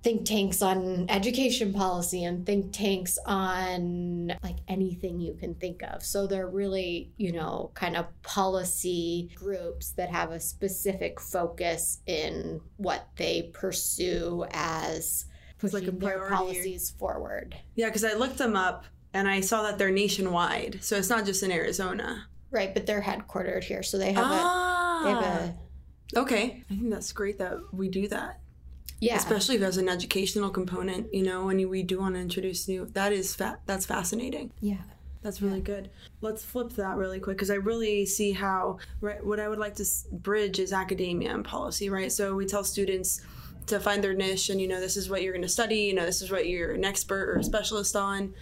think 0.03 0.25
tanks 0.25 0.63
on 0.63 1.07
education 1.09 1.73
policy 1.73 2.25
and 2.25 2.47
think 2.47 2.73
tanks 2.73 3.19
on 3.27 4.33
like 4.43 4.57
anything 4.69 5.21
you 5.21 5.35
can 5.35 5.55
think 5.55 5.83
of. 5.83 6.03
So 6.03 6.27
they're 6.27 6.49
really, 6.49 7.13
you 7.17 7.33
know, 7.33 7.71
kind 7.75 7.97
of 7.97 8.07
policy 8.23 9.31
groups 9.35 9.93
that 9.93 10.11
have 10.11 10.31
a 10.31 10.41
specific 10.41 11.21
focus 11.21 12.01
in 12.07 12.61
what 12.77 13.09
they 13.17 13.51
pursue 13.53 14.47
as 14.53 15.27
It's 15.63 15.75
like 15.75 15.85
pushing 15.85 15.99
their 15.99 16.29
policies 16.29 16.91
forward. 16.91 17.57
Yeah, 17.75 17.87
because 17.87 18.05
I 18.05 18.15
looked 18.15 18.39
them 18.39 18.55
up 18.55 18.85
and 19.13 19.29
I 19.29 19.41
saw 19.41 19.63
that 19.63 19.79
they're 19.79 19.91
nationwide. 19.91 20.79
So 20.83 20.97
it's 20.97 21.11
not 21.11 21.25
just 21.25 21.43
in 21.43 21.51
Arizona. 21.51 22.27
Right, 22.51 22.73
but 22.73 22.87
they're 22.87 23.03
headquartered 23.03 23.65
here, 23.65 23.83
so 23.83 23.99
they 23.99 24.13
have 24.13 24.25
ah. 24.27 25.01
a 25.01 25.05
they 25.05 25.11
have 25.11 25.25
a 25.25 25.57
Okay. 26.17 26.65
I 26.71 26.75
think 26.75 26.91
that's 26.91 27.13
great 27.13 27.39
that 27.39 27.59
we 27.73 27.89
do 27.89 28.09
that. 28.09 28.41
Yeah. 29.01 29.17
Especially 29.17 29.55
if 29.57 29.61
there's 29.61 29.77
an 29.77 29.89
educational 29.89 30.51
component, 30.51 31.13
you 31.15 31.23
know, 31.23 31.47
when 31.47 31.69
we 31.69 31.83
do 31.83 32.01
want 32.01 32.15
to 32.17 32.21
introduce 32.21 32.67
new 32.69 32.87
that 32.95 33.13
is 33.13 33.35
fa- 33.35 33.59
that's 33.67 33.87
fascinating. 33.87 34.51
yeah. 34.61 34.79
That's 35.21 35.43
really 35.43 35.61
good. 35.61 35.91
Let's 36.21 36.45
flip 36.45 36.71
that 36.75 36.97
really 36.97 37.19
quick 37.19 37.37
because 37.37 37.51
I 37.51 37.55
really 37.57 38.07
see 38.07 38.31
how 38.33 38.79
right 39.01 39.25
what 39.25 39.41
I 39.41 39.49
would 39.49 39.59
like 39.59 39.75
to 39.77 39.83
s- 39.83 40.07
bridge 40.13 40.61
is 40.61 40.73
academia 40.73 41.35
and 41.35 41.45
policy, 41.45 41.91
right? 41.91 42.11
So 42.13 42.37
we 42.37 42.47
tell 42.47 42.63
students 42.63 43.21
to 43.67 43.81
find 43.81 44.03
their 44.03 44.15
niche 44.15 44.49
and 44.49 44.61
you 44.61 44.69
know 44.69 44.81
this 44.81 44.97
is 44.97 45.11
what 45.11 45.23
you're 45.23 45.33
going 45.33 45.43
to 45.43 45.49
study, 45.49 45.81
you 45.81 45.93
know 45.95 46.07
this 46.07 46.23
is 46.23 46.31
what 46.31 46.47
you're 46.47 46.73
an 46.73 46.85
expert 46.85 47.29
or 47.31 47.39
a 47.39 47.45
specialist 47.45 47.97
on. 47.97 48.33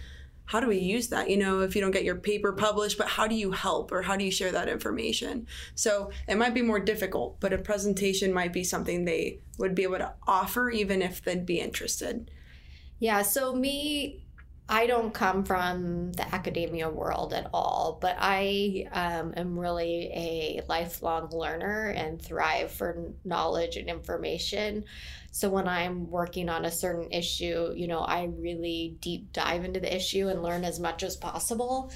How 0.47 0.61
do 0.61 0.67
we 0.67 0.77
use 0.77 1.09
that? 1.09 1.29
You 1.29 1.37
know, 1.37 1.59
if 1.59 1.75
you 1.75 1.81
don't 1.81 1.91
get 1.91 2.05
your 2.05 2.15
paper 2.15 2.53
published, 2.53 2.97
but 2.97 3.07
how 3.07 3.27
do 3.27 3.35
you 3.35 3.51
help 3.51 3.91
or 3.91 4.01
how 4.01 4.15
do 4.15 4.23
you 4.23 4.31
share 4.31 4.51
that 4.53 4.69
information? 4.69 5.45
So 5.75 6.11
it 6.27 6.37
might 6.37 6.53
be 6.53 6.61
more 6.61 6.79
difficult, 6.79 7.39
but 7.39 7.53
a 7.53 7.57
presentation 7.57 8.33
might 8.33 8.53
be 8.53 8.63
something 8.63 9.03
they 9.05 9.41
would 9.57 9.75
be 9.75 9.83
able 9.83 9.97
to 9.97 10.13
offer 10.25 10.69
even 10.69 11.01
if 11.01 11.21
they'd 11.21 11.45
be 11.45 11.59
interested. 11.59 12.31
Yeah, 12.99 13.21
so 13.21 13.53
me, 13.53 14.25
I 14.69 14.87
don't 14.87 15.13
come 15.13 15.45
from 15.45 16.11
the 16.13 16.33
academia 16.33 16.89
world 16.89 17.33
at 17.33 17.49
all, 17.53 17.97
but 18.01 18.15
I 18.19 18.87
um, 18.91 19.33
am 19.37 19.57
really 19.57 20.11
a 20.13 20.61
lifelong 20.67 21.29
learner 21.31 21.89
and 21.89 22.21
thrive 22.21 22.71
for 22.71 23.11
knowledge 23.23 23.77
and 23.77 23.87
information. 23.87 24.83
So 25.37 25.51
when 25.51 25.67
I'm 25.67 26.09
working 26.09 26.49
on 26.49 26.65
a 26.65 26.71
certain 26.71 27.11
issue, 27.11 27.71
you 27.75 27.87
know, 27.87 27.99
I 27.99 28.23
really 28.39 28.97
deep 29.01 29.31
dive 29.33 29.65
into 29.65 29.79
the 29.79 29.95
issue 29.95 30.29
and 30.29 30.41
learn 30.41 30.65
as 30.65 30.79
much 30.79 31.03
as 31.03 31.15
possible. 31.15 31.91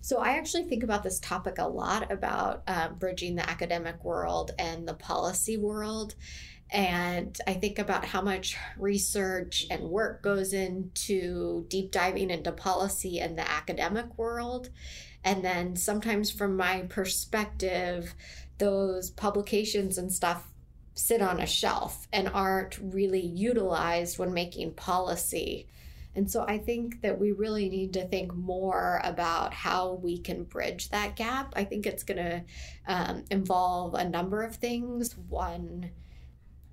So 0.00 0.18
I 0.18 0.30
actually 0.30 0.64
think 0.64 0.82
about 0.82 1.04
this 1.04 1.20
topic 1.20 1.58
a 1.58 1.68
lot 1.68 2.10
about 2.10 2.64
uh, 2.66 2.88
bridging 2.88 3.36
the 3.36 3.48
academic 3.48 4.04
world 4.04 4.50
and 4.58 4.88
the 4.88 4.94
policy 4.94 5.56
world. 5.56 6.16
And 6.68 7.38
I 7.46 7.54
think 7.54 7.78
about 7.78 8.06
how 8.06 8.22
much 8.22 8.56
research 8.76 9.66
and 9.70 9.84
work 9.84 10.20
goes 10.24 10.52
into 10.52 11.66
deep 11.68 11.92
diving 11.92 12.30
into 12.30 12.50
policy 12.50 13.20
and 13.20 13.38
the 13.38 13.48
academic 13.48 14.18
world. 14.18 14.68
And 15.22 15.44
then 15.44 15.76
sometimes, 15.76 16.32
from 16.32 16.56
my 16.56 16.86
perspective, 16.88 18.16
those 18.58 19.10
publications 19.10 19.96
and 19.96 20.12
stuff 20.12 20.49
sit 21.00 21.22
on 21.22 21.40
a 21.40 21.46
shelf 21.46 22.06
and 22.12 22.28
aren't 22.28 22.78
really 22.80 23.24
utilized 23.24 24.18
when 24.18 24.32
making 24.32 24.72
policy. 24.74 25.66
And 26.14 26.30
so 26.30 26.44
I 26.46 26.58
think 26.58 27.02
that 27.02 27.18
we 27.18 27.32
really 27.32 27.68
need 27.68 27.92
to 27.94 28.06
think 28.06 28.34
more 28.34 29.00
about 29.04 29.54
how 29.54 29.94
we 30.02 30.18
can 30.18 30.44
bridge 30.44 30.90
that 30.90 31.16
gap. 31.16 31.52
I 31.56 31.64
think 31.64 31.86
it's 31.86 32.02
going 32.02 32.18
to 32.18 32.42
um, 32.86 33.24
involve 33.30 33.94
a 33.94 34.08
number 34.08 34.42
of 34.42 34.56
things. 34.56 35.16
One, 35.28 35.90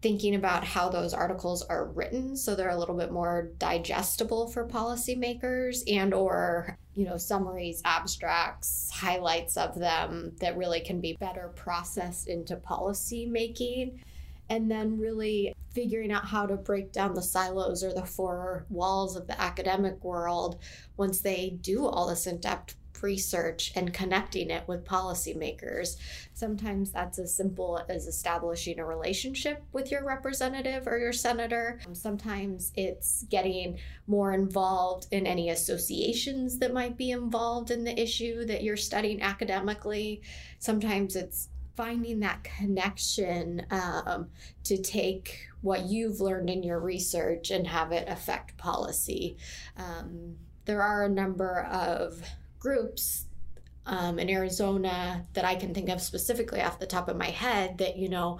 thinking 0.01 0.35
about 0.35 0.63
how 0.63 0.89
those 0.89 1.13
articles 1.13 1.63
are 1.63 1.85
written 1.85 2.35
so 2.37 2.53
they're 2.55 2.69
a 2.69 2.77
little 2.77 2.95
bit 2.95 3.11
more 3.11 3.51
digestible 3.57 4.47
for 4.47 4.67
policymakers 4.67 5.81
and 5.91 6.13
or 6.13 6.77
you 6.93 7.03
know 7.03 7.17
summaries 7.17 7.81
abstracts 7.83 8.91
highlights 8.93 9.57
of 9.57 9.73
them 9.73 10.31
that 10.39 10.55
really 10.55 10.81
can 10.81 11.01
be 11.01 11.17
better 11.19 11.51
processed 11.55 12.27
into 12.27 12.55
policy 12.57 13.25
making 13.25 13.99
and 14.49 14.69
then 14.69 14.99
really 14.99 15.53
figuring 15.73 16.11
out 16.11 16.25
how 16.25 16.45
to 16.45 16.55
break 16.55 16.91
down 16.91 17.13
the 17.13 17.21
silos 17.21 17.83
or 17.83 17.93
the 17.93 18.05
four 18.05 18.65
walls 18.69 19.15
of 19.15 19.27
the 19.27 19.39
academic 19.39 20.03
world 20.03 20.59
once 20.95 21.21
they 21.21 21.57
do 21.61 21.85
all 21.85 22.07
this 22.07 22.25
in-depth 22.25 22.75
research 23.03 23.71
and 23.75 23.93
connecting 23.93 24.49
it 24.49 24.67
with 24.67 24.83
policymakers. 24.85 25.97
Sometimes 26.33 26.91
that's 26.91 27.19
as 27.19 27.35
simple 27.35 27.79
as 27.89 28.07
establishing 28.07 28.79
a 28.79 28.85
relationship 28.85 29.63
with 29.71 29.91
your 29.91 30.03
representative 30.03 30.87
or 30.87 30.97
your 30.97 31.13
senator. 31.13 31.79
Sometimes 31.93 32.71
it's 32.75 33.23
getting 33.29 33.77
more 34.07 34.33
involved 34.33 35.07
in 35.11 35.27
any 35.27 35.49
associations 35.49 36.57
that 36.59 36.73
might 36.73 36.97
be 36.97 37.11
involved 37.11 37.71
in 37.71 37.83
the 37.83 37.99
issue 37.99 38.45
that 38.45 38.63
you're 38.63 38.77
studying 38.77 39.21
academically. 39.21 40.21
Sometimes 40.59 41.15
it's 41.15 41.49
finding 41.77 42.19
that 42.21 42.43
connection 42.43 43.63
um, 43.69 44.27
to 44.63 44.81
take 44.81 45.47
what 45.61 45.83
you've 45.83 46.19
learned 46.19 46.49
in 46.49 46.63
your 46.63 46.79
research 46.79 47.51
and 47.51 47.67
have 47.67 47.91
it 47.91 48.09
affect 48.09 48.57
policy. 48.57 49.37
Um, 49.77 50.35
there 50.65 50.81
are 50.81 51.05
a 51.05 51.09
number 51.09 51.61
of 51.71 52.19
groups 52.59 53.25
um, 53.85 54.17
in 54.17 54.29
Arizona 54.29 55.25
that 55.33 55.45
I 55.45 55.55
can 55.55 55.73
think 55.73 55.89
of 55.89 56.01
specifically 56.01 56.61
off 56.61 56.79
the 56.79 56.87
top 56.87 57.07
of 57.07 57.15
my 57.15 57.29
head 57.29 57.77
that, 57.77 57.95
you 57.95 58.09
know, 58.09 58.39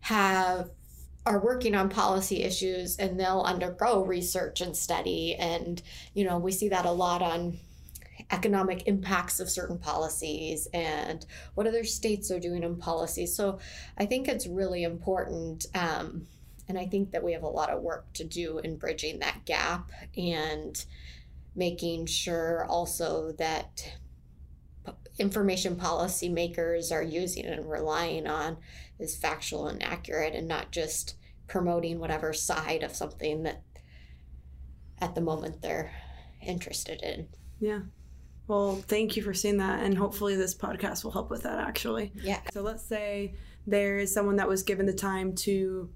have 0.00 0.70
are 1.24 1.40
working 1.40 1.74
on 1.74 1.88
policy 1.88 2.42
issues 2.42 2.96
and 2.96 3.18
they'll 3.18 3.42
undergo 3.42 4.04
research 4.04 4.60
and 4.60 4.76
study 4.76 5.36
and 5.36 5.80
you 6.14 6.24
know 6.24 6.36
we 6.36 6.50
see 6.50 6.68
that 6.68 6.84
a 6.84 6.90
lot 6.90 7.22
on 7.22 7.56
economic 8.32 8.88
impacts 8.88 9.38
of 9.38 9.50
certain 9.50 9.78
policies 9.78 10.66
and 10.72 11.26
what 11.54 11.66
other 11.66 11.84
states 11.84 12.30
are 12.30 12.40
doing 12.40 12.62
in 12.62 12.76
policy 12.76 13.26
so 13.26 13.58
i 13.98 14.06
think 14.06 14.26
it's 14.26 14.46
really 14.46 14.82
important 14.82 15.66
um, 15.74 16.26
and 16.68 16.78
i 16.78 16.86
think 16.86 17.10
that 17.12 17.22
we 17.22 17.32
have 17.32 17.42
a 17.42 17.48
lot 17.48 17.70
of 17.70 17.82
work 17.82 18.10
to 18.14 18.24
do 18.24 18.58
in 18.58 18.76
bridging 18.76 19.18
that 19.18 19.44
gap 19.44 19.90
and 20.16 20.86
making 21.54 22.06
sure 22.06 22.64
also 22.68 23.32
that 23.32 23.92
information 25.18 25.76
policy 25.76 26.28
makers 26.28 26.90
are 26.90 27.02
using 27.02 27.44
and 27.44 27.70
relying 27.70 28.26
on 28.26 28.56
is 28.98 29.16
factual 29.16 29.68
and 29.68 29.82
accurate 29.82 30.34
and 30.34 30.48
not 30.48 30.70
just 30.70 31.16
promoting 31.46 31.98
whatever 31.98 32.32
side 32.32 32.82
of 32.82 32.96
something 32.96 33.42
that 33.42 33.62
at 35.00 35.14
the 35.14 35.20
moment 35.20 35.60
they're 35.60 35.92
interested 36.40 37.02
in. 37.02 37.28
Yeah. 37.60 37.80
Well, 38.48 38.76
thank 38.76 39.16
you 39.16 39.22
for 39.22 39.34
saying 39.34 39.58
that. 39.58 39.82
And 39.82 39.96
hopefully, 39.96 40.36
this 40.36 40.54
podcast 40.54 41.04
will 41.04 41.12
help 41.12 41.30
with 41.30 41.42
that 41.44 41.58
actually. 41.58 42.12
Yeah. 42.14 42.40
So, 42.52 42.62
let's 42.62 42.84
say 42.84 43.34
there 43.66 43.98
is 43.98 44.12
someone 44.12 44.36
that 44.36 44.48
was 44.48 44.62
given 44.62 44.86
the 44.86 44.92
time 44.92 45.34
to, 45.36 45.88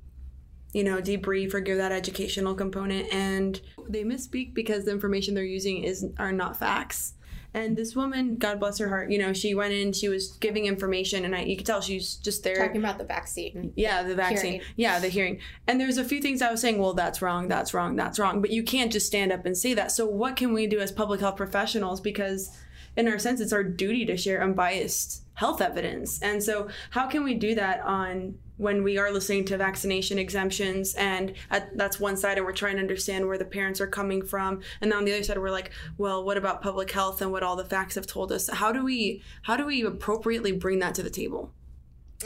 you 0.72 0.84
know, 0.84 1.00
debrief 1.00 1.54
or 1.54 1.60
give 1.60 1.78
that 1.78 1.92
educational 1.92 2.54
component, 2.54 3.12
and 3.12 3.60
they 3.88 4.04
misspeak 4.04 4.54
because 4.54 4.84
the 4.84 4.92
information 4.92 5.34
they're 5.34 5.44
using 5.44 5.82
is 5.82 6.06
are 6.18 6.32
not 6.32 6.56
facts. 6.56 7.14
And 7.54 7.76
this 7.76 7.96
woman, 7.96 8.36
God 8.36 8.60
bless 8.60 8.78
her 8.78 8.88
heart, 8.88 9.10
you 9.10 9.18
know, 9.18 9.32
she 9.32 9.54
went 9.54 9.72
in, 9.72 9.92
she 9.92 10.08
was 10.08 10.36
giving 10.38 10.66
information, 10.66 11.24
and 11.24 11.34
I, 11.34 11.42
you 11.42 11.56
could 11.56 11.66
tell 11.66 11.80
she's 11.80 12.14
just 12.16 12.44
there. 12.44 12.56
Talking 12.56 12.80
about 12.80 12.98
the 12.98 13.04
vaccine. 13.04 13.72
Yeah, 13.76 14.02
the 14.02 14.14
vaccine. 14.14 14.52
Hearing. 14.52 14.66
Yeah, 14.76 14.98
the 14.98 15.08
hearing. 15.08 15.40
And 15.66 15.80
there's 15.80 15.98
a 15.98 16.04
few 16.04 16.20
things 16.20 16.42
I 16.42 16.50
was 16.50 16.60
saying, 16.60 16.78
well, 16.78 16.94
that's 16.94 17.22
wrong, 17.22 17.48
that's 17.48 17.72
wrong, 17.72 17.96
that's 17.96 18.18
wrong. 18.18 18.40
But 18.40 18.50
you 18.50 18.62
can't 18.62 18.92
just 18.92 19.06
stand 19.06 19.32
up 19.32 19.46
and 19.46 19.56
say 19.56 19.74
that. 19.74 19.92
So, 19.92 20.06
what 20.06 20.36
can 20.36 20.52
we 20.52 20.66
do 20.66 20.80
as 20.80 20.92
public 20.92 21.20
health 21.20 21.36
professionals? 21.36 22.00
Because, 22.00 22.56
in 22.96 23.08
our 23.08 23.18
sense, 23.18 23.40
it's 23.40 23.52
our 23.52 23.64
duty 23.64 24.04
to 24.06 24.16
share 24.16 24.42
unbiased 24.42 25.22
health 25.34 25.60
evidence. 25.60 26.20
And 26.22 26.42
so, 26.42 26.68
how 26.90 27.06
can 27.06 27.24
we 27.24 27.34
do 27.34 27.54
that 27.54 27.80
on 27.80 28.38
when 28.56 28.82
we 28.82 28.96
are 28.98 29.12
listening 29.12 29.44
to 29.44 29.56
vaccination 29.58 30.18
exemptions 30.18 30.94
and 30.94 31.34
at, 31.50 31.76
that's 31.76 32.00
one 32.00 32.16
side 32.16 32.38
and 32.38 32.46
we're 32.46 32.52
trying 32.52 32.76
to 32.76 32.80
understand 32.80 33.26
where 33.26 33.36
the 33.38 33.44
parents 33.44 33.80
are 33.80 33.86
coming 33.86 34.24
from. 34.24 34.60
And 34.80 34.92
on 34.92 35.04
the 35.04 35.12
other 35.12 35.22
side 35.22 35.38
we're 35.38 35.50
like 35.50 35.70
well 35.98 36.24
what 36.24 36.36
about 36.36 36.62
public 36.62 36.90
health 36.90 37.20
and 37.22 37.30
what 37.32 37.42
all 37.42 37.56
the 37.56 37.64
facts 37.64 37.94
have 37.96 38.06
told 38.06 38.32
us? 38.32 38.48
How 38.48 38.72
do 38.72 38.84
we 38.84 39.22
how 39.42 39.56
do 39.56 39.66
we 39.66 39.82
appropriately 39.84 40.52
bring 40.52 40.78
that 40.78 40.94
to 40.94 41.02
the 41.02 41.10
table? 41.10 41.52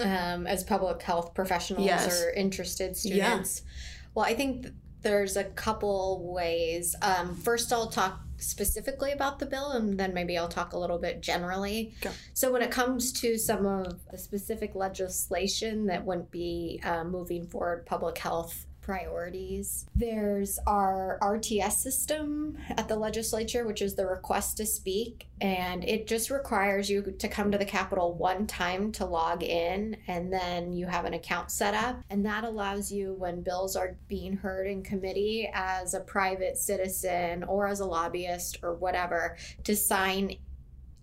Um, 0.01 0.47
as 0.47 0.63
public 0.63 1.03
health 1.03 1.35
professionals 1.35 1.85
Yes. 1.87 2.23
or 2.23 2.31
interested 2.31 2.97
students. 2.97 3.63
Well 4.15 4.25
i 4.25 4.35
think 4.35 4.63
th- 4.63 4.75
there's 5.03 5.37
a 5.37 5.45
couple 5.45 6.31
ways. 6.33 6.95
Um, 7.03 7.35
first 7.35 7.73
i'll 7.73 7.89
talk 7.89 8.21
specifically 8.41 9.13
about 9.13 9.39
the 9.39 9.47
bill 9.47 9.73
and 9.73 9.99
then 9.99 10.15
maybe 10.15 10.37
i'll 10.37 10.49
talk 10.49 10.73
a 10.73 10.79
little 10.79 10.99
bit 10.99 11.21
generally 11.21 11.93
Go. 12.01 12.11
so 12.33 12.53
when 12.53 12.63
it 12.63 12.71
comes 12.71 13.13
to 13.21 13.39
some 13.39 13.67
of 13.67 14.01
the 14.11 14.19
specific 14.19 14.75
legislation 14.75 15.87
that 15.87 16.05
wouldn't 16.05 16.31
be 16.31 16.81
uh, 16.85 17.05
moving 17.05 17.47
forward 17.47 17.87
public 17.87 18.19
health 18.19 18.67
priorities. 18.91 19.87
There's 19.95 20.59
our 20.67 21.17
RTS 21.23 21.75
system 21.75 22.59
at 22.71 22.89
the 22.89 22.97
legislature, 22.97 23.65
which 23.65 23.83
is 23.83 23.95
the 23.95 24.05
request 24.05 24.57
to 24.57 24.67
speak, 24.67 25.29
and 25.41 25.85
it 25.85 26.09
just 26.09 26.29
requires 26.29 26.91
you 26.91 27.03
to 27.03 27.29
come 27.29 27.53
to 27.53 27.59
the 27.59 27.65
Capitol 27.65 28.15
one 28.15 28.49
time 28.49 28.91
to 28.93 29.05
log 29.05 29.45
in, 29.45 29.97
and 30.09 30.33
then 30.33 30.73
you 30.73 30.89
have 30.89 31.05
an 31.05 31.15
account 31.15 31.53
set 31.53 31.73
up. 31.73 32.03
And 32.11 32.27
that 32.27 32.43
allows 32.43 32.91
you, 32.91 33.15
when 33.15 33.43
bills 33.43 33.77
are 33.77 33.97
being 34.09 34.37
heard 34.37 34.67
in 34.67 34.83
committee, 34.83 35.49
as 35.55 35.95
a 35.95 36.01
private 36.01 36.57
citizen 36.57 37.45
or 37.45 37.69
as 37.69 37.79
a 37.79 37.87
lobbyist 37.87 38.59
or 38.61 38.75
whatever, 38.75 39.37
to 39.63 39.77
sign 39.77 40.35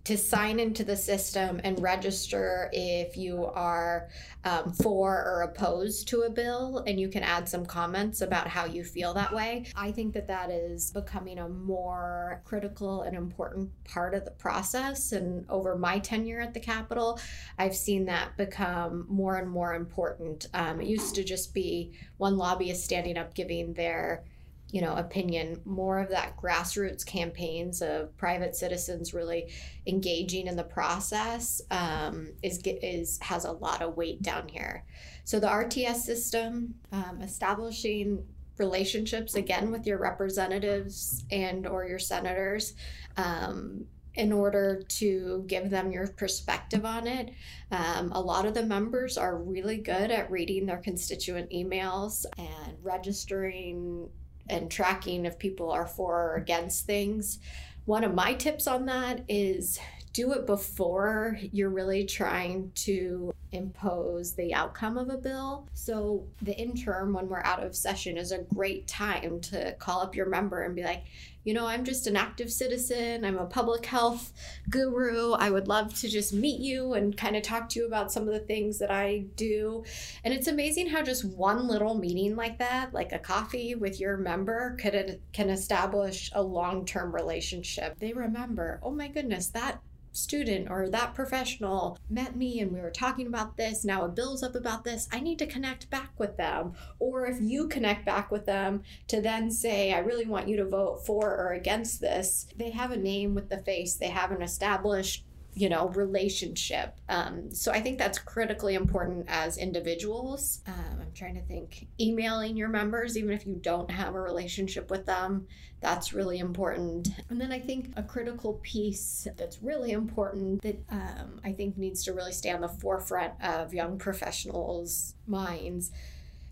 to 0.08 0.16
sign 0.16 0.58
into 0.58 0.84
the 0.84 0.96
system 0.96 1.60
and 1.64 1.78
register 1.82 2.70
if 2.72 3.14
you 3.14 3.44
are 3.44 4.08
um, 4.44 4.72
for 4.72 5.22
or 5.22 5.42
opposed 5.42 6.08
to 6.08 6.22
a 6.22 6.30
bill 6.30 6.82
and 6.86 6.98
you 6.98 7.10
can 7.10 7.22
add 7.22 7.46
some 7.46 7.66
comments 7.66 8.22
about 8.22 8.48
how 8.48 8.64
you 8.64 8.82
feel 8.82 9.12
that 9.12 9.30
way. 9.34 9.66
I 9.76 9.92
think 9.92 10.14
that 10.14 10.26
that 10.28 10.48
is 10.48 10.90
becoming 10.92 11.38
a 11.38 11.48
more 11.50 12.40
critical 12.46 13.02
and 13.02 13.14
important 13.14 13.70
part 13.84 14.14
of 14.14 14.24
the 14.24 14.30
process 14.30 15.12
and 15.12 15.44
over 15.50 15.76
my 15.76 15.98
tenure 15.98 16.40
at 16.40 16.54
the 16.54 16.60
capitol 16.60 17.20
i've 17.58 17.76
seen 17.76 18.06
that 18.06 18.36
become 18.36 19.04
more 19.08 19.36
and 19.36 19.50
more 19.50 19.74
important. 19.74 20.46
Um, 20.54 20.80
it 20.80 20.86
used 20.86 21.14
to 21.16 21.24
just 21.24 21.52
be 21.52 21.92
one 22.16 22.38
lobbyist 22.38 22.82
standing 22.82 23.18
up 23.18 23.34
giving 23.34 23.74
their 23.74 24.24
you 24.70 24.82
know 24.82 24.94
opinion 24.96 25.60
more 25.64 25.98
of 25.98 26.10
that 26.10 26.36
grassroots 26.36 27.04
campaigns 27.04 27.80
of 27.80 28.14
private 28.16 28.54
citizens 28.54 29.14
really 29.14 29.50
engaging 29.86 30.46
in 30.46 30.56
the 30.56 30.64
process 30.64 31.62
um, 31.70 32.28
is 32.42 32.60
is 32.64 33.18
has 33.22 33.44
a 33.44 33.52
lot 33.52 33.82
of 33.82 33.96
weight 33.96 34.22
down 34.22 34.48
here. 34.48 34.84
So 35.24 35.40
the 35.40 35.46
rts 35.46 35.96
system 35.96 36.74
um, 36.92 37.20
establishing 37.22 38.24
relationships 38.58 39.36
again 39.36 39.70
with 39.70 39.86
your 39.86 39.98
representatives 39.98 41.24
and 41.30 41.66
or 41.66 41.86
your 41.86 41.98
senators 41.98 42.74
um, 43.16 43.84
in 44.14 44.32
order 44.32 44.82
to 44.88 45.44
give 45.46 45.70
them 45.70 45.92
your 45.92 46.08
perspective 46.08 46.84
on 46.84 47.06
it. 47.06 47.32
Um, 47.70 48.10
a 48.12 48.20
lot 48.20 48.46
of 48.46 48.54
the 48.54 48.64
members 48.64 49.16
are 49.16 49.38
really 49.38 49.76
good 49.76 50.10
at 50.10 50.30
reading 50.30 50.66
their 50.66 50.78
constituent 50.78 51.50
emails 51.50 52.26
and 52.36 52.76
registering 52.82 54.08
and 54.48 54.70
tracking 54.70 55.24
if 55.24 55.38
people 55.38 55.70
are 55.70 55.86
for 55.86 56.32
or 56.32 56.36
against 56.36 56.86
things. 56.86 57.38
One 57.84 58.04
of 58.04 58.14
my 58.14 58.34
tips 58.34 58.66
on 58.66 58.86
that 58.86 59.24
is 59.28 59.78
do 60.12 60.32
it 60.32 60.46
before 60.46 61.38
you're 61.52 61.70
really 61.70 62.04
trying 62.04 62.72
to 62.74 63.32
impose 63.52 64.34
the 64.34 64.52
outcome 64.52 64.98
of 64.98 65.08
a 65.10 65.16
bill. 65.16 65.68
So, 65.74 66.26
the 66.42 66.56
interim, 66.56 67.12
when 67.12 67.28
we're 67.28 67.42
out 67.44 67.62
of 67.62 67.76
session, 67.76 68.16
is 68.16 68.32
a 68.32 68.44
great 68.54 68.86
time 68.86 69.40
to 69.42 69.74
call 69.78 70.00
up 70.00 70.16
your 70.16 70.28
member 70.28 70.62
and 70.62 70.74
be 70.74 70.82
like, 70.82 71.04
you 71.48 71.54
know, 71.54 71.66
I'm 71.66 71.82
just 71.82 72.06
an 72.06 72.14
active 72.14 72.52
citizen. 72.52 73.24
I'm 73.24 73.38
a 73.38 73.46
public 73.46 73.86
health 73.86 74.34
guru. 74.68 75.32
I 75.32 75.48
would 75.48 75.66
love 75.66 75.98
to 76.00 76.06
just 76.06 76.34
meet 76.34 76.60
you 76.60 76.92
and 76.92 77.16
kind 77.16 77.36
of 77.36 77.42
talk 77.42 77.70
to 77.70 77.80
you 77.80 77.86
about 77.86 78.12
some 78.12 78.28
of 78.28 78.34
the 78.34 78.40
things 78.40 78.78
that 78.80 78.90
I 78.90 79.24
do. 79.34 79.82
And 80.24 80.34
it's 80.34 80.46
amazing 80.46 80.88
how 80.88 81.00
just 81.00 81.24
one 81.24 81.66
little 81.66 81.94
meeting 81.94 82.36
like 82.36 82.58
that, 82.58 82.92
like 82.92 83.12
a 83.12 83.18
coffee 83.18 83.74
with 83.74 83.98
your 83.98 84.18
member, 84.18 84.76
could 84.78 85.22
can 85.32 85.48
establish 85.48 86.30
a 86.34 86.42
long-term 86.42 87.14
relationship. 87.14 87.98
They 87.98 88.12
remember, 88.12 88.78
oh 88.82 88.90
my 88.90 89.08
goodness, 89.08 89.46
that 89.48 89.80
student 90.12 90.70
or 90.70 90.88
that 90.88 91.14
professional 91.14 91.98
met 92.08 92.36
me 92.36 92.60
and 92.60 92.72
we 92.72 92.80
were 92.80 92.90
talking 92.90 93.26
about 93.26 93.56
this. 93.56 93.84
Now 93.84 94.04
a 94.04 94.08
bill's 94.08 94.42
up 94.42 94.54
about 94.54 94.84
this. 94.84 95.08
I 95.12 95.20
need 95.20 95.38
to 95.38 95.46
connect 95.46 95.90
back 95.90 96.10
with 96.18 96.36
them. 96.36 96.74
Or 96.98 97.26
if 97.26 97.40
you 97.40 97.68
connect 97.68 98.04
back 98.04 98.30
with 98.30 98.46
them 98.46 98.82
to 99.08 99.20
then 99.20 99.50
say, 99.50 99.92
I 99.92 99.98
really 99.98 100.26
want 100.26 100.48
you 100.48 100.56
to 100.56 100.68
vote 100.68 101.04
for 101.06 101.30
or 101.34 101.52
against 101.52 102.00
this, 102.00 102.46
they 102.56 102.70
have 102.70 102.90
a 102.90 102.96
name 102.96 103.34
with 103.34 103.48
the 103.48 103.58
face, 103.58 103.94
they 103.94 104.08
have 104.08 104.30
an 104.30 104.42
established 104.42 105.24
you 105.58 105.68
know 105.68 105.88
relationship. 105.88 106.94
Um, 107.08 107.52
so 107.52 107.72
i 107.72 107.80
think 107.80 107.98
that's 107.98 108.18
critically 108.18 108.74
important 108.74 109.26
as 109.28 109.58
individuals. 109.58 110.60
Um, 110.66 111.00
i'm 111.00 111.12
trying 111.14 111.34
to 111.34 111.42
think 111.42 111.88
emailing 112.00 112.56
your 112.56 112.68
members 112.68 113.16
even 113.16 113.30
if 113.32 113.46
you 113.46 113.56
don't 113.56 113.90
have 113.90 114.14
a 114.14 114.20
relationship 114.20 114.90
with 114.90 115.06
them 115.06 115.46
that's 115.80 116.12
really 116.12 116.38
important. 116.38 117.08
And 117.30 117.40
then 117.40 117.52
i 117.52 117.58
think 117.58 117.92
a 117.96 118.02
critical 118.02 118.54
piece 118.62 119.26
that's 119.36 119.62
really 119.62 119.92
important 119.92 120.62
that 120.62 120.78
um, 120.90 121.40
i 121.44 121.52
think 121.52 121.76
needs 121.76 122.04
to 122.04 122.12
really 122.12 122.32
stay 122.32 122.50
on 122.50 122.60
the 122.60 122.68
forefront 122.68 123.32
of 123.42 123.74
young 123.74 123.98
professionals 123.98 125.14
minds 125.26 125.90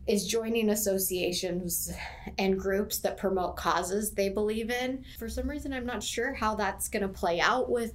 is 0.07 0.27
joining 0.27 0.71
associations 0.71 1.93
and 2.39 2.59
groups 2.59 2.99
that 3.01 3.17
promote 3.17 3.57
causes 3.57 4.13
they 4.13 4.29
believe 4.29 4.71
in. 4.71 5.05
For 5.19 5.29
some 5.29 5.51
reason, 5.51 5.73
I'm 5.73 5.87
not 5.87 6.03
sure 6.03 6.33
how 6.33 6.55
that's 6.55 6.89
going 6.89 7.03
to 7.03 7.09
play 7.09 7.41
out 7.41 7.69
with 7.69 7.95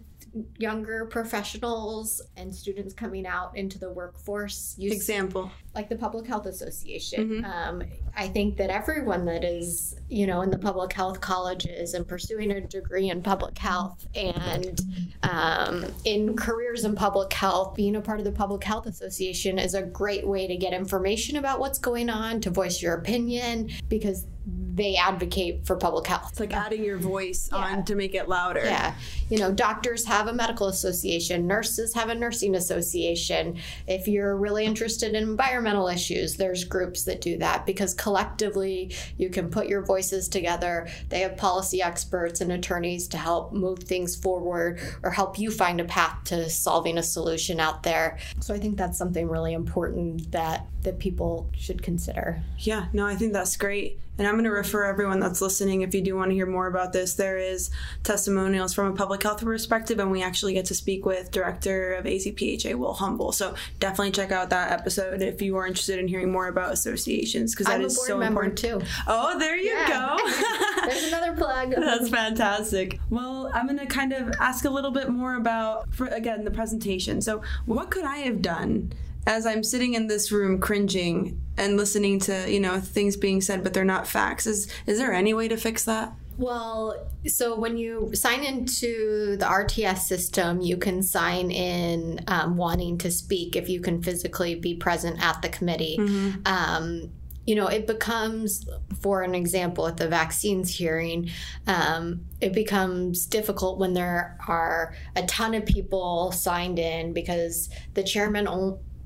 younger 0.58 1.06
professionals 1.06 2.22
and 2.38 2.54
students 2.54 2.94
coming 2.94 3.26
out 3.26 3.56
into 3.56 3.80
the 3.80 3.92
workforce. 3.92 4.76
Example. 4.80 5.52
Like 5.74 5.88
the 5.90 5.96
Public 5.96 6.28
Health 6.28 6.46
Association. 6.46 7.42
Mhm. 7.42 7.46
Um, 7.46 7.84
I 8.16 8.28
think 8.28 8.58
that 8.58 8.70
everyone 8.70 9.24
that 9.26 9.46
is, 9.46 9.96
you 10.10 10.28
know, 10.28 10.42
in 10.42 10.50
the 10.50 10.58
public 10.58 10.92
health 10.92 11.22
colleges 11.22 11.94
and 11.94 12.06
pursuing 12.06 12.52
a 12.52 12.60
degree 12.60 13.10
in 13.10 13.22
public 13.22 13.58
health 13.58 14.06
and 14.14 14.82
um, 15.24 15.86
in 16.04 16.36
careers 16.36 16.84
in 16.84 16.94
public 16.96 17.32
health, 17.32 17.74
being 17.76 17.96
a 17.96 18.02
part 18.02 18.20
of 18.20 18.26
the 18.26 18.32
Public 18.34 18.64
Health 18.64 18.86
Association 18.86 19.58
is 19.58 19.74
a 19.74 19.82
great 19.84 20.28
way 20.28 20.46
to 20.48 20.58
get 20.58 20.74
information 20.74 21.38
about 21.38 21.60
what's 21.60 21.80
going 21.80 22.10
on, 22.10 22.42
to 22.42 22.50
voice 22.50 22.82
your 22.82 22.96
opinion, 22.96 23.70
because 23.88 24.26
they 24.74 24.96
advocate 24.96 25.66
for 25.66 25.76
public 25.76 26.08
health. 26.08 26.30
It's 26.32 26.40
like 26.40 26.54
adding 26.54 26.84
your 26.84 26.98
voice 26.98 27.50
Yeah. 27.52 27.58
on 27.60 27.86
to 27.86 27.96
make 27.96 28.16
it 28.16 28.28
louder. 28.28 28.64
Yeah. 28.64 28.96
You 29.30 29.38
know, 29.38 29.52
doctors 29.52 30.06
have 30.06 30.28
a 30.28 30.34
medical 30.34 30.68
association, 30.68 31.46
nurses 31.46 31.94
have 31.94 32.10
a 32.10 32.16
nursing 32.16 32.56
association. 32.56 33.58
If 33.88 34.08
you're 34.08 34.36
really 34.36 34.66
interested 34.66 35.10
in 35.14 35.16
environmental 35.24 35.61
issues, 35.66 36.36
there's 36.36 36.64
groups 36.64 37.04
that 37.04 37.22
do 37.22 37.38
that 37.38 37.66
because 37.66 37.94
collectively 37.94 38.94
you 39.18 39.30
can 39.30 39.50
put 39.50 39.68
your 39.68 39.84
voices 39.84 40.28
together. 40.28 40.88
They 41.10 41.22
have 41.22 41.38
policy 41.38 41.82
experts 41.82 42.42
and 42.42 42.52
attorneys 42.52 43.08
to 43.10 43.18
help 43.18 43.54
move 43.54 43.80
things 43.80 44.16
forward 44.16 44.80
or 45.04 45.12
help 45.12 45.40
you 45.40 45.52
find 45.52 45.80
a 45.80 45.86
path 45.86 46.24
to 46.26 46.50
solving 46.50 46.98
a 46.98 47.04
solution 47.04 47.60
out 47.60 47.84
there. 47.84 48.18
So 48.40 48.54
I 48.54 48.60
think 48.60 48.78
that's 48.78 48.98
something 48.98 49.28
really 49.28 49.54
important 49.54 50.32
that 50.32 50.68
that 50.84 50.98
people 51.00 51.50
should 51.56 51.84
consider. 51.84 52.42
Yeah, 52.58 52.88
no, 52.92 53.06
I 53.06 53.16
think 53.16 53.34
that's 53.34 53.56
great. 53.56 54.00
And 54.18 54.28
I'm 54.28 54.36
going 54.36 54.44
to 54.44 54.52
refer 54.52 54.84
everyone 54.84 55.20
that's 55.20 55.42
listening, 55.42 55.82
if 55.82 55.96
you 55.96 56.02
do 56.02 56.16
want 56.16 56.30
to 56.30 56.36
hear 56.36 56.46
more 56.46 56.68
about 56.68 56.94
this, 56.94 57.16
there 57.16 57.38
is 57.38 57.72
testimonials 58.04 58.74
from 58.74 58.88
a 58.88 58.94
public 58.96 59.24
health 59.24 59.42
perspective, 59.44 60.00
and 60.00 60.12
we 60.12 60.22
actually 60.22 60.54
get 60.54 60.66
to 60.66 60.76
speak 60.76 61.06
with 61.06 61.32
Director 61.32 61.94
of 61.94 62.06
AzPHA, 62.06 62.76
Will 62.76 62.94
Humble. 62.94 63.32
So 63.32 63.56
definitely 63.80 64.12
check 64.12 64.32
out 64.32 64.50
that 64.52 64.72
episode 64.72 65.22
if 65.22 65.42
you 65.42 65.56
are 65.58 65.66
interested 65.66 65.98
in 65.98 66.08
hearing 66.08 66.32
more 66.32 66.48
about 66.50 66.74
associations, 66.74 67.54
because 67.56 67.68
that 67.68 67.76
I'm 67.76 67.82
a 67.82 67.86
is 67.86 67.96
board 67.96 68.08
so 68.08 68.18
member 68.18 68.44
important. 68.44 68.82
too. 68.84 68.92
Oh, 69.08 69.40
there 69.40 69.56
you 69.58 69.70
Yeah. 69.72 69.88
go. 70.18 70.32
There's 70.90 71.04
another 71.06 71.34
plug. 71.34 71.72
That's 71.76 72.10
fantastic. 72.10 73.00
Well, 73.10 73.50
I'm 73.54 73.66
going 73.66 73.80
to 73.80 73.86
kind 73.86 74.14
of 74.14 74.34
ask 74.40 74.66
a 74.66 74.70
little 74.70 74.92
bit 74.92 75.10
more 75.10 75.36
about, 75.36 75.94
for 75.96 76.08
again, 76.08 76.44
the 76.44 76.52
presentation. 76.52 77.22
So, 77.22 77.42
what 77.66 77.90
could 77.90 78.04
I 78.06 78.18
have 78.18 78.42
done 78.42 78.92
as 79.28 79.46
I'm 79.46 79.64
sitting 79.64 79.94
in 79.94 80.08
this 80.08 80.32
room 80.32 80.60
cringing 80.60 81.42
and 81.58 81.78
listening 81.78 82.20
to, 82.22 82.52
you 82.52 82.60
know, 82.60 82.80
things 82.80 83.16
being 83.16 83.42
said, 83.42 83.64
but 83.64 83.74
they're 83.74 83.84
not 83.84 84.08
facts? 84.08 84.48
Is 84.48 84.72
is 84.86 84.98
there 84.98 85.14
any 85.14 85.34
way 85.34 85.48
to 85.48 85.58
fix 85.58 85.86
that? 85.86 86.14
Well, 86.38 87.08
so 87.28 87.60
when 87.60 87.78
you 87.78 88.12
sign 88.16 88.44
into 88.44 89.38
the 89.38 89.46
RTS 89.46 90.00
system, 90.00 90.62
you 90.62 90.78
can 90.78 91.04
sign 91.04 91.52
in 91.52 92.22
um, 92.28 92.58
wanting 92.58 92.98
to 93.00 93.12
speak 93.12 93.56
if 93.56 93.70
you 93.70 93.80
can 93.80 94.02
physically 94.02 94.56
be 94.56 94.76
present 94.76 95.24
at 95.24 95.42
the 95.42 95.50
committee. 95.50 95.98
Um, 96.46 97.12
you 97.46 97.56
know, 97.56 97.68
it 97.68 97.86
becomes, 97.88 98.68
for 99.02 99.24
an 99.24 99.36
example, 99.36 99.88
at 99.88 99.98
the 99.98 100.08
vaccines 100.08 100.76
hearing, 100.76 101.30
um, 101.68 102.22
it 102.40 102.54
becomes 102.54 103.26
difficult 103.26 103.80
when 103.80 103.94
there 103.94 104.38
are 104.48 104.96
a 105.16 105.24
ton 105.24 105.54
of 105.54 105.66
people 105.66 106.32
signed 106.32 106.80
in 106.80 107.14
because 107.14 107.70
the 107.94 108.04
chairman 108.04 108.48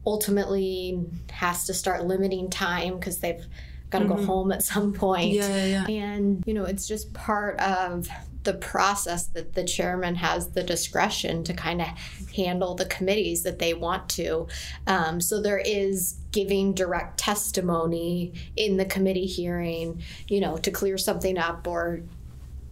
ultimately 0.05 1.03
has 1.31 1.65
to 1.65 1.73
start 1.73 2.05
limiting 2.05 2.49
time 2.49 2.97
because 2.97 3.19
they've 3.19 3.45
got 3.89 3.99
to 3.99 4.05
mm-hmm. 4.05 4.17
go 4.17 4.25
home 4.25 4.51
at 4.51 4.63
some 4.63 4.93
point. 4.93 5.33
Yeah, 5.33 5.65
yeah, 5.65 5.85
yeah. 5.87 6.03
And, 6.05 6.43
you 6.45 6.53
know, 6.53 6.65
it's 6.65 6.87
just 6.87 7.13
part 7.13 7.59
of 7.59 8.07
the 8.43 8.53
process 8.53 9.27
that 9.27 9.53
the 9.53 9.63
chairman 9.63 10.15
has 10.15 10.51
the 10.51 10.63
discretion 10.63 11.43
to 11.43 11.53
kind 11.53 11.81
of 11.81 11.87
handle 12.35 12.75
the 12.75 12.85
committees 12.85 13.41
that 13.43 13.57
they 13.57 13.73
want 13.73 14.07
to. 14.07 14.47
Um, 14.85 15.19
so 15.19 15.41
there 15.41 15.57
is 15.57 16.19
giving 16.31 16.73
direct 16.73 17.17
testimony 17.17 18.33
in 18.55 18.77
the 18.77 18.85
committee 18.85 19.25
hearing, 19.25 20.03
you 20.27 20.39
know, 20.39 20.57
to 20.57 20.71
clear 20.71 20.97
something 20.97 21.37
up 21.37 21.67
or 21.67 22.01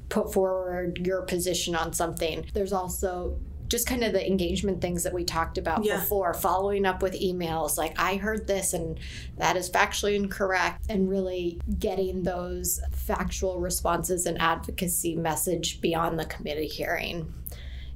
put 0.10 0.32
forward 0.32 1.00
your 1.04 1.24
position 1.24 1.74
on 1.74 1.92
something. 1.92 2.46
There's 2.54 2.74
also 2.74 3.40
just 3.74 3.88
kind 3.88 4.04
of 4.04 4.14
the 4.14 4.24
engagement 4.24 4.80
things 4.82 5.02
that 5.02 5.12
we 5.12 5.24
talked 5.24 5.58
about 5.58 5.84
yeah. 5.84 6.00
before, 6.00 6.32
following 6.36 6.86
up 6.86 7.02
with 7.02 7.20
emails 7.20 7.76
like, 7.76 8.00
I 8.00 8.18
heard 8.18 8.46
this 8.46 8.74
and 8.74 9.00
that 9.40 9.58
is 9.58 9.68
factually 9.68 10.14
incorrect, 10.16 10.86
and 10.90 11.10
really 11.10 11.60
getting 11.80 12.22
those 12.22 12.80
factual 12.92 13.60
responses 13.60 14.28
and 14.28 14.40
advocacy 14.40 15.16
message 15.16 15.82
beyond 15.82 16.20
the 16.20 16.26
committee 16.26 16.68
hearing 16.68 17.34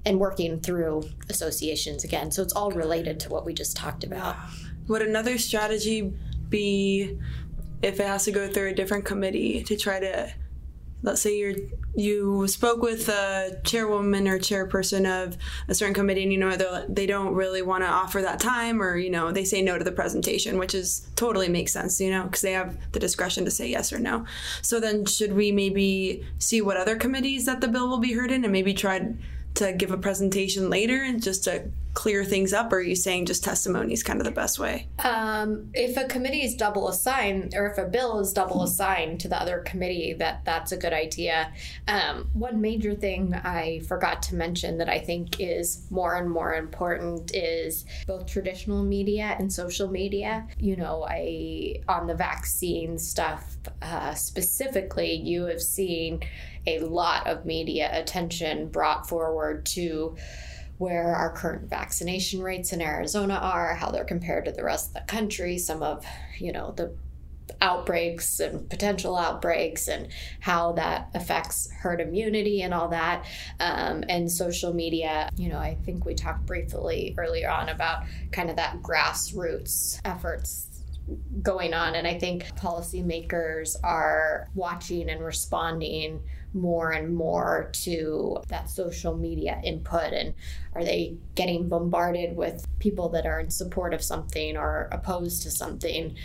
and 0.03 0.19
working 0.19 0.59
through 0.61 1.03
associations 1.29 2.03
again. 2.03 2.31
So 2.31 2.41
it's 2.41 2.53
all 2.53 2.71
related 2.71 3.19
to 3.19 3.29
what 3.29 3.45
we 3.45 3.53
just 3.53 3.77
talked 3.77 4.03
about. 4.03 4.35
Would 4.87 5.03
another 5.03 5.37
strategy 5.37 6.11
be 6.49 7.19
if 7.83 7.99
it 7.99 8.07
has 8.07 8.25
to 8.25 8.31
go 8.31 8.47
through 8.47 8.69
a 8.69 8.73
different 8.73 9.05
committee 9.05 9.63
to 9.65 9.77
try 9.77 9.99
to 9.99 10.33
let's 11.03 11.21
say 11.21 11.37
you're 11.37 11.53
you 11.95 12.47
spoke 12.47 12.81
with 12.81 13.09
a 13.09 13.59
chairwoman 13.63 14.27
or 14.27 14.37
chairperson 14.37 15.05
of 15.05 15.37
a 15.67 15.73
certain 15.73 15.93
committee 15.93 16.23
and 16.23 16.31
you 16.31 16.37
know 16.37 16.55
they 16.89 17.05
don't 17.05 17.33
really 17.33 17.61
want 17.61 17.83
to 17.83 17.87
offer 17.87 18.21
that 18.21 18.39
time 18.39 18.81
or 18.81 18.97
you 18.97 19.09
know 19.09 19.31
they 19.31 19.43
say 19.43 19.61
no 19.61 19.77
to 19.77 19.83
the 19.83 19.91
presentation 19.91 20.57
which 20.57 20.75
is 20.75 21.07
totally 21.15 21.49
makes 21.49 21.71
sense 21.71 21.99
you 21.99 22.09
know 22.09 22.23
because 22.23 22.41
they 22.41 22.53
have 22.53 22.77
the 22.91 22.99
discretion 22.99 23.45
to 23.45 23.51
say 23.51 23.67
yes 23.67 23.91
or 23.91 23.99
no. 23.99 24.25
So 24.61 24.79
then 24.79 25.05
should 25.05 25.33
we 25.33 25.51
maybe 25.51 26.25
see 26.39 26.61
what 26.61 26.77
other 26.77 26.95
committees 26.95 27.45
that 27.45 27.61
the 27.61 27.67
bill 27.67 27.87
will 27.87 27.99
be 27.99 28.13
heard 28.13 28.31
in 28.31 28.43
and 28.43 28.51
maybe 28.51 28.73
try 28.73 29.13
to 29.57 29.73
give 29.73 29.91
a 29.91 29.97
presentation 29.97 30.69
later 30.69 31.01
and 31.03 31.21
just 31.21 31.43
to 31.45 31.69
clear 31.97 32.23
things 32.23 32.53
up, 32.53 32.71
or 32.71 32.75
are 32.75 32.81
you 32.81 32.95
saying 32.95 33.25
just 33.25 33.43
testimony 33.43 33.91
is 33.91 34.03
kind 34.03 34.19
of 34.19 34.25
the 34.25 34.31
best 34.31 34.59
way? 34.59 34.87
Um, 34.99 35.71
if 35.73 35.97
a 35.97 36.05
committee 36.05 36.43
is 36.43 36.53
double 36.53 36.89
assigned, 36.89 37.55
or 37.55 37.65
if 37.71 37.79
a 37.79 37.85
bill 37.85 38.19
is 38.19 38.33
double 38.33 38.61
assigned 38.61 39.19
to 39.21 39.27
the 39.27 39.41
other 39.41 39.63
committee, 39.65 40.13
that 40.13 40.45
that's 40.45 40.71
a 40.71 40.77
good 40.77 40.93
idea. 40.93 41.51
Um, 41.87 42.29
one 42.33 42.61
major 42.61 42.93
thing 42.93 43.33
I 43.33 43.81
forgot 43.87 44.21
to 44.23 44.35
mention 44.35 44.77
that 44.77 44.89
I 44.89 44.99
think 44.99 45.39
is 45.39 45.87
more 45.89 46.17
and 46.17 46.29
more 46.29 46.53
important 46.53 47.33
is 47.33 47.83
both 48.05 48.27
traditional 48.27 48.83
media 48.83 49.35
and 49.39 49.51
social 49.51 49.89
media. 49.89 50.47
You 50.59 50.75
know, 50.75 51.03
I 51.09 51.81
on 51.87 52.05
the 52.05 52.13
vaccine 52.13 52.99
stuff 52.99 53.57
uh, 53.81 54.13
specifically, 54.13 55.13
you 55.13 55.45
have 55.45 55.63
seen 55.63 56.21
a 56.67 56.79
lot 56.79 57.27
of 57.27 57.45
media 57.45 57.89
attention 57.91 58.69
brought 58.69 59.07
forward 59.07 59.65
to 59.65 60.15
where 60.77 61.15
our 61.15 61.31
current 61.31 61.69
vaccination 61.69 62.41
rates 62.41 62.71
in 62.71 62.81
Arizona 62.81 63.35
are, 63.35 63.73
how 63.73 63.89
they're 63.89 64.05
compared 64.05 64.45
to 64.45 64.51
the 64.51 64.63
rest 64.63 64.89
of 64.89 64.93
the 64.93 65.01
country, 65.01 65.57
some 65.57 65.81
of, 65.81 66.05
you 66.39 66.51
know, 66.51 66.71
the 66.71 66.93
outbreaks 67.61 68.39
and 68.39 68.69
potential 68.69 69.17
outbreaks 69.17 69.87
and 69.87 70.09
how 70.39 70.73
that 70.73 71.09
affects 71.13 71.71
herd 71.71 72.01
immunity 72.01 72.61
and 72.61 72.73
all 72.73 72.89
that. 72.89 73.25
Um, 73.59 74.03
and 74.09 74.31
social 74.31 74.73
media 74.73 75.29
you 75.37 75.49
know 75.49 75.57
i 75.57 75.75
think 75.85 76.05
we 76.05 76.13
talked 76.13 76.45
briefly 76.45 77.15
earlier 77.17 77.49
on 77.49 77.69
about 77.69 78.03
kind 78.31 78.49
of 78.49 78.57
that 78.57 78.81
grassroots 78.81 79.99
efforts 80.05 80.67
going 81.41 81.73
on. 81.73 81.95
And 81.95 82.05
i 82.05 82.19
think 82.19 82.43
policymakers 82.55 83.75
are 83.83 84.49
watching 84.53 85.09
and 85.09 85.23
responding 85.23 86.21
more 86.53 86.91
and 86.91 87.15
more 87.15 87.69
to 87.73 88.37
that 88.47 88.69
social 88.69 89.15
media 89.15 89.59
input? 89.63 90.13
And 90.13 90.33
are 90.73 90.83
they 90.83 91.17
getting 91.35 91.67
bombarded 91.67 92.35
with 92.35 92.65
people 92.79 93.09
that 93.09 93.25
are 93.25 93.39
in 93.39 93.49
support 93.49 93.93
of 93.93 94.03
something 94.03 94.57
or 94.57 94.89
opposed 94.91 95.43
to 95.43 95.51
something 95.51 96.15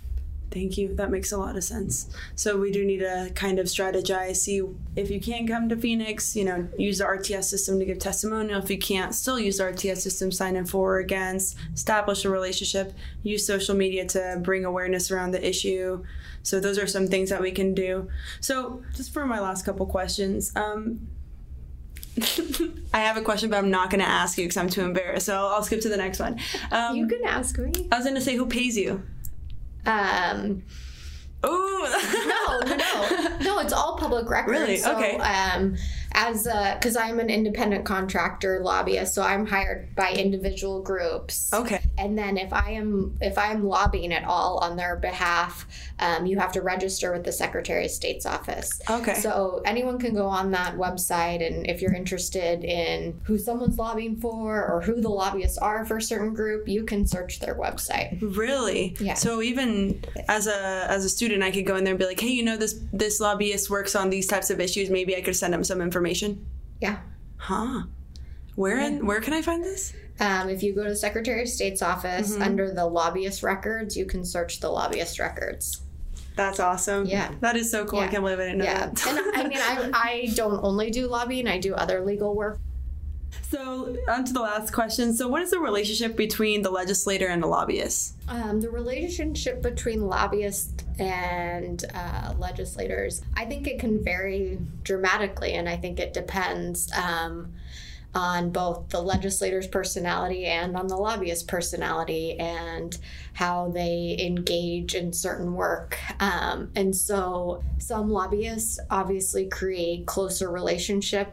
Thank 0.52 0.76
you. 0.76 0.94
That 0.94 1.10
makes 1.10 1.32
a 1.32 1.38
lot 1.38 1.56
of 1.56 1.64
sense. 1.64 2.10
So 2.34 2.58
we 2.58 2.70
do 2.70 2.84
need 2.84 2.98
to 2.98 3.32
kind 3.34 3.58
of 3.58 3.66
strategize. 3.66 4.36
See 4.36 4.62
if 4.96 5.10
you 5.10 5.20
can't 5.20 5.48
come 5.48 5.68
to 5.70 5.76
Phoenix, 5.76 6.36
you 6.36 6.44
know, 6.44 6.68
use 6.76 6.98
the 6.98 7.04
RTS 7.04 7.44
system 7.44 7.78
to 7.78 7.84
give 7.86 7.98
testimonial. 7.98 8.62
If 8.62 8.70
you 8.70 8.78
can't, 8.78 9.14
still 9.14 9.40
use 9.40 9.58
the 9.58 9.64
RTS 9.64 9.98
system, 9.98 10.30
sign 10.30 10.56
in 10.56 10.66
for 10.66 10.96
or 10.96 10.98
against, 10.98 11.56
establish 11.74 12.24
a 12.24 12.30
relationship, 12.30 12.92
use 13.22 13.46
social 13.46 13.74
media 13.74 14.06
to 14.08 14.40
bring 14.42 14.64
awareness 14.66 15.10
around 15.10 15.30
the 15.30 15.46
issue. 15.46 16.04
So 16.42 16.60
those 16.60 16.78
are 16.78 16.86
some 16.86 17.06
things 17.06 17.30
that 17.30 17.40
we 17.40 17.50
can 17.50 17.72
do. 17.72 18.08
So 18.40 18.82
just 18.94 19.14
for 19.14 19.24
my 19.24 19.40
last 19.40 19.64
couple 19.64 19.86
questions, 19.86 20.54
um, 20.54 21.08
I 22.92 23.00
have 23.00 23.16
a 23.16 23.22
question, 23.22 23.48
but 23.48 23.56
I'm 23.56 23.70
not 23.70 23.88
going 23.88 24.02
to 24.02 24.08
ask 24.08 24.36
you 24.36 24.44
because 24.44 24.58
I'm 24.58 24.68
too 24.68 24.82
embarrassed. 24.82 25.24
So 25.24 25.34
I'll 25.34 25.62
skip 25.62 25.80
to 25.80 25.88
the 25.88 25.96
next 25.96 26.18
one. 26.18 26.38
Um, 26.70 26.94
you 26.96 27.06
can 27.06 27.24
ask 27.24 27.56
me. 27.58 27.72
I 27.90 27.96
was 27.96 28.04
going 28.04 28.16
to 28.16 28.20
say, 28.20 28.36
who 28.36 28.44
pays 28.44 28.76
you? 28.76 29.02
Um, 29.86 30.62
oh 31.42 32.60
no, 32.68 32.76
no, 32.76 33.38
no! 33.38 33.58
It's 33.60 33.72
all 33.72 33.96
public 33.96 34.28
record. 34.30 34.50
Really? 34.52 34.76
So, 34.76 34.96
okay. 34.96 35.16
Um, 35.18 35.76
as 36.14 36.46
a 36.46 36.76
because 36.78 36.96
I'm 36.96 37.20
an 37.20 37.30
independent 37.30 37.84
contractor 37.84 38.60
lobbyist, 38.60 39.14
so 39.14 39.22
I'm 39.22 39.46
hired 39.46 39.94
by 39.94 40.12
individual 40.12 40.82
groups. 40.82 41.52
Okay. 41.52 41.80
And 41.98 42.16
then 42.18 42.36
if 42.36 42.52
I 42.52 42.72
am 42.72 43.16
if 43.20 43.38
I'm 43.38 43.66
lobbying 43.66 44.12
at 44.12 44.24
all 44.24 44.58
on 44.58 44.76
their 44.76 44.96
behalf, 44.96 45.66
um, 45.98 46.26
you 46.26 46.38
have 46.38 46.52
to 46.52 46.62
register 46.62 47.12
with 47.12 47.24
the 47.24 47.32
Secretary 47.32 47.86
of 47.86 47.90
State's 47.90 48.26
office. 48.26 48.80
Okay. 48.88 49.14
So 49.14 49.62
anyone 49.64 49.98
can 49.98 50.14
go 50.14 50.26
on 50.26 50.50
that 50.52 50.76
website, 50.76 51.46
and 51.46 51.66
if 51.66 51.80
you're 51.80 51.94
interested 51.94 52.64
in 52.64 53.20
who 53.24 53.38
someone's 53.38 53.78
lobbying 53.78 54.16
for 54.16 54.66
or 54.66 54.82
who 54.82 55.00
the 55.00 55.08
lobbyists 55.08 55.58
are 55.58 55.84
for 55.84 55.96
a 55.96 56.02
certain 56.02 56.34
group, 56.34 56.68
you 56.68 56.84
can 56.84 57.06
search 57.06 57.40
their 57.40 57.54
website. 57.54 58.18
Really? 58.36 58.96
Yeah. 59.00 59.14
So 59.14 59.42
even 59.42 60.04
as 60.28 60.46
a 60.46 60.86
as 60.88 61.04
a 61.04 61.08
student, 61.08 61.42
I 61.42 61.50
could 61.50 61.66
go 61.66 61.76
in 61.76 61.84
there 61.84 61.92
and 61.92 61.98
be 61.98 62.06
like, 62.06 62.20
hey, 62.20 62.28
you 62.28 62.42
know 62.42 62.56
this 62.56 62.78
this 62.92 63.20
lobbyist 63.20 63.70
works 63.70 63.94
on 63.94 64.10
these 64.10 64.26
types 64.26 64.50
of 64.50 64.60
issues. 64.60 64.90
Maybe 64.90 65.16
I 65.16 65.22
could 65.22 65.36
send 65.36 65.54
them 65.54 65.64
some 65.64 65.80
information 65.80 66.01
information? 66.02 66.44
Yeah. 66.80 66.98
Huh. 67.36 67.84
Where 68.56 68.78
yeah. 68.78 68.86
in 68.88 69.06
where 69.06 69.20
can 69.20 69.32
I 69.32 69.42
find 69.42 69.62
this? 69.62 69.92
Um, 70.20 70.48
if 70.48 70.62
you 70.62 70.74
go 70.74 70.84
to 70.84 70.90
the 70.90 70.96
Secretary 70.96 71.42
of 71.42 71.48
State's 71.48 71.82
office 71.82 72.32
mm-hmm. 72.32 72.42
under 72.42 72.72
the 72.72 72.86
lobbyist 72.86 73.42
records, 73.42 73.96
you 73.96 74.04
can 74.04 74.24
search 74.24 74.60
the 74.60 74.68
lobbyist 74.68 75.18
records. 75.18 75.80
That's 76.36 76.60
awesome. 76.60 77.06
Yeah. 77.06 77.30
That 77.40 77.56
is 77.56 77.70
so 77.70 77.84
cool. 77.84 78.00
Yeah. 78.00 78.06
I 78.06 78.08
can't 78.08 78.22
believe 78.22 78.38
I 78.38 78.44
didn't 78.44 78.58
know 78.58 78.64
yeah. 78.64 78.86
that. 78.86 79.06
and 79.06 79.36
I 79.36 79.48
mean, 79.48 79.58
I, 79.58 79.90
I 79.94 80.32
don't 80.34 80.62
only 80.62 80.90
do 80.90 81.06
lobbying, 81.06 81.46
I 81.46 81.58
do 81.58 81.74
other 81.74 82.04
legal 82.04 82.34
work. 82.34 82.58
So, 83.50 83.96
on 84.08 84.24
to 84.24 84.32
the 84.32 84.40
last 84.40 84.72
question. 84.72 85.14
So, 85.14 85.28
what 85.28 85.42
is 85.42 85.50
the 85.50 85.58
relationship 85.58 86.16
between 86.16 86.62
the 86.62 86.70
legislator 86.70 87.28
and 87.28 87.42
the 87.42 87.46
lobbyist? 87.46 88.14
Um, 88.28 88.60
the 88.60 88.70
relationship 88.70 89.62
between 89.62 90.06
lobbyists 90.06 90.84
and 91.02 91.84
uh, 91.94 92.34
legislators, 92.38 93.22
I 93.36 93.44
think 93.44 93.66
it 93.66 93.78
can 93.78 94.02
vary 94.02 94.58
dramatically, 94.82 95.54
and 95.54 95.68
I 95.68 95.76
think 95.76 95.98
it 95.98 96.12
depends. 96.12 96.90
Um, 96.92 97.54
on 98.14 98.50
both 98.50 98.90
the 98.90 99.00
legislator's 99.00 99.66
personality 99.66 100.44
and 100.44 100.76
on 100.76 100.86
the 100.86 100.96
lobbyist 100.96 101.48
personality 101.48 102.38
and 102.38 102.98
how 103.32 103.70
they 103.70 104.16
engage 104.20 104.94
in 104.94 105.12
certain 105.12 105.54
work. 105.54 105.98
Um, 106.20 106.70
and 106.76 106.94
so 106.94 107.64
some 107.78 108.10
lobbyists 108.10 108.78
obviously 108.90 109.48
create 109.48 110.06
closer 110.06 110.50
relationship 110.50 111.32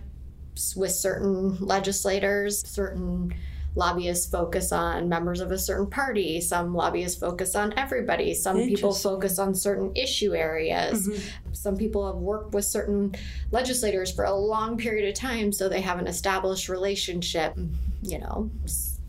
with 0.76 0.92
certain 0.92 1.58
legislators, 1.60 2.66
certain 2.66 3.34
lobbyists 3.76 4.30
focus 4.30 4.72
on 4.72 5.08
members 5.08 5.42
of 5.42 5.52
a 5.52 5.58
certain 5.58 5.88
party 5.88 6.42
some 6.42 6.74
lobbyists 6.74 7.20
focus 7.20 7.56
on 7.56 7.74
everybody 7.78 8.34
some 8.34 8.58
people 8.58 8.94
focus 8.94 9.38
on 9.40 9.54
certain 9.54 9.92
issue 9.96 10.34
areas 10.34 11.08
mm-hmm. 11.08 11.54
some 11.54 11.78
people 11.78 12.06
have 12.06 12.16
worked 12.16 12.54
with 12.54 12.66
certain 12.66 13.14
legislators 13.52 14.12
for 14.12 14.26
a 14.26 14.34
long 14.34 14.78
period 14.78 15.08
of 15.08 15.14
time 15.14 15.52
so 15.52 15.70
they 15.70 15.82
have 15.82 16.00
an 16.00 16.08
established 16.08 16.68
relationship 16.68 17.56
you 18.02 18.18
know 18.18 18.50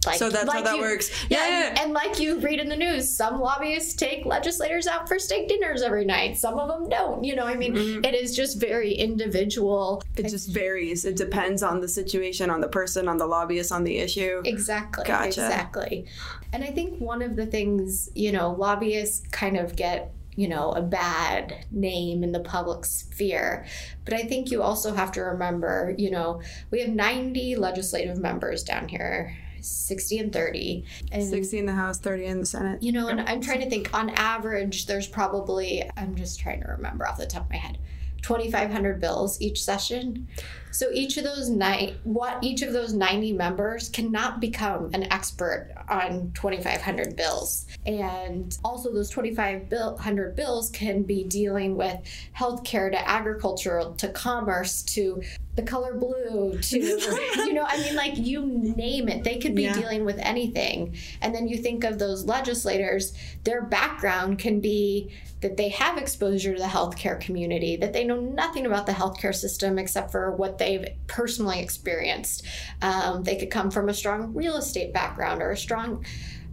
like, 0.07 0.19
so 0.19 0.31
that's 0.31 0.47
like 0.47 0.59
how 0.59 0.63
that 0.63 0.77
you, 0.77 0.83
works. 0.83 1.11
Yeah, 1.29 1.47
yeah, 1.47 1.49
yeah. 1.49 1.69
And, 1.69 1.79
and, 1.79 1.93
like 1.93 2.19
you 2.19 2.41
read 2.41 2.59
in 2.59 2.71
the 2.71 2.77
news, 2.77 3.15
some 3.15 3.39
lobbyists 3.39 3.95
take 3.95 4.25
legislators 4.25 4.87
out 4.87 5.07
for 5.07 5.19
steak 5.19 5.49
dinners 5.49 5.83
every 5.83 6.07
night. 6.07 6.39
Some 6.39 6.59
of 6.59 6.69
them 6.69 6.89
don't. 6.89 7.23
You 7.23 7.37
know, 7.37 7.45
I 7.45 7.55
mean, 7.55 7.75
mm-hmm. 7.75 8.05
it 8.05 8.15
is 8.15 8.35
just 8.35 8.59
very 8.59 8.93
individual. 8.93 10.03
It 10.17 10.29
just 10.29 10.49
varies. 10.49 11.05
It 11.05 11.17
depends 11.17 11.63
on 11.63 11.81
the 11.81 11.89
situation, 11.89 12.49
on 12.49 12.63
the 12.63 12.69
person, 12.69 13.09
on 13.09 13.19
the 13.19 13.27
lobbyist, 13.27 13.73
on 13.73 13.85
the 13.85 13.99
issue. 13.99 14.41
Exactly. 14.47 15.05
Gotcha. 15.05 15.27
Exactly. 15.27 16.07
And 16.55 16.65
I 16.65 16.69
think 16.69 16.99
one 16.99 17.21
of 17.21 17.37
the 17.37 17.45
things, 17.45 18.09
you 18.15 18.33
know, 18.33 18.53
lobbyists 18.53 19.27
kind 19.31 19.59
of 19.59 19.77
get 19.77 20.13
you 20.37 20.49
know, 20.49 20.71
a 20.71 20.81
bad 20.81 21.67
name 21.71 22.23
in 22.23 22.33
the 22.33 22.41
public 22.41 22.87
sphere. 22.87 23.67
But 24.07 24.15
I 24.15 24.23
think 24.23 24.51
you 24.51 24.63
also 24.63 24.95
have 24.95 25.13
to 25.13 25.21
remember, 25.21 25.95
you 25.99 26.11
know, 26.11 26.41
we 26.71 26.81
have 26.81 26.89
90 26.89 27.57
legislative 27.57 28.17
members 28.17 28.63
down 28.63 28.89
here 28.89 29.37
60 29.65 30.19
and 30.19 30.33
30. 30.33 30.85
And 31.13 31.25
60 31.25 31.59
in 31.59 31.67
the 31.67 31.73
House, 31.73 31.99
30 31.99 32.27
in 32.27 32.41
the 32.41 32.47
Senate. 32.47 32.83
You 32.83 32.93
know, 32.93 33.09
and 33.09 33.21
I'm 33.21 33.41
trying 33.41 33.61
to 33.61 33.71
think 33.71 33.93
on 33.95 34.11
average, 34.11 34.87
there's 34.87 35.07
probably, 35.07 35.89
I'm 35.97 36.15
just 36.15 36.41
trying 36.41 36.63
to 36.63 36.69
remember 36.69 37.07
off 37.07 37.19
the 37.19 37.27
top 37.27 37.45
of 37.45 37.51
my 37.51 37.57
head, 37.57 37.79
2,500 38.23 39.01
bills 39.01 39.41
each 39.41 39.63
session. 39.63 40.29
So 40.71 40.91
each 40.93 41.17
of 41.17 41.25
those 41.25 41.49
nine, 41.49 41.99
what 42.05 42.43
each 42.43 42.63
of 42.63 42.73
those 42.73 42.93
90 42.93 43.33
members 43.33 43.89
cannot 43.89 44.41
become 44.41 44.91
an 44.93 45.13
expert 45.13 45.75
on 45.89 46.33
2,500 46.35 47.17
bills. 47.17 47.67
And 47.87 48.57
also, 48.65 48.93
those 48.93 49.11
2,500 49.11 50.37
bills 50.37 50.71
can 50.71 51.03
be 51.03 51.25
dealing 51.25 51.77
with 51.77 51.99
healthcare 52.37 52.91
to 52.91 53.09
agriculture 53.09 53.83
to 53.99 54.09
commerce 54.09 54.83
to 54.83 55.23
the 55.57 55.63
color 55.63 55.95
blue 55.95 56.57
to 56.61 56.79
you 57.37 57.53
know 57.53 57.65
i 57.67 57.77
mean 57.79 57.97
like 57.97 58.17
you 58.17 58.47
name 58.47 59.09
it 59.09 59.25
they 59.25 59.37
could 59.37 59.55
be 59.55 59.65
yeah. 59.65 59.75
dealing 59.75 60.05
with 60.05 60.19
anything 60.19 60.97
and 61.21 61.35
then 61.35 61.49
you 61.49 61.59
think 61.59 61.83
of 61.83 61.99
those 61.99 62.25
legislators 62.25 63.13
their 63.45 63.63
background 63.63 64.39
can 64.39 64.61
be 64.61 65.11
that 65.41 65.57
they 65.57 65.71
have 65.71 65.99
exposure 65.99 66.55
to 66.55 66.61
the 66.61 66.69
healthcare 66.69 67.21
community 67.21 67.77
that 67.77 67.93
they 67.93 68.05
know 68.05 68.21
nothing 68.21 68.65
about 68.65 68.87
the 68.87 68.93
healthcare 68.93 69.35
system 69.35 69.79
except 69.79 70.13
for 70.13 70.31
what 70.33 70.59
they've 70.61 70.87
personally 71.09 71.59
experienced. 71.61 72.45
Um, 72.81 73.25
they 73.25 73.37
could 73.37 73.51
come 73.51 73.73
from 73.73 73.89
a 73.89 73.95
strong 73.95 74.33
real 74.33 74.57
estate 74.57 74.95
background 74.95 75.43
or 75.43 75.51
a 75.51 75.57
strong 75.57 76.05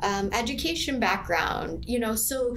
um, 0.01 0.29
education 0.31 0.99
background 0.99 1.83
you 1.87 1.97
know 1.97 2.13
so 2.13 2.55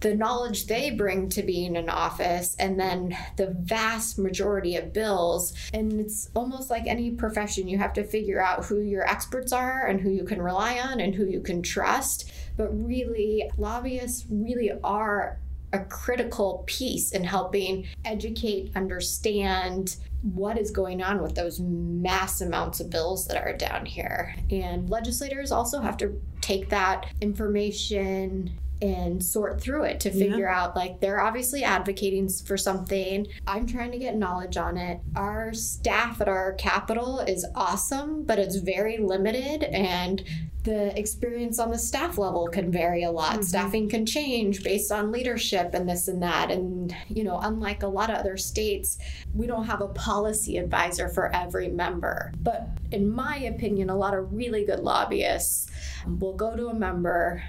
the 0.00 0.14
knowledge 0.14 0.66
they 0.66 0.90
bring 0.90 1.28
to 1.28 1.42
being 1.42 1.76
in 1.76 1.88
office 1.88 2.56
and 2.58 2.80
then 2.80 3.16
the 3.36 3.54
vast 3.60 4.18
majority 4.18 4.76
of 4.76 4.92
bills. 4.92 5.52
And 5.72 6.00
it's 6.00 6.30
almost 6.34 6.70
like 6.70 6.86
any 6.86 7.10
profession 7.10 7.68
you 7.68 7.78
have 7.78 7.92
to 7.94 8.04
figure 8.04 8.40
out 8.40 8.64
who 8.64 8.80
your 8.80 9.06
experts 9.06 9.52
are 9.52 9.86
and 9.86 10.00
who 10.00 10.10
you 10.10 10.24
can 10.24 10.40
rely 10.40 10.78
on 10.78 11.00
and 11.00 11.14
who 11.14 11.26
you 11.26 11.40
can 11.40 11.62
trust. 11.62 12.32
But 12.56 12.68
really 12.72 13.50
lobbyists 13.58 14.26
really 14.30 14.70
are 14.82 15.38
a 15.72 15.84
critical 15.84 16.64
piece 16.66 17.12
in 17.12 17.22
helping 17.22 17.86
educate 18.04 18.72
understand 18.74 19.96
what 20.22 20.58
is 20.58 20.70
going 20.70 21.02
on 21.02 21.22
with 21.22 21.34
those 21.34 21.60
mass 21.60 22.40
amounts 22.40 22.80
of 22.80 22.90
bills 22.90 23.26
that 23.26 23.42
are 23.42 23.56
down 23.56 23.86
here. 23.86 24.34
And 24.50 24.88
legislators 24.90 25.50
also 25.50 25.80
have 25.80 25.96
to 25.98 26.20
take 26.40 26.68
that 26.70 27.06
information 27.20 28.52
and 28.82 29.22
sort 29.22 29.60
through 29.60 29.84
it 29.84 30.00
to 30.00 30.10
figure 30.10 30.46
yeah. 30.46 30.60
out 30.60 30.76
like 30.76 31.00
they're 31.00 31.20
obviously 31.20 31.62
advocating 31.64 32.28
for 32.28 32.56
something. 32.56 33.26
I'm 33.46 33.66
trying 33.66 33.92
to 33.92 33.98
get 33.98 34.16
knowledge 34.16 34.56
on 34.56 34.76
it. 34.76 35.00
Our 35.16 35.52
staff 35.52 36.20
at 36.20 36.28
our 36.28 36.54
capitol 36.54 37.20
is 37.20 37.46
awesome, 37.54 38.24
but 38.24 38.38
it's 38.38 38.56
very 38.56 38.98
limited 38.98 39.64
and 39.64 40.24
the 40.62 40.98
experience 40.98 41.58
on 41.58 41.70
the 41.70 41.78
staff 41.78 42.18
level 42.18 42.46
can 42.48 42.70
vary 42.70 43.02
a 43.02 43.10
lot. 43.10 43.34
Mm-hmm. 43.34 43.42
Staffing 43.42 43.88
can 43.88 44.04
change 44.04 44.62
based 44.62 44.92
on 44.92 45.10
leadership 45.10 45.72
and 45.72 45.88
this 45.88 46.08
and 46.08 46.22
that. 46.22 46.50
And, 46.50 46.94
you 47.08 47.24
know, 47.24 47.38
unlike 47.42 47.82
a 47.82 47.88
lot 47.88 48.10
of 48.10 48.16
other 48.16 48.36
states, 48.36 48.98
we 49.34 49.46
don't 49.46 49.64
have 49.64 49.80
a 49.80 49.88
policy 49.88 50.58
advisor 50.58 51.08
for 51.08 51.34
every 51.34 51.68
member. 51.68 52.32
But 52.42 52.68
in 52.92 53.10
my 53.10 53.36
opinion, 53.36 53.88
a 53.88 53.96
lot 53.96 54.14
of 54.14 54.32
really 54.34 54.64
good 54.64 54.80
lobbyists 54.80 55.70
will 56.18 56.34
go 56.34 56.54
to 56.56 56.68
a 56.68 56.74
member 56.74 57.42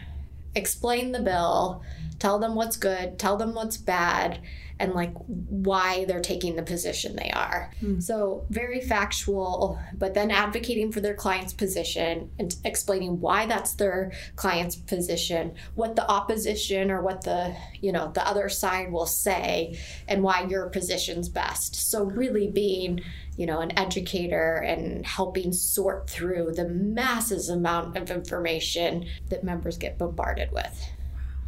explain 0.55 1.11
the 1.11 1.21
bill, 1.21 1.83
tell 2.19 2.39
them 2.39 2.55
what's 2.55 2.77
good, 2.77 3.17
tell 3.17 3.37
them 3.37 3.53
what's 3.53 3.77
bad, 3.77 4.39
and 4.81 4.95
like 4.95 5.13
why 5.25 6.05
they're 6.05 6.19
taking 6.21 6.55
the 6.55 6.63
position 6.63 7.15
they 7.15 7.29
are. 7.29 7.71
Mm. 7.83 8.01
So, 8.01 8.45
very 8.49 8.81
factual, 8.81 9.79
but 9.93 10.15
then 10.15 10.31
advocating 10.31 10.91
for 10.91 11.01
their 11.01 11.13
client's 11.13 11.53
position 11.53 12.31
and 12.39 12.55
explaining 12.65 13.21
why 13.21 13.45
that's 13.45 13.75
their 13.75 14.11
client's 14.35 14.75
position, 14.75 15.53
what 15.75 15.95
the 15.95 16.09
opposition 16.09 16.89
or 16.89 17.03
what 17.03 17.23
the, 17.23 17.55
you 17.79 17.91
know, 17.91 18.11
the 18.13 18.27
other 18.27 18.49
side 18.49 18.91
will 18.91 19.05
say 19.05 19.79
and 20.07 20.23
why 20.23 20.47
your 20.47 20.67
position's 20.69 21.29
best. 21.29 21.75
So, 21.75 22.03
really 22.03 22.47
being 22.47 23.01
you 23.41 23.47
know, 23.47 23.59
an 23.59 23.75
educator 23.75 24.57
and 24.57 25.03
helping 25.03 25.51
sort 25.51 26.07
through 26.07 26.51
the 26.51 26.69
massive 26.69 27.41
amount 27.49 27.97
of 27.97 28.11
information 28.11 29.07
that 29.29 29.43
members 29.43 29.79
get 29.79 29.97
bombarded 29.97 30.51
with. 30.51 30.87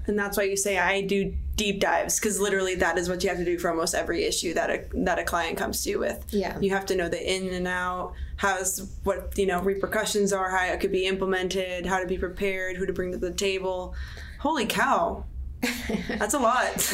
And 0.08 0.18
that's 0.18 0.36
why 0.36 0.46
you 0.46 0.58
say 0.58 0.80
I 0.80 1.02
do 1.02 1.36
deep 1.56 1.80
dives 1.80 2.20
because 2.20 2.40
literally 2.40 2.74
that 2.74 2.98
is 2.98 3.10
what 3.10 3.22
you 3.24 3.30
have 3.30 3.38
to 3.38 3.46
do 3.46 3.60
for 3.60 3.70
almost 3.70 3.94
every 3.94 4.24
issue 4.24 4.56
that 4.56 4.72
a 4.72 4.86
that 5.04 5.20
a 5.20 5.24
client 5.24 5.56
comes 5.56 5.84
to 5.84 5.92
you 5.92 6.00
with. 6.00 6.26
Yeah, 6.32 6.60
you 6.60 6.72
have 6.72 6.88
to 6.88 6.96
know 6.96 7.10
the 7.10 7.36
in 7.36 7.54
and 7.54 7.68
out, 7.68 8.14
how's 8.38 8.92
what 9.04 9.38
you 9.38 9.46
know 9.46 9.62
repercussions 9.62 10.34
are, 10.34 10.50
how 10.50 10.66
it 10.66 10.80
could 10.80 10.92
be 10.92 11.06
implemented, 11.06 11.86
how 11.86 12.00
to 12.00 12.08
be 12.08 12.18
prepared, 12.18 12.76
who 12.76 12.88
to 12.88 12.92
bring 12.92 13.12
to 13.12 13.20
the 13.20 13.32
table. 13.32 13.94
Holy 14.40 14.66
cow, 14.66 15.26
that's 16.18 16.34
a 16.34 16.40
lot. 16.40 16.92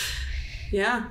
yeah. 0.70 1.08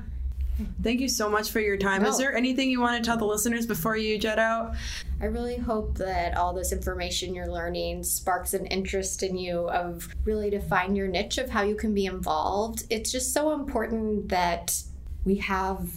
Thank 0.81 0.99
you 0.99 1.09
so 1.09 1.29
much 1.29 1.51
for 1.51 1.59
your 1.59 1.77
time. 1.77 2.03
No. 2.03 2.09
Is 2.09 2.17
there 2.17 2.35
anything 2.35 2.69
you 2.69 2.81
want 2.81 3.03
to 3.03 3.07
tell 3.07 3.17
the 3.17 3.25
listeners 3.25 3.65
before 3.65 3.97
you 3.97 4.17
jet 4.17 4.39
out? 4.39 4.75
I 5.21 5.25
really 5.25 5.57
hope 5.57 5.97
that 5.97 6.37
all 6.37 6.53
this 6.53 6.71
information 6.71 7.35
you're 7.35 7.51
learning 7.51 8.03
sparks 8.03 8.53
an 8.53 8.65
interest 8.67 9.23
in 9.23 9.37
you 9.37 9.69
of 9.69 10.07
really 10.23 10.49
to 10.51 10.59
find 10.59 10.95
your 10.95 11.07
niche 11.07 11.37
of 11.37 11.49
how 11.49 11.63
you 11.63 11.75
can 11.75 11.93
be 11.93 12.05
involved. 12.05 12.83
It's 12.89 13.11
just 13.11 13.33
so 13.33 13.53
important 13.53 14.29
that 14.29 14.81
we 15.25 15.35
have 15.37 15.89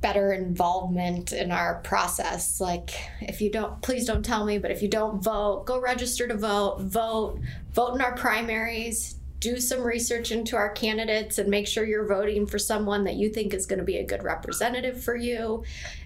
better 0.00 0.32
involvement 0.32 1.32
in 1.32 1.50
our 1.50 1.76
process. 1.76 2.60
Like, 2.60 2.90
if 3.20 3.40
you 3.40 3.50
don't, 3.50 3.80
please 3.82 4.06
don't 4.06 4.24
tell 4.24 4.44
me, 4.44 4.58
but 4.58 4.70
if 4.70 4.82
you 4.82 4.88
don't 4.88 5.22
vote, 5.22 5.64
go 5.66 5.80
register 5.80 6.28
to 6.28 6.36
vote, 6.36 6.80
vote, 6.80 7.40
vote 7.72 7.94
in 7.94 8.00
our 8.00 8.14
primaries, 8.14 9.16
do 9.40 9.60
some 9.60 9.82
research 9.82 10.32
into 10.32 10.56
our 10.56 10.70
candidates 10.70 11.38
and 11.38 11.48
make 11.48 11.66
sure 11.66 11.84
you're 11.84 12.08
voting 12.08 12.46
for 12.46 12.58
someone 12.58 13.04
that 13.04 13.14
you 13.14 13.30
think 13.30 13.54
is 13.54 13.66
going 13.66 13.78
to 13.78 13.84
be 13.84 13.98
a 13.98 14.04
good 14.04 14.24
representative 14.24 15.02
for 15.02 15.14
you. 15.16 15.62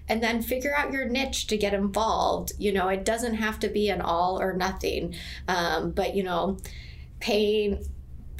And 0.07 0.21
then 0.21 0.41
figure 0.41 0.75
out 0.75 0.91
your 0.91 1.05
niche 1.05 1.47
to 1.47 1.57
get 1.57 1.73
involved. 1.73 2.53
You 2.57 2.71
know 2.71 2.89
it 2.89 3.05
doesn't 3.05 3.35
have 3.35 3.59
to 3.59 3.69
be 3.69 3.89
an 3.89 4.01
all 4.01 4.39
or 4.39 4.53
nothing 4.53 5.15
um, 5.47 5.91
but 5.91 6.15
you 6.15 6.23
know 6.23 6.57
paying 7.19 7.85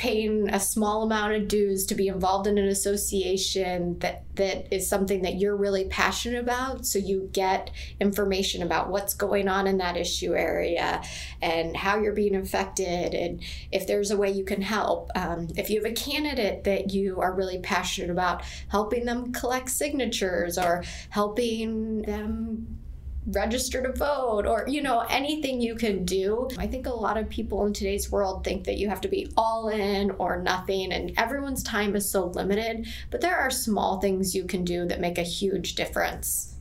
paying 0.04 0.50
a 0.50 0.60
small 0.60 1.04
amount 1.04 1.32
of 1.32 1.48
dues 1.48 1.86
to 1.86 1.96
be 1.96 2.10
involved 2.10 2.46
in 2.46 2.58
an 2.58 2.68
association 2.68 3.98
that 4.00 4.26
that 4.36 4.68
is 4.70 4.86
something 4.86 5.22
that 5.22 5.36
you're 5.36 5.56
really 5.56 5.86
passionate 5.86 6.42
about. 6.42 6.86
So 6.86 7.00
you 7.00 7.30
get 7.32 7.72
information 8.02 8.64
about 8.64 8.90
what's 8.90 9.14
going 9.14 9.48
on 9.48 9.66
in 9.66 9.78
that 9.78 9.96
issue 9.96 10.36
area 10.36 11.02
and 11.42 11.78
how 11.78 12.02
you're 12.02 12.12
being 12.12 12.36
affected 12.36 13.14
and 13.14 13.42
if 13.72 13.88
there's 13.88 14.12
a 14.12 14.18
way 14.18 14.30
you 14.30 14.44
can 14.44 14.62
help. 14.62 15.10
Um, 15.16 15.48
if 15.56 15.70
you 15.70 15.82
have 15.82 15.90
a 15.90 15.96
candidate 15.96 16.66
that 16.66 16.92
you 16.92 17.22
are 17.22 17.34
really 17.34 17.60
passionate 17.60 18.10
about 18.10 18.44
helping 18.68 19.06
them 19.06 19.32
collect 19.32 19.70
signatures 19.70 20.58
or 20.58 20.84
helping 21.12 22.02
them 22.02 22.83
register 23.28 23.82
to 23.82 23.92
vote 23.94 24.46
or 24.46 24.66
you 24.68 24.82
know 24.82 25.00
anything 25.10 25.62
you 25.62 25.76
can 25.76 26.04
do 26.04 26.48
i 26.58 26.68
think 26.68 26.86
a 26.86 26.90
lot 26.90 27.18
of 27.18 27.30
people 27.30 27.66
in 27.66 27.72
today's 27.72 28.12
world 28.12 28.44
think 28.44 28.66
that 28.66 28.78
you 28.78 28.90
have 28.90 29.00
to 29.00 29.08
be 29.08 29.32
all 29.38 29.70
in 29.70 30.12
or 30.12 30.42
nothing 30.42 30.92
and 30.92 31.14
everyone's 31.18 31.64
time 31.64 31.96
is 31.96 32.10
so 32.10 32.26
limited 32.28 32.86
but 33.12 33.22
there 33.22 33.38
are 33.38 33.50
small 33.50 34.00
things 34.02 34.36
you 34.36 34.44
can 34.44 34.66
do 34.66 34.86
that 34.86 35.00
make 35.00 35.18
a 35.18 35.24
huge 35.24 35.76
difference 35.76 36.54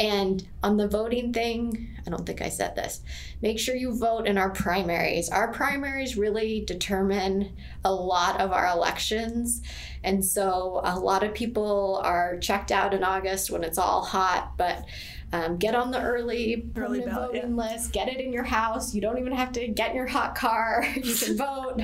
and 0.00 0.48
on 0.62 0.78
the 0.78 0.88
voting 0.88 1.30
thing, 1.30 1.94
I 2.06 2.08
don't 2.10 2.24
think 2.24 2.40
I 2.40 2.48
said 2.48 2.74
this. 2.74 3.02
Make 3.42 3.58
sure 3.58 3.76
you 3.76 3.94
vote 3.94 4.26
in 4.26 4.38
our 4.38 4.48
primaries. 4.48 5.28
Our 5.28 5.52
primaries 5.52 6.16
really 6.16 6.64
determine 6.64 7.54
a 7.84 7.92
lot 7.92 8.40
of 8.40 8.50
our 8.50 8.66
elections. 8.66 9.60
And 10.02 10.24
so 10.24 10.80
a 10.84 10.98
lot 10.98 11.22
of 11.22 11.34
people 11.34 12.00
are 12.02 12.38
checked 12.38 12.72
out 12.72 12.94
in 12.94 13.04
August 13.04 13.50
when 13.50 13.62
it's 13.62 13.76
all 13.76 14.02
hot, 14.02 14.54
but 14.56 14.86
um, 15.32 15.58
get 15.58 15.74
on 15.74 15.90
the 15.90 16.00
early, 16.00 16.70
early 16.76 17.00
ballot, 17.00 17.32
voting 17.32 17.56
yeah. 17.56 17.68
list. 17.72 17.92
Get 17.92 18.08
it 18.08 18.20
in 18.20 18.32
your 18.32 18.42
house. 18.42 18.94
You 18.94 19.00
don't 19.00 19.18
even 19.18 19.32
have 19.32 19.52
to 19.52 19.68
get 19.68 19.90
in 19.90 19.96
your 19.96 20.06
hot 20.06 20.34
car. 20.34 20.84
you 20.96 21.14
can 21.14 21.36
vote. 21.36 21.80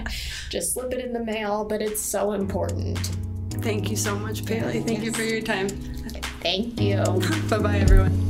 Just 0.50 0.74
slip 0.74 0.92
it 0.92 1.04
in 1.04 1.12
the 1.12 1.24
mail, 1.24 1.64
but 1.64 1.80
it's 1.80 2.00
so 2.00 2.32
important. 2.32 2.98
Thank 3.62 3.90
you 3.90 3.96
so 3.96 4.18
much, 4.18 4.44
Paley. 4.44 4.80
Thank 4.80 4.98
yes. 4.98 5.04
you 5.04 5.12
for 5.12 5.22
your 5.22 5.40
time. 5.40 5.68
Thank 6.40 6.80
you. 6.80 6.96
bye 7.48 7.58
bye, 7.58 7.78
everyone. 7.78 8.22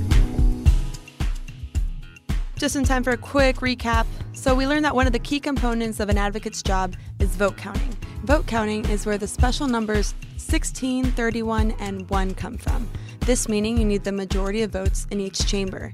Just 2.57 2.77
in 2.77 2.85
time 2.85 3.03
for 3.03 3.11
a 3.11 3.17
quick 3.19 3.57
recap. 3.57 4.07
So, 4.33 4.55
we 4.55 4.67
learned 4.67 4.85
that 4.85 4.95
one 4.95 5.07
of 5.07 5.12
the 5.12 5.19
key 5.19 5.41
components 5.41 5.99
of 5.99 6.09
an 6.09 6.19
advocate's 6.19 6.62
job 6.62 6.95
is 7.19 7.31
vote 7.37 7.57
counting. 7.57 7.95
Vote 8.23 8.47
counting 8.47 8.85
is 8.87 9.07
where 9.07 9.19
the 9.19 9.27
special 9.27 9.67
numbers 9.67 10.14
16, 10.37 11.07
31, 11.12 11.73
and 11.73 12.09
1 12.09 12.35
come 12.35 12.57
from. 12.57 12.89
This 13.27 13.49
meaning 13.49 13.77
you 13.77 13.85
need 13.85 14.05
the 14.05 14.12
majority 14.12 14.62
of 14.62 14.70
votes 14.70 15.09
in 15.11 15.18
each 15.18 15.49
chamber. 15.49 15.91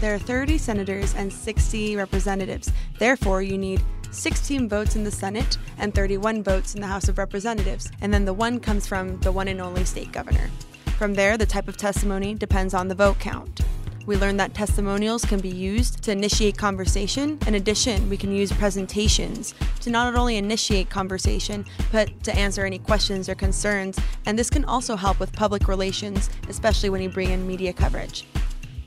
There 0.00 0.14
are 0.14 0.20
30 0.20 0.56
senators 0.56 1.16
and 1.16 1.32
60 1.32 1.96
representatives. 1.96 2.70
Therefore, 2.96 3.42
you 3.42 3.58
need 3.58 3.82
16 4.12 4.68
votes 4.68 4.94
in 4.94 5.02
the 5.02 5.10
Senate 5.10 5.58
and 5.78 5.92
31 5.92 6.44
votes 6.44 6.76
in 6.76 6.80
the 6.80 6.86
House 6.86 7.08
of 7.08 7.18
Representatives, 7.18 7.90
and 8.02 8.14
then 8.14 8.24
the 8.24 8.32
one 8.32 8.60
comes 8.60 8.86
from 8.86 9.18
the 9.18 9.32
one 9.32 9.48
and 9.48 9.60
only 9.60 9.84
state 9.84 10.12
governor. 10.12 10.48
From 10.96 11.14
there, 11.14 11.36
the 11.36 11.44
type 11.44 11.66
of 11.66 11.76
testimony 11.76 12.34
depends 12.34 12.72
on 12.72 12.86
the 12.86 12.94
vote 12.94 13.18
count. 13.18 13.62
We 14.06 14.16
learned 14.16 14.40
that 14.40 14.54
testimonials 14.54 15.24
can 15.24 15.40
be 15.40 15.50
used 15.50 16.02
to 16.04 16.12
initiate 16.12 16.56
conversation. 16.56 17.38
In 17.46 17.54
addition, 17.54 18.08
we 18.08 18.16
can 18.16 18.34
use 18.34 18.50
presentations 18.50 19.54
to 19.80 19.90
not 19.90 20.14
only 20.14 20.36
initiate 20.36 20.88
conversation, 20.88 21.66
but 21.92 22.22
to 22.24 22.34
answer 22.34 22.64
any 22.64 22.78
questions 22.78 23.28
or 23.28 23.34
concerns. 23.34 23.98
And 24.26 24.38
this 24.38 24.48
can 24.48 24.64
also 24.64 24.96
help 24.96 25.20
with 25.20 25.32
public 25.32 25.68
relations, 25.68 26.30
especially 26.48 26.88
when 26.88 27.02
you 27.02 27.10
bring 27.10 27.30
in 27.30 27.46
media 27.46 27.72
coverage. 27.72 28.24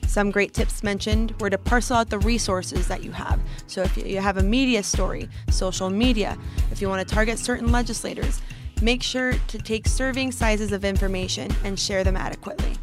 Some 0.08 0.30
great 0.30 0.54
tips 0.54 0.84
mentioned 0.84 1.40
were 1.40 1.50
to 1.50 1.58
parcel 1.58 1.98
out 1.98 2.10
the 2.10 2.20
resources 2.20 2.88
that 2.88 3.04
you 3.04 3.12
have. 3.12 3.40
So, 3.68 3.82
if 3.82 3.98
you 3.98 4.20
have 4.20 4.38
a 4.38 4.44
media 4.44 4.84
story, 4.84 5.28
social 5.50 5.90
media, 5.90 6.38
if 6.72 6.82
you 6.82 6.90
want 6.90 7.08
to 7.08 7.16
target 7.16 7.40
certain 7.40 7.72
legislators, 7.72 8.42
make 8.82 9.02
sure 9.02 9.34
to 9.48 9.58
take 9.58 9.88
serving 9.88 10.32
sizes 10.32 10.72
of 10.72 10.86
information 10.86 11.50
and 11.64 11.80
share 11.80 12.04
them 12.04 12.16
adequately. 12.16 12.76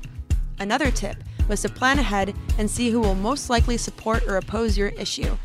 Another 0.58 0.90
tip 0.90 1.16
was 1.50 1.60
to 1.62 1.68
plan 1.68 1.98
ahead 1.98 2.34
and 2.56 2.70
see 2.70 2.90
who 2.90 3.00
will 3.00 3.14
most 3.14 3.50
likely 3.50 3.76
support 3.76 4.26
or 4.26 4.38
oppose 4.38 4.78
your 4.78 4.88
issue. 4.90 5.36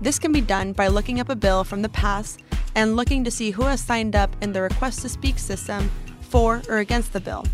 This 0.00 0.18
can 0.18 0.32
be 0.32 0.40
done 0.40 0.72
by 0.72 0.88
looking 0.88 1.20
up 1.20 1.28
a 1.28 1.36
bill 1.36 1.62
from 1.62 1.82
the 1.82 1.88
past 1.90 2.42
and 2.74 2.96
looking 2.96 3.22
to 3.22 3.30
see 3.30 3.52
who 3.52 3.62
has 3.62 3.80
signed 3.80 4.16
up 4.16 4.34
in 4.40 4.52
the 4.52 4.62
request 4.62 5.02
to 5.02 5.08
speak 5.08 5.38
system 5.38 5.88
for 6.22 6.62
or 6.68 6.78
against 6.78 7.12
the 7.12 7.20
bill. 7.20 7.44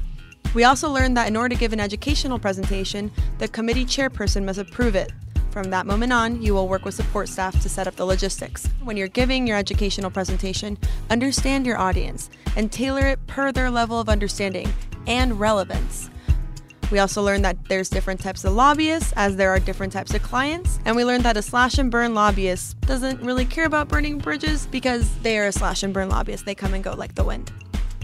We 0.54 0.64
also 0.64 0.88
learned 0.88 1.16
that 1.16 1.28
in 1.28 1.36
order 1.36 1.54
to 1.54 1.60
give 1.60 1.74
an 1.74 1.80
educational 1.80 2.38
presentation, 2.38 3.10
the 3.38 3.48
committee 3.48 3.84
chairperson 3.84 4.44
must 4.44 4.58
approve 4.58 4.94
it. 4.94 5.12
From 5.50 5.70
that 5.70 5.86
moment 5.86 6.12
on, 6.12 6.40
you 6.40 6.54
will 6.54 6.68
work 6.68 6.84
with 6.84 6.94
support 6.94 7.28
staff 7.28 7.60
to 7.60 7.68
set 7.68 7.86
up 7.86 7.96
the 7.96 8.06
logistics. 8.06 8.66
When 8.84 8.96
you're 8.96 9.08
giving 9.08 9.46
your 9.46 9.56
educational 9.56 10.10
presentation, 10.10 10.78
understand 11.10 11.66
your 11.66 11.78
audience 11.78 12.30
and 12.56 12.70
tailor 12.70 13.08
it 13.08 13.26
per 13.26 13.50
their 13.50 13.70
level 13.70 13.98
of 13.98 14.08
understanding 14.08 14.72
and 15.06 15.40
relevance. 15.40 16.10
We 16.90 16.98
also 17.00 17.22
learned 17.22 17.44
that 17.44 17.56
there's 17.68 17.90
different 17.90 18.20
types 18.20 18.44
of 18.44 18.54
lobbyists 18.54 19.12
as 19.16 19.36
there 19.36 19.50
are 19.50 19.58
different 19.58 19.92
types 19.92 20.14
of 20.14 20.22
clients. 20.22 20.80
And 20.84 20.96
we 20.96 21.04
learned 21.04 21.24
that 21.24 21.36
a 21.36 21.42
slash 21.42 21.78
and 21.78 21.90
burn 21.90 22.14
lobbyist 22.14 22.80
doesn't 22.82 23.20
really 23.20 23.44
care 23.44 23.66
about 23.66 23.88
burning 23.88 24.18
bridges 24.18 24.66
because 24.66 25.14
they 25.18 25.38
are 25.38 25.46
a 25.46 25.52
slash 25.52 25.82
and 25.82 25.92
burn 25.92 26.08
lobbyist. 26.08 26.46
They 26.46 26.54
come 26.54 26.72
and 26.72 26.82
go 26.82 26.94
like 26.94 27.14
the 27.14 27.24
wind. 27.24 27.52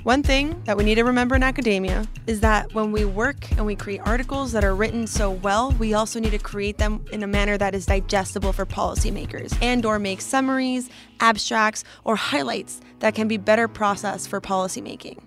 One 0.02 0.22
thing 0.22 0.60
that 0.64 0.76
we 0.76 0.84
need 0.84 0.96
to 0.96 1.04
remember 1.04 1.34
in 1.34 1.42
academia 1.42 2.06
is 2.26 2.40
that 2.40 2.74
when 2.74 2.92
we 2.92 3.06
work 3.06 3.50
and 3.52 3.64
we 3.64 3.74
create 3.74 4.02
articles 4.04 4.52
that 4.52 4.62
are 4.62 4.74
written 4.74 5.06
so 5.06 5.30
well, 5.30 5.70
we 5.72 5.94
also 5.94 6.20
need 6.20 6.32
to 6.32 6.38
create 6.38 6.76
them 6.76 7.02
in 7.10 7.22
a 7.22 7.26
manner 7.26 7.56
that 7.56 7.74
is 7.74 7.86
digestible 7.86 8.52
for 8.52 8.66
policymakers 8.66 9.56
and 9.62 9.86
or 9.86 9.98
make 9.98 10.20
summaries, 10.20 10.90
abstracts, 11.20 11.84
or 12.04 12.16
highlights 12.16 12.82
that 12.98 13.14
can 13.14 13.28
be 13.28 13.38
better 13.38 13.66
processed 13.66 14.28
for 14.28 14.42
policymaking. 14.42 15.20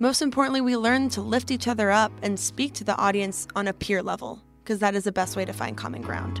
Most 0.00 0.22
importantly, 0.22 0.60
we 0.60 0.76
learn 0.76 1.08
to 1.10 1.20
lift 1.20 1.50
each 1.50 1.66
other 1.66 1.90
up 1.90 2.12
and 2.22 2.38
speak 2.38 2.72
to 2.74 2.84
the 2.84 2.96
audience 2.96 3.48
on 3.56 3.66
a 3.66 3.72
peer 3.72 4.00
level, 4.00 4.40
because 4.62 4.78
that 4.78 4.94
is 4.94 5.02
the 5.02 5.12
best 5.12 5.34
way 5.34 5.44
to 5.44 5.52
find 5.52 5.76
common 5.76 6.02
ground. 6.02 6.40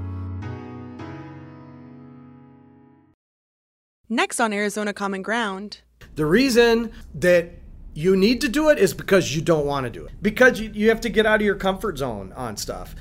Next 4.08 4.38
on 4.38 4.52
Arizona 4.52 4.92
Common 4.92 5.22
Ground. 5.22 5.80
The 6.14 6.24
reason 6.24 6.92
that 7.14 7.50
you 7.94 8.16
need 8.16 8.40
to 8.42 8.48
do 8.48 8.68
it 8.68 8.78
is 8.78 8.94
because 8.94 9.34
you 9.34 9.42
don't 9.42 9.66
want 9.66 9.84
to 9.84 9.90
do 9.90 10.06
it. 10.06 10.12
Because 10.22 10.60
you, 10.60 10.70
you 10.72 10.88
have 10.88 11.00
to 11.00 11.08
get 11.08 11.26
out 11.26 11.40
of 11.40 11.44
your 11.44 11.56
comfort 11.56 11.98
zone 11.98 12.32
on 12.34 12.56
stuff. 12.56 12.94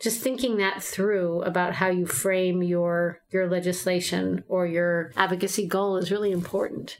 Just 0.00 0.20
thinking 0.20 0.56
that 0.56 0.82
through 0.82 1.42
about 1.42 1.74
how 1.74 1.88
you 1.88 2.06
frame 2.06 2.62
your 2.62 3.20
your 3.30 3.50
legislation 3.50 4.44
or 4.48 4.64
your 4.64 5.12
advocacy 5.16 5.66
goal 5.66 5.96
is 5.96 6.10
really 6.10 6.30
important. 6.30 6.98